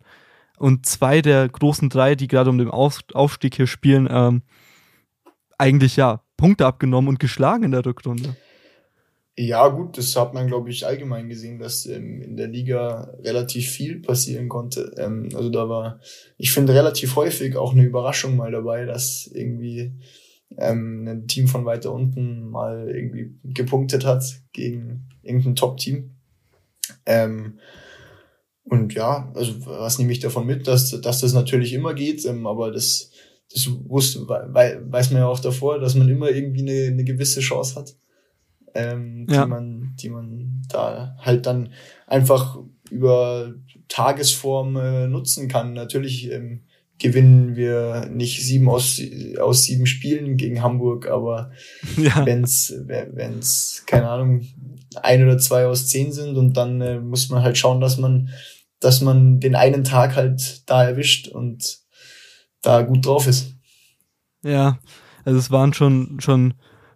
und 0.58 0.84
zwei 0.84 1.22
der 1.22 1.48
großen 1.48 1.88
drei, 1.88 2.14
die 2.14 2.28
gerade 2.28 2.50
um 2.50 2.58
den 2.58 2.68
Auf 2.68 3.00
Aufstieg 3.14 3.54
hier 3.54 3.66
spielen, 3.66 4.06
ähm, 4.10 4.42
eigentlich 5.56 5.96
ja 5.96 6.20
Punkte 6.36 6.66
abgenommen 6.66 7.08
und 7.08 7.18
geschlagen 7.18 7.64
in 7.64 7.70
der 7.70 7.86
Rückrunde. 7.86 8.36
Ja, 9.36 9.66
gut, 9.68 9.98
das 9.98 10.14
hat 10.14 10.32
man, 10.32 10.46
glaube 10.46 10.70
ich, 10.70 10.86
allgemein 10.86 11.28
gesehen, 11.28 11.58
dass 11.58 11.86
ähm, 11.86 12.22
in 12.22 12.36
der 12.36 12.46
Liga 12.46 13.12
relativ 13.20 13.68
viel 13.68 14.00
passieren 14.00 14.48
konnte. 14.48 14.94
Ähm, 14.96 15.28
also 15.34 15.50
da 15.50 15.68
war, 15.68 16.00
ich 16.38 16.52
finde, 16.52 16.72
relativ 16.74 17.16
häufig 17.16 17.56
auch 17.56 17.72
eine 17.72 17.82
Überraschung 17.82 18.36
mal 18.36 18.52
dabei, 18.52 18.84
dass 18.84 19.26
irgendwie 19.34 19.92
ähm, 20.58 21.08
ein 21.08 21.28
Team 21.28 21.48
von 21.48 21.64
weiter 21.64 21.92
unten 21.92 22.50
mal 22.50 22.88
irgendwie 22.90 23.34
gepunktet 23.44 24.04
hat 24.04 24.24
gegen 24.52 25.08
irgendein 25.22 25.56
Top-Team. 25.56 26.10
Ähm, 27.06 27.58
und 28.64 28.94
ja, 28.94 29.30
also 29.34 29.66
was 29.66 29.98
nehme 29.98 30.12
ich 30.12 30.20
davon 30.20 30.46
mit, 30.46 30.66
dass, 30.66 30.98
dass 31.00 31.20
das 31.20 31.32
natürlich 31.34 31.72
immer 31.74 31.94
geht, 31.94 32.24
ähm, 32.24 32.46
aber 32.46 32.70
das, 32.70 33.10
das 33.52 33.68
wusste, 33.88 34.26
wei- 34.28 34.78
weiß 34.82 35.10
man 35.10 35.20
ja 35.20 35.26
auch 35.28 35.40
davor, 35.40 35.78
dass 35.78 35.94
man 35.94 36.08
immer 36.08 36.30
irgendwie 36.30 36.62
eine, 36.62 36.86
eine 36.92 37.04
gewisse 37.04 37.40
Chance 37.40 37.74
hat. 37.76 37.94
Ähm, 38.74 39.26
Ja. 39.30 39.44
die 39.44 39.48
man, 39.48 39.94
die 40.00 40.08
man 40.10 40.62
da 40.68 41.16
halt 41.20 41.46
dann 41.46 41.70
einfach 42.06 42.58
über 42.90 43.54
Tagesform 43.88 44.76
äh, 44.76 45.06
nutzen 45.08 45.48
kann. 45.48 45.72
Natürlich 45.72 46.30
ähm, 46.30 46.62
gewinnen 46.98 47.56
wir 47.56 48.06
nicht 48.10 48.42
sieben 48.44 48.68
aus, 48.68 49.00
aus 49.40 49.64
sieben 49.64 49.86
Spielen 49.86 50.36
gegen 50.36 50.62
Hamburg, 50.62 51.08
aber 51.08 51.50
Ja, 51.96 52.24
wenn's, 52.26 52.72
wenn's, 52.86 53.82
keine 53.86 54.08
Ahnung, 54.08 54.46
ein 55.02 55.22
oder 55.24 55.38
zwei 55.38 55.66
aus 55.66 55.88
zehn 55.88 56.12
sind 56.12 56.36
und 56.36 56.56
dann 56.56 56.80
äh, 56.80 57.00
muss 57.00 57.28
man 57.30 57.42
halt 57.42 57.58
schauen, 57.58 57.80
dass 57.80 57.98
man, 57.98 58.28
dass 58.80 59.00
man 59.00 59.40
den 59.40 59.54
einen 59.56 59.82
Tag 59.84 60.14
halt 60.14 60.62
da 60.68 60.84
erwischt 60.84 61.28
und 61.28 61.78
da 62.62 62.82
gut 62.82 63.04
drauf 63.06 63.26
ist. 63.26 63.54
ja. 64.42 64.78
Also 65.26 65.38
es 65.38 65.50
waren 65.50 65.72
schon, 65.72 66.20
schon 66.20 66.52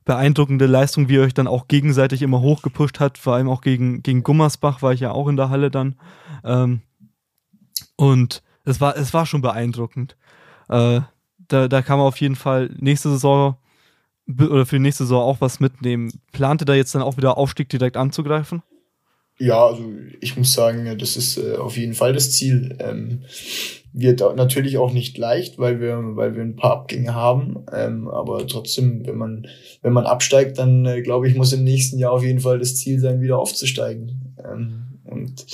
beeindruckende 0.09 0.65
Leistungen, 0.65 1.11
wie 1.11 1.17
ihr 1.17 1.21
euch 1.21 1.35
dann 1.35 1.47
auch 1.47 1.69
gegenseitig 1.69 2.23
immer 2.23 2.41
hochgepusht 2.41 2.99
hat. 2.99 3.19
Vor 3.19 3.35
allem 3.35 3.51
auch 3.51 3.61
gegen, 3.61 4.03
gegen 4.03 4.23
Gummersbach 4.23 4.81
war 4.81 4.95
ich 4.95 5.01
ja 5.01 5.13
auch 5.13 5.29
in 5.29 5.37
der 5.37 5.51
Halle 5.51 5.71
dann. 5.71 5.97
Ähm, 6.45 6.81
und 7.97 8.43
es 8.65 8.81
war, 8.81 8.97
es 8.97 9.13
war 9.13 9.27
schon 9.27 9.43
beeindruckend. 9.43 10.17
Äh, 10.71 11.03
da, 11.37 11.69
da 11.69 11.83
kann 11.83 11.99
man 11.99 12.07
auf 12.07 12.23
jeden 12.23 12.37
Fall 12.37 12.75
nächste 12.79 13.11
Saison 13.11 13.59
oder 14.27 14.65
für 14.65 14.77
die 14.77 14.83
nächste 14.83 15.05
Saison 15.05 15.23
auch 15.23 15.43
was 15.43 15.61
mitnehmen. 15.61 16.11
Plante 16.33 16.65
da 16.65 16.73
jetzt 16.73 16.95
dann 16.95 17.03
auch 17.03 17.19
wieder 17.19 17.37
Aufstieg 17.37 17.69
direkt 17.69 17.99
anzugreifen? 17.99 18.63
Ja, 19.39 19.67
also 19.67 19.85
ich 20.21 20.37
muss 20.37 20.53
sagen, 20.53 20.99
das 20.99 21.17
ist 21.17 21.37
äh, 21.39 21.57
auf 21.57 21.77
jeden 21.77 21.95
Fall 21.95 22.13
das 22.13 22.33
Ziel. 22.33 22.77
Ähm, 22.81 23.23
wird 23.93 24.21
natürlich 24.37 24.79
auch 24.79 24.93
nicht 24.93 25.17
leicht, 25.17 25.59
weil 25.59 25.81
wir, 25.81 25.99
weil 26.17 26.35
wir 26.37 26.43
ein 26.43 26.57
paar 26.57 26.73
Abgänge 26.73 27.15
haben. 27.15 27.65
Ähm, 27.73 28.09
aber 28.09 28.47
trotzdem, 28.47 29.07
wenn 29.07 29.17
man, 29.17 29.47
wenn 29.83 29.93
man 29.93 30.07
absteigt, 30.07 30.59
dann 30.59 30.85
äh, 30.87 31.03
glaube 31.03 31.29
ich, 31.29 31.37
muss 31.37 31.53
im 31.53 31.65
nächsten 31.65 31.99
Jahr 31.99 32.13
auf 32.13 32.23
jeden 32.25 32.41
Fall 32.41 32.59
das 32.59 32.77
Ziel 32.77 32.99
sein, 32.99 33.21
wieder 33.21 33.39
aufzusteigen. 33.39 34.37
Ähm, 34.45 35.01
und 35.05 35.47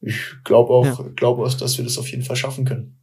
ich 0.00 0.16
glaube 0.44 0.72
auch, 0.72 0.84
Ja. 0.98 1.10
glaube 1.16 1.42
auch, 1.44 1.54
dass 1.54 1.78
wir 1.78 1.84
das 1.84 1.98
auf 1.98 2.08
jeden 2.10 2.22
Fall 2.22 2.36
schaffen 2.36 2.64
können. 2.64 2.98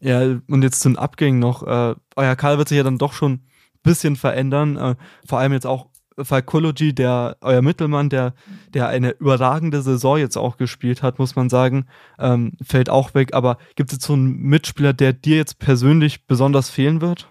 Ja, 0.00 0.40
und 0.48 0.62
jetzt 0.62 0.80
zu 0.80 0.88
den 0.90 0.98
Abgängen 0.98 1.38
noch. 1.38 1.62
Äh, 1.66 1.94
euer 2.14 2.36
Karl 2.36 2.58
wird 2.58 2.68
sich 2.68 2.76
ja 2.76 2.84
dann 2.84 2.98
doch 2.98 3.12
schon 3.12 3.32
ein 3.32 3.42
bisschen 3.82 4.16
verändern. 4.16 4.76
Äh, 4.76 4.94
vor 5.26 5.38
allem 5.40 5.52
jetzt 5.52 5.66
auch 5.66 5.88
Falcology, 6.22 6.94
der 6.94 7.36
euer 7.40 7.62
Mittelmann, 7.62 8.08
der, 8.08 8.34
der 8.74 8.88
eine 8.88 9.10
überragende 9.10 9.82
Saison 9.82 10.18
jetzt 10.18 10.36
auch 10.36 10.56
gespielt 10.56 11.02
hat, 11.02 11.18
muss 11.18 11.36
man 11.36 11.48
sagen, 11.48 11.86
ähm, 12.18 12.52
fällt 12.62 12.90
auch 12.90 13.14
weg. 13.14 13.34
Aber 13.34 13.58
gibt 13.76 13.90
es 13.90 13.96
jetzt 13.96 14.06
so 14.06 14.14
einen 14.14 14.36
Mitspieler, 14.38 14.92
der 14.92 15.12
dir 15.12 15.36
jetzt 15.36 15.58
persönlich 15.58 16.26
besonders 16.26 16.70
fehlen 16.70 17.00
wird? 17.00 17.28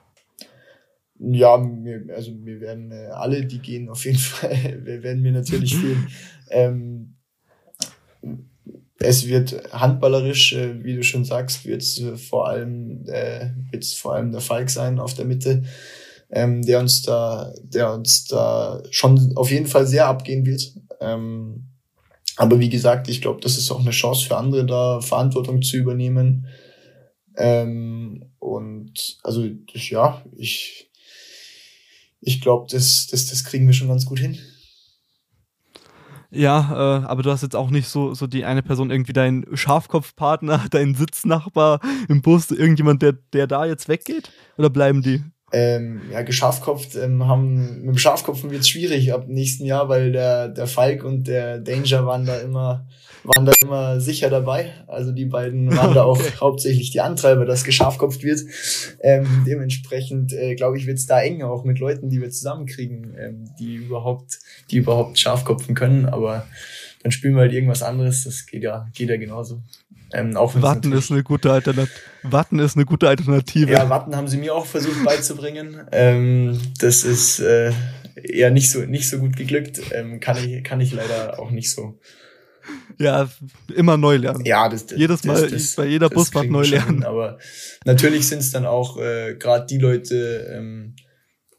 Ja, 1.20 1.58
mir, 1.58 2.06
also 2.16 2.32
wir 2.44 2.62
werden 2.62 2.92
äh, 2.92 3.08
alle, 3.12 3.46
die 3.46 3.60
gehen, 3.60 3.90
auf 3.90 4.06
jeden 4.06 4.18
Fall, 4.18 4.82
wir 4.84 5.04
werden 5.04 5.22
mir 5.22 5.32
natürlich 5.32 5.76
fehlen. 5.80 6.08
Ähm, 6.50 7.14
es 9.00 9.28
wird 9.28 9.72
handballerisch, 9.72 10.54
äh, 10.54 10.84
wie 10.84 10.96
du 10.96 11.04
schon 11.04 11.26
sagst, 11.26 11.66
wird 11.66 11.82
es 11.82 12.00
äh, 12.00 12.18
vor 12.18 12.48
allem, 12.48 13.06
äh, 13.08 13.52
wird's 13.72 13.94
vor 13.94 14.16
allem 14.16 14.32
der 14.32 14.42
Falk 14.42 14.70
sein 14.70 15.00
auf 15.00 15.14
der 15.14 15.26
Mitte, 15.26 15.64
ähm, 16.30 16.62
der 16.62 16.80
uns 16.80 17.02
da, 17.02 17.54
der 17.62 17.94
uns 17.94 18.26
da 18.26 18.82
schon 18.92 19.34
auf 19.36 19.52
jeden 19.52 19.68
Fall 19.68 19.88
sehr 19.88 20.08
abgehen 20.08 20.46
wird. 20.46 20.74
Ähm, 21.00 21.68
aber 22.36 22.60
wie 22.60 22.70
gesagt, 22.70 23.08
ich 23.08 23.22
glaube, 23.22 23.42
das 23.42 23.58
ist 23.58 23.72
auch 23.72 23.80
eine 23.80 23.92
Chance 23.92 24.28
für 24.28 24.38
andere, 24.38 24.66
da 24.66 25.02
Verantwortung 25.02 25.62
zu 25.62 25.78
übernehmen. 25.78 26.48
Ähm, 27.36 28.32
und 28.40 29.18
also 29.24 29.48
ja, 29.74 30.22
ich, 30.36 30.92
ich 32.22 32.42
glaube, 32.42 32.68
das, 32.70 33.08
das, 33.10 33.28
das 33.28 33.44
kriegen 33.44 33.66
wir 33.68 33.74
schon 33.74 33.88
ganz 33.88 34.06
gut 34.06 34.20
hin. 34.20 34.38
Ja, 36.30 37.00
äh, 37.00 37.06
aber 37.06 37.24
du 37.24 37.32
hast 37.32 37.42
jetzt 37.42 37.56
auch 37.56 37.70
nicht 37.70 37.88
so, 37.88 38.14
so 38.14 38.28
die 38.28 38.44
eine 38.44 38.62
Person, 38.62 38.92
irgendwie 38.92 39.14
dein 39.14 39.46
Schafkopfpartner, 39.54 40.66
dein 40.72 40.94
Sitznachbar 40.94 41.80
im 42.10 42.22
Bus, 42.22 42.52
irgendjemand, 42.52 43.02
der, 43.02 43.14
der 43.14 43.48
da 43.48 43.66
jetzt 43.66 43.88
weggeht? 43.88 44.32
Oder 44.58 44.70
bleiben 44.70 45.02
die? 45.02 45.24
Ähm, 45.54 46.02
ja, 46.12 46.24
geschafkopft 46.24 46.96
ähm, 46.98 47.26
haben, 47.26 47.78
mit 47.78 47.96
dem 47.96 47.98
Schafkopfen 47.98 48.52
wird's 48.52 48.68
schwierig 48.68 49.14
ab 49.14 49.28
nächsten 49.30 49.64
Jahr, 49.64 49.88
weil 49.88 50.12
der, 50.12 50.50
der 50.50 50.68
Falk 50.68 51.06
und 51.06 51.28
der 51.28 51.60
Danger 51.60 52.06
waren 52.06 52.26
da 52.26 52.38
immer, 52.40 52.86
waren 53.24 53.46
da 53.46 53.54
immer 53.64 54.02
sicher 54.02 54.30
dabei. 54.30 54.74
Also 54.88 55.14
die 55.14 55.24
beiden 55.24 55.74
waren 55.74 55.94
da 55.94 56.04
auch 56.06 56.20
hauptsächlich 56.42 56.92
die 56.92 57.00
Antreiber, 57.00 57.46
dass 57.46 57.64
geschafkopft 57.64 58.24
wird. 58.24 58.42
Ähm, 59.00 59.46
dementsprechend, 59.48 60.34
äh, 60.34 60.56
glaube 60.56 60.78
ich, 60.78 60.86
wird's 60.86 61.06
da 61.06 61.22
eng 61.22 61.42
auch 61.44 61.64
mit 61.64 61.80
Leuten, 61.80 62.10
die 62.10 62.22
wir 62.22 62.30
zusammenkriegen, 62.30 63.16
ähm, 63.18 63.50
die 63.58 63.76
überhaupt, 63.76 64.40
die 64.70 64.78
überhaupt 64.78 65.18
Schafkopfen 65.18 65.76
können, 65.76 66.08
aber 66.08 66.46
dann 67.04 67.12
spielen 67.14 67.36
wir 67.36 67.44
halt 67.44 67.54
irgendwas 67.54 67.84
anderes, 67.84 68.26
das 68.26 68.46
geht 68.48 68.64
ja, 68.64 68.88
geht 68.94 69.10
ja 69.10 69.16
genauso. 69.16 69.62
Ähm, 70.14 70.36
Watten 70.36 70.92
ist 70.94 71.12
eine 71.12 71.24
gute 71.24 71.52
Alternative. 71.52 71.94
Watten 72.24 72.60
ist 72.60 72.76
eine 72.76 72.86
gute 72.86 73.08
Alternative. 73.08 73.72
ja, 73.72 73.90
Watten 73.90 74.16
haben 74.16 74.28
sie 74.28 74.38
mir 74.38 74.56
auch 74.56 74.66
versucht 74.66 75.04
beizubringen. 75.04 75.82
Ähm, 75.92 76.60
das 76.80 77.04
ist 77.04 77.40
äh, 77.40 77.74
eher 78.16 78.52
nicht 78.52 78.72
so 78.72 78.80
nicht 78.80 79.10
so 79.10 79.20
gut 79.20 79.36
geglückt. 79.36 79.82
Ähm, 79.92 80.20
kann 80.20 80.38
ich 80.38 80.64
kann 80.64 80.80
ich 80.80 80.94
leider 80.94 81.40
auch 81.40 81.52
nicht 81.52 81.72
so. 81.72 82.00
Ja, 82.98 83.30
immer 83.76 83.98
neu 83.98 84.18
lernen. 84.18 84.46
Ja, 84.46 84.68
das, 84.70 84.88
das 84.88 84.98
Jedes 84.98 85.24
Mal 85.24 85.50
bei 85.76 85.86
jeder 85.86 86.10
das 86.10 86.16
Busfahrt 86.16 86.44
kriegen 86.44 86.54
wir 86.54 86.60
neu 86.60 86.66
schon 86.66 86.78
lernen. 86.78 86.94
hin, 86.96 87.04
Aber 87.04 87.38
natürlich 87.86 88.28
sind 88.28 88.40
es 88.40 88.52
dann 88.52 88.66
auch 88.66 88.98
äh, 88.98 89.36
gerade 89.36 89.66
die 89.68 89.78
Leute 89.78 90.48
ähm, 90.54 90.96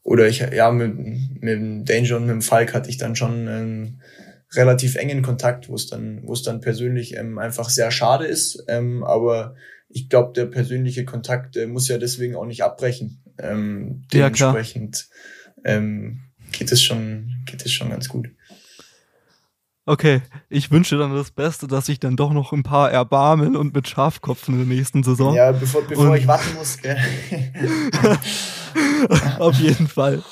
oder 0.03 0.26
ich 0.26 0.38
ja 0.38 0.70
mit, 0.70 0.96
mit 0.96 1.42
dem 1.42 1.84
Danger 1.84 2.16
und 2.16 2.26
mit 2.26 2.30
dem 2.30 2.42
Falk 2.42 2.74
hatte 2.74 2.90
ich 2.90 2.96
dann 2.96 3.14
schon 3.14 3.46
ähm, 3.46 4.01
relativ 4.55 4.96
engen 4.96 5.22
Kontakt, 5.22 5.68
wo 5.68 5.74
es 5.74 5.86
dann 5.86 6.20
wo 6.24 6.32
es 6.32 6.42
dann 6.42 6.61
persönlich 6.61 7.16
ähm, 7.16 7.38
einfach 7.38 7.68
sehr 7.68 7.90
schade 7.90 8.24
ist. 8.26 8.64
Ähm, 8.68 9.05
aber 9.05 9.55
ich 9.88 10.09
glaube, 10.09 10.32
der 10.34 10.46
persönliche 10.46 11.05
Kontakt 11.05 11.57
äh, 11.57 11.66
muss 11.66 11.88
ja 11.88 11.99
deswegen 11.99 12.34
auch 12.36 12.46
nicht 12.46 12.62
abbrechen. 12.64 13.22
Ähm, 13.38 14.05
Ja, 14.12 14.30
dementsprechend 14.30 15.09
ähm, 15.64 16.20
geht 16.53 16.72
es 16.72 16.82
schon 16.82 17.34
geht 17.46 17.64
es 17.64 17.72
schon 17.72 17.90
ganz 17.90 18.09
gut. 18.09 18.28
Okay, 19.86 20.20
ich 20.51 20.70
wünsche 20.70 20.99
dann 20.99 21.14
das 21.14 21.30
Beste, 21.30 21.66
dass 21.66 21.86
sich 21.86 21.99
dann 21.99 22.14
doch 22.16 22.34
noch 22.34 22.53
ein 22.53 22.62
paar 22.62 22.90
erbarmen 22.90 23.57
und 23.57 23.72
mit 23.74 23.88
Schafkopfen 23.88 24.61
in 24.61 24.68
der 24.68 24.76
nächsten 24.76 25.03
Saison. 25.03 25.34
Ja, 25.34 25.51
bevor 25.53 25.80
bevor 25.86 26.11
Und- 26.11 26.16
ich 26.16 26.26
warten 26.26 26.55
muss. 26.59 26.76
Gell? 26.76 26.99
Auf 29.38 29.58
jeden 29.58 29.88
Fall. 29.88 30.22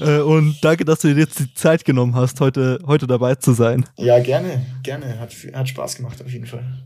Äh, 0.00 0.20
Und 0.20 0.56
danke, 0.62 0.84
dass 0.84 1.00
du 1.00 1.14
dir 1.14 1.20
jetzt 1.20 1.38
die 1.38 1.52
Zeit 1.54 1.84
genommen 1.84 2.14
hast, 2.14 2.40
heute, 2.40 2.78
heute 2.86 3.06
dabei 3.06 3.34
zu 3.36 3.52
sein. 3.52 3.84
ja, 3.96 4.18
gerne, 4.20 4.64
gerne. 4.82 5.18
Hat 5.18 5.32
hat 5.54 5.68
Spaß 5.68 5.96
gemacht 5.96 6.22
auf 6.22 6.30
jeden 6.30 6.46
Fall. 6.46 6.84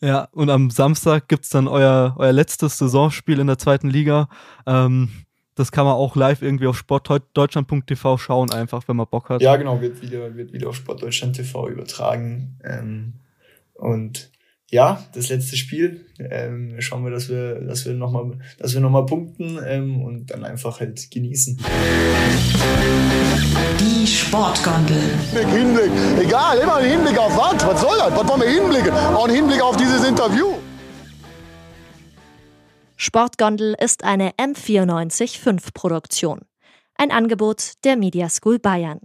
Ja, 0.00 0.28
und 0.32 0.50
am 0.50 0.70
Samstag 0.70 1.28
gibt's 1.28 1.48
dann 1.48 1.68
euer, 1.68 2.14
euer 2.18 2.32
letztes 2.32 2.78
Saisonspiel 2.78 3.38
in 3.38 3.46
der 3.46 3.58
zweiten 3.58 3.88
Liga. 3.88 4.28
Ähm, 4.66 5.08
das 5.54 5.72
kann 5.72 5.86
man 5.86 5.94
auch 5.94 6.16
live 6.16 6.42
irgendwie 6.42 6.66
auf 6.66 6.76
sportdeutschland.tv 6.76 8.18
schauen, 8.18 8.52
einfach, 8.52 8.86
wenn 8.88 8.96
man 8.96 9.06
Bock 9.10 9.30
hat. 9.30 9.40
Ja, 9.40 9.56
genau, 9.56 9.80
wird 9.80 10.02
wieder, 10.02 10.36
wird 10.36 10.52
wieder 10.52 10.68
auf 10.68 10.76
Sportdeutschland 10.76 11.36
TV 11.36 11.68
übertragen. 11.68 12.58
Ähm, 12.62 13.14
und 13.72 14.30
ja, 14.70 15.04
das 15.14 15.28
letzte 15.28 15.56
Spiel. 15.56 16.06
Ähm, 16.18 16.74
schauen 16.80 17.04
wir, 17.04 17.10
dass 17.10 17.28
wir, 17.28 17.60
dass 17.60 17.86
wir 17.86 17.94
nochmal, 17.94 18.38
dass 18.58 18.74
wir 18.74 18.80
noch 18.80 18.90
mal 18.90 19.06
punkten 19.06 19.58
ähm, 19.64 20.02
und 20.02 20.26
dann 20.26 20.44
einfach 20.44 20.80
halt 20.80 21.08
genießen. 21.10 21.58
Die 23.78 24.06
Sportgondel. 24.06 25.00
Hinblick, 25.32 25.48
Hinblick. 25.52 26.26
Egal, 26.26 26.58
immer 26.58 26.76
ein 26.76 26.90
Hinblick 26.90 27.16
auf 27.18 27.36
was? 27.36 27.64
Was 27.64 27.80
soll 27.80 27.96
das? 27.96 28.12
Was 28.16 28.28
wollen 28.28 28.40
wir 28.40 28.48
hinblicken? 28.48 28.92
Auch 28.92 29.28
ein 29.28 29.34
Hinblick 29.34 29.62
auf 29.62 29.76
dieses 29.76 30.04
Interview. 30.04 30.54
Sportgondel 32.96 33.76
ist 33.78 34.02
eine 34.02 34.30
M945 34.32 35.74
Produktion. 35.74 36.40
Ein 36.96 37.12
Angebot 37.12 37.74
der 37.84 37.96
Media 37.96 38.28
School 38.28 38.58
Bayern. 38.58 39.00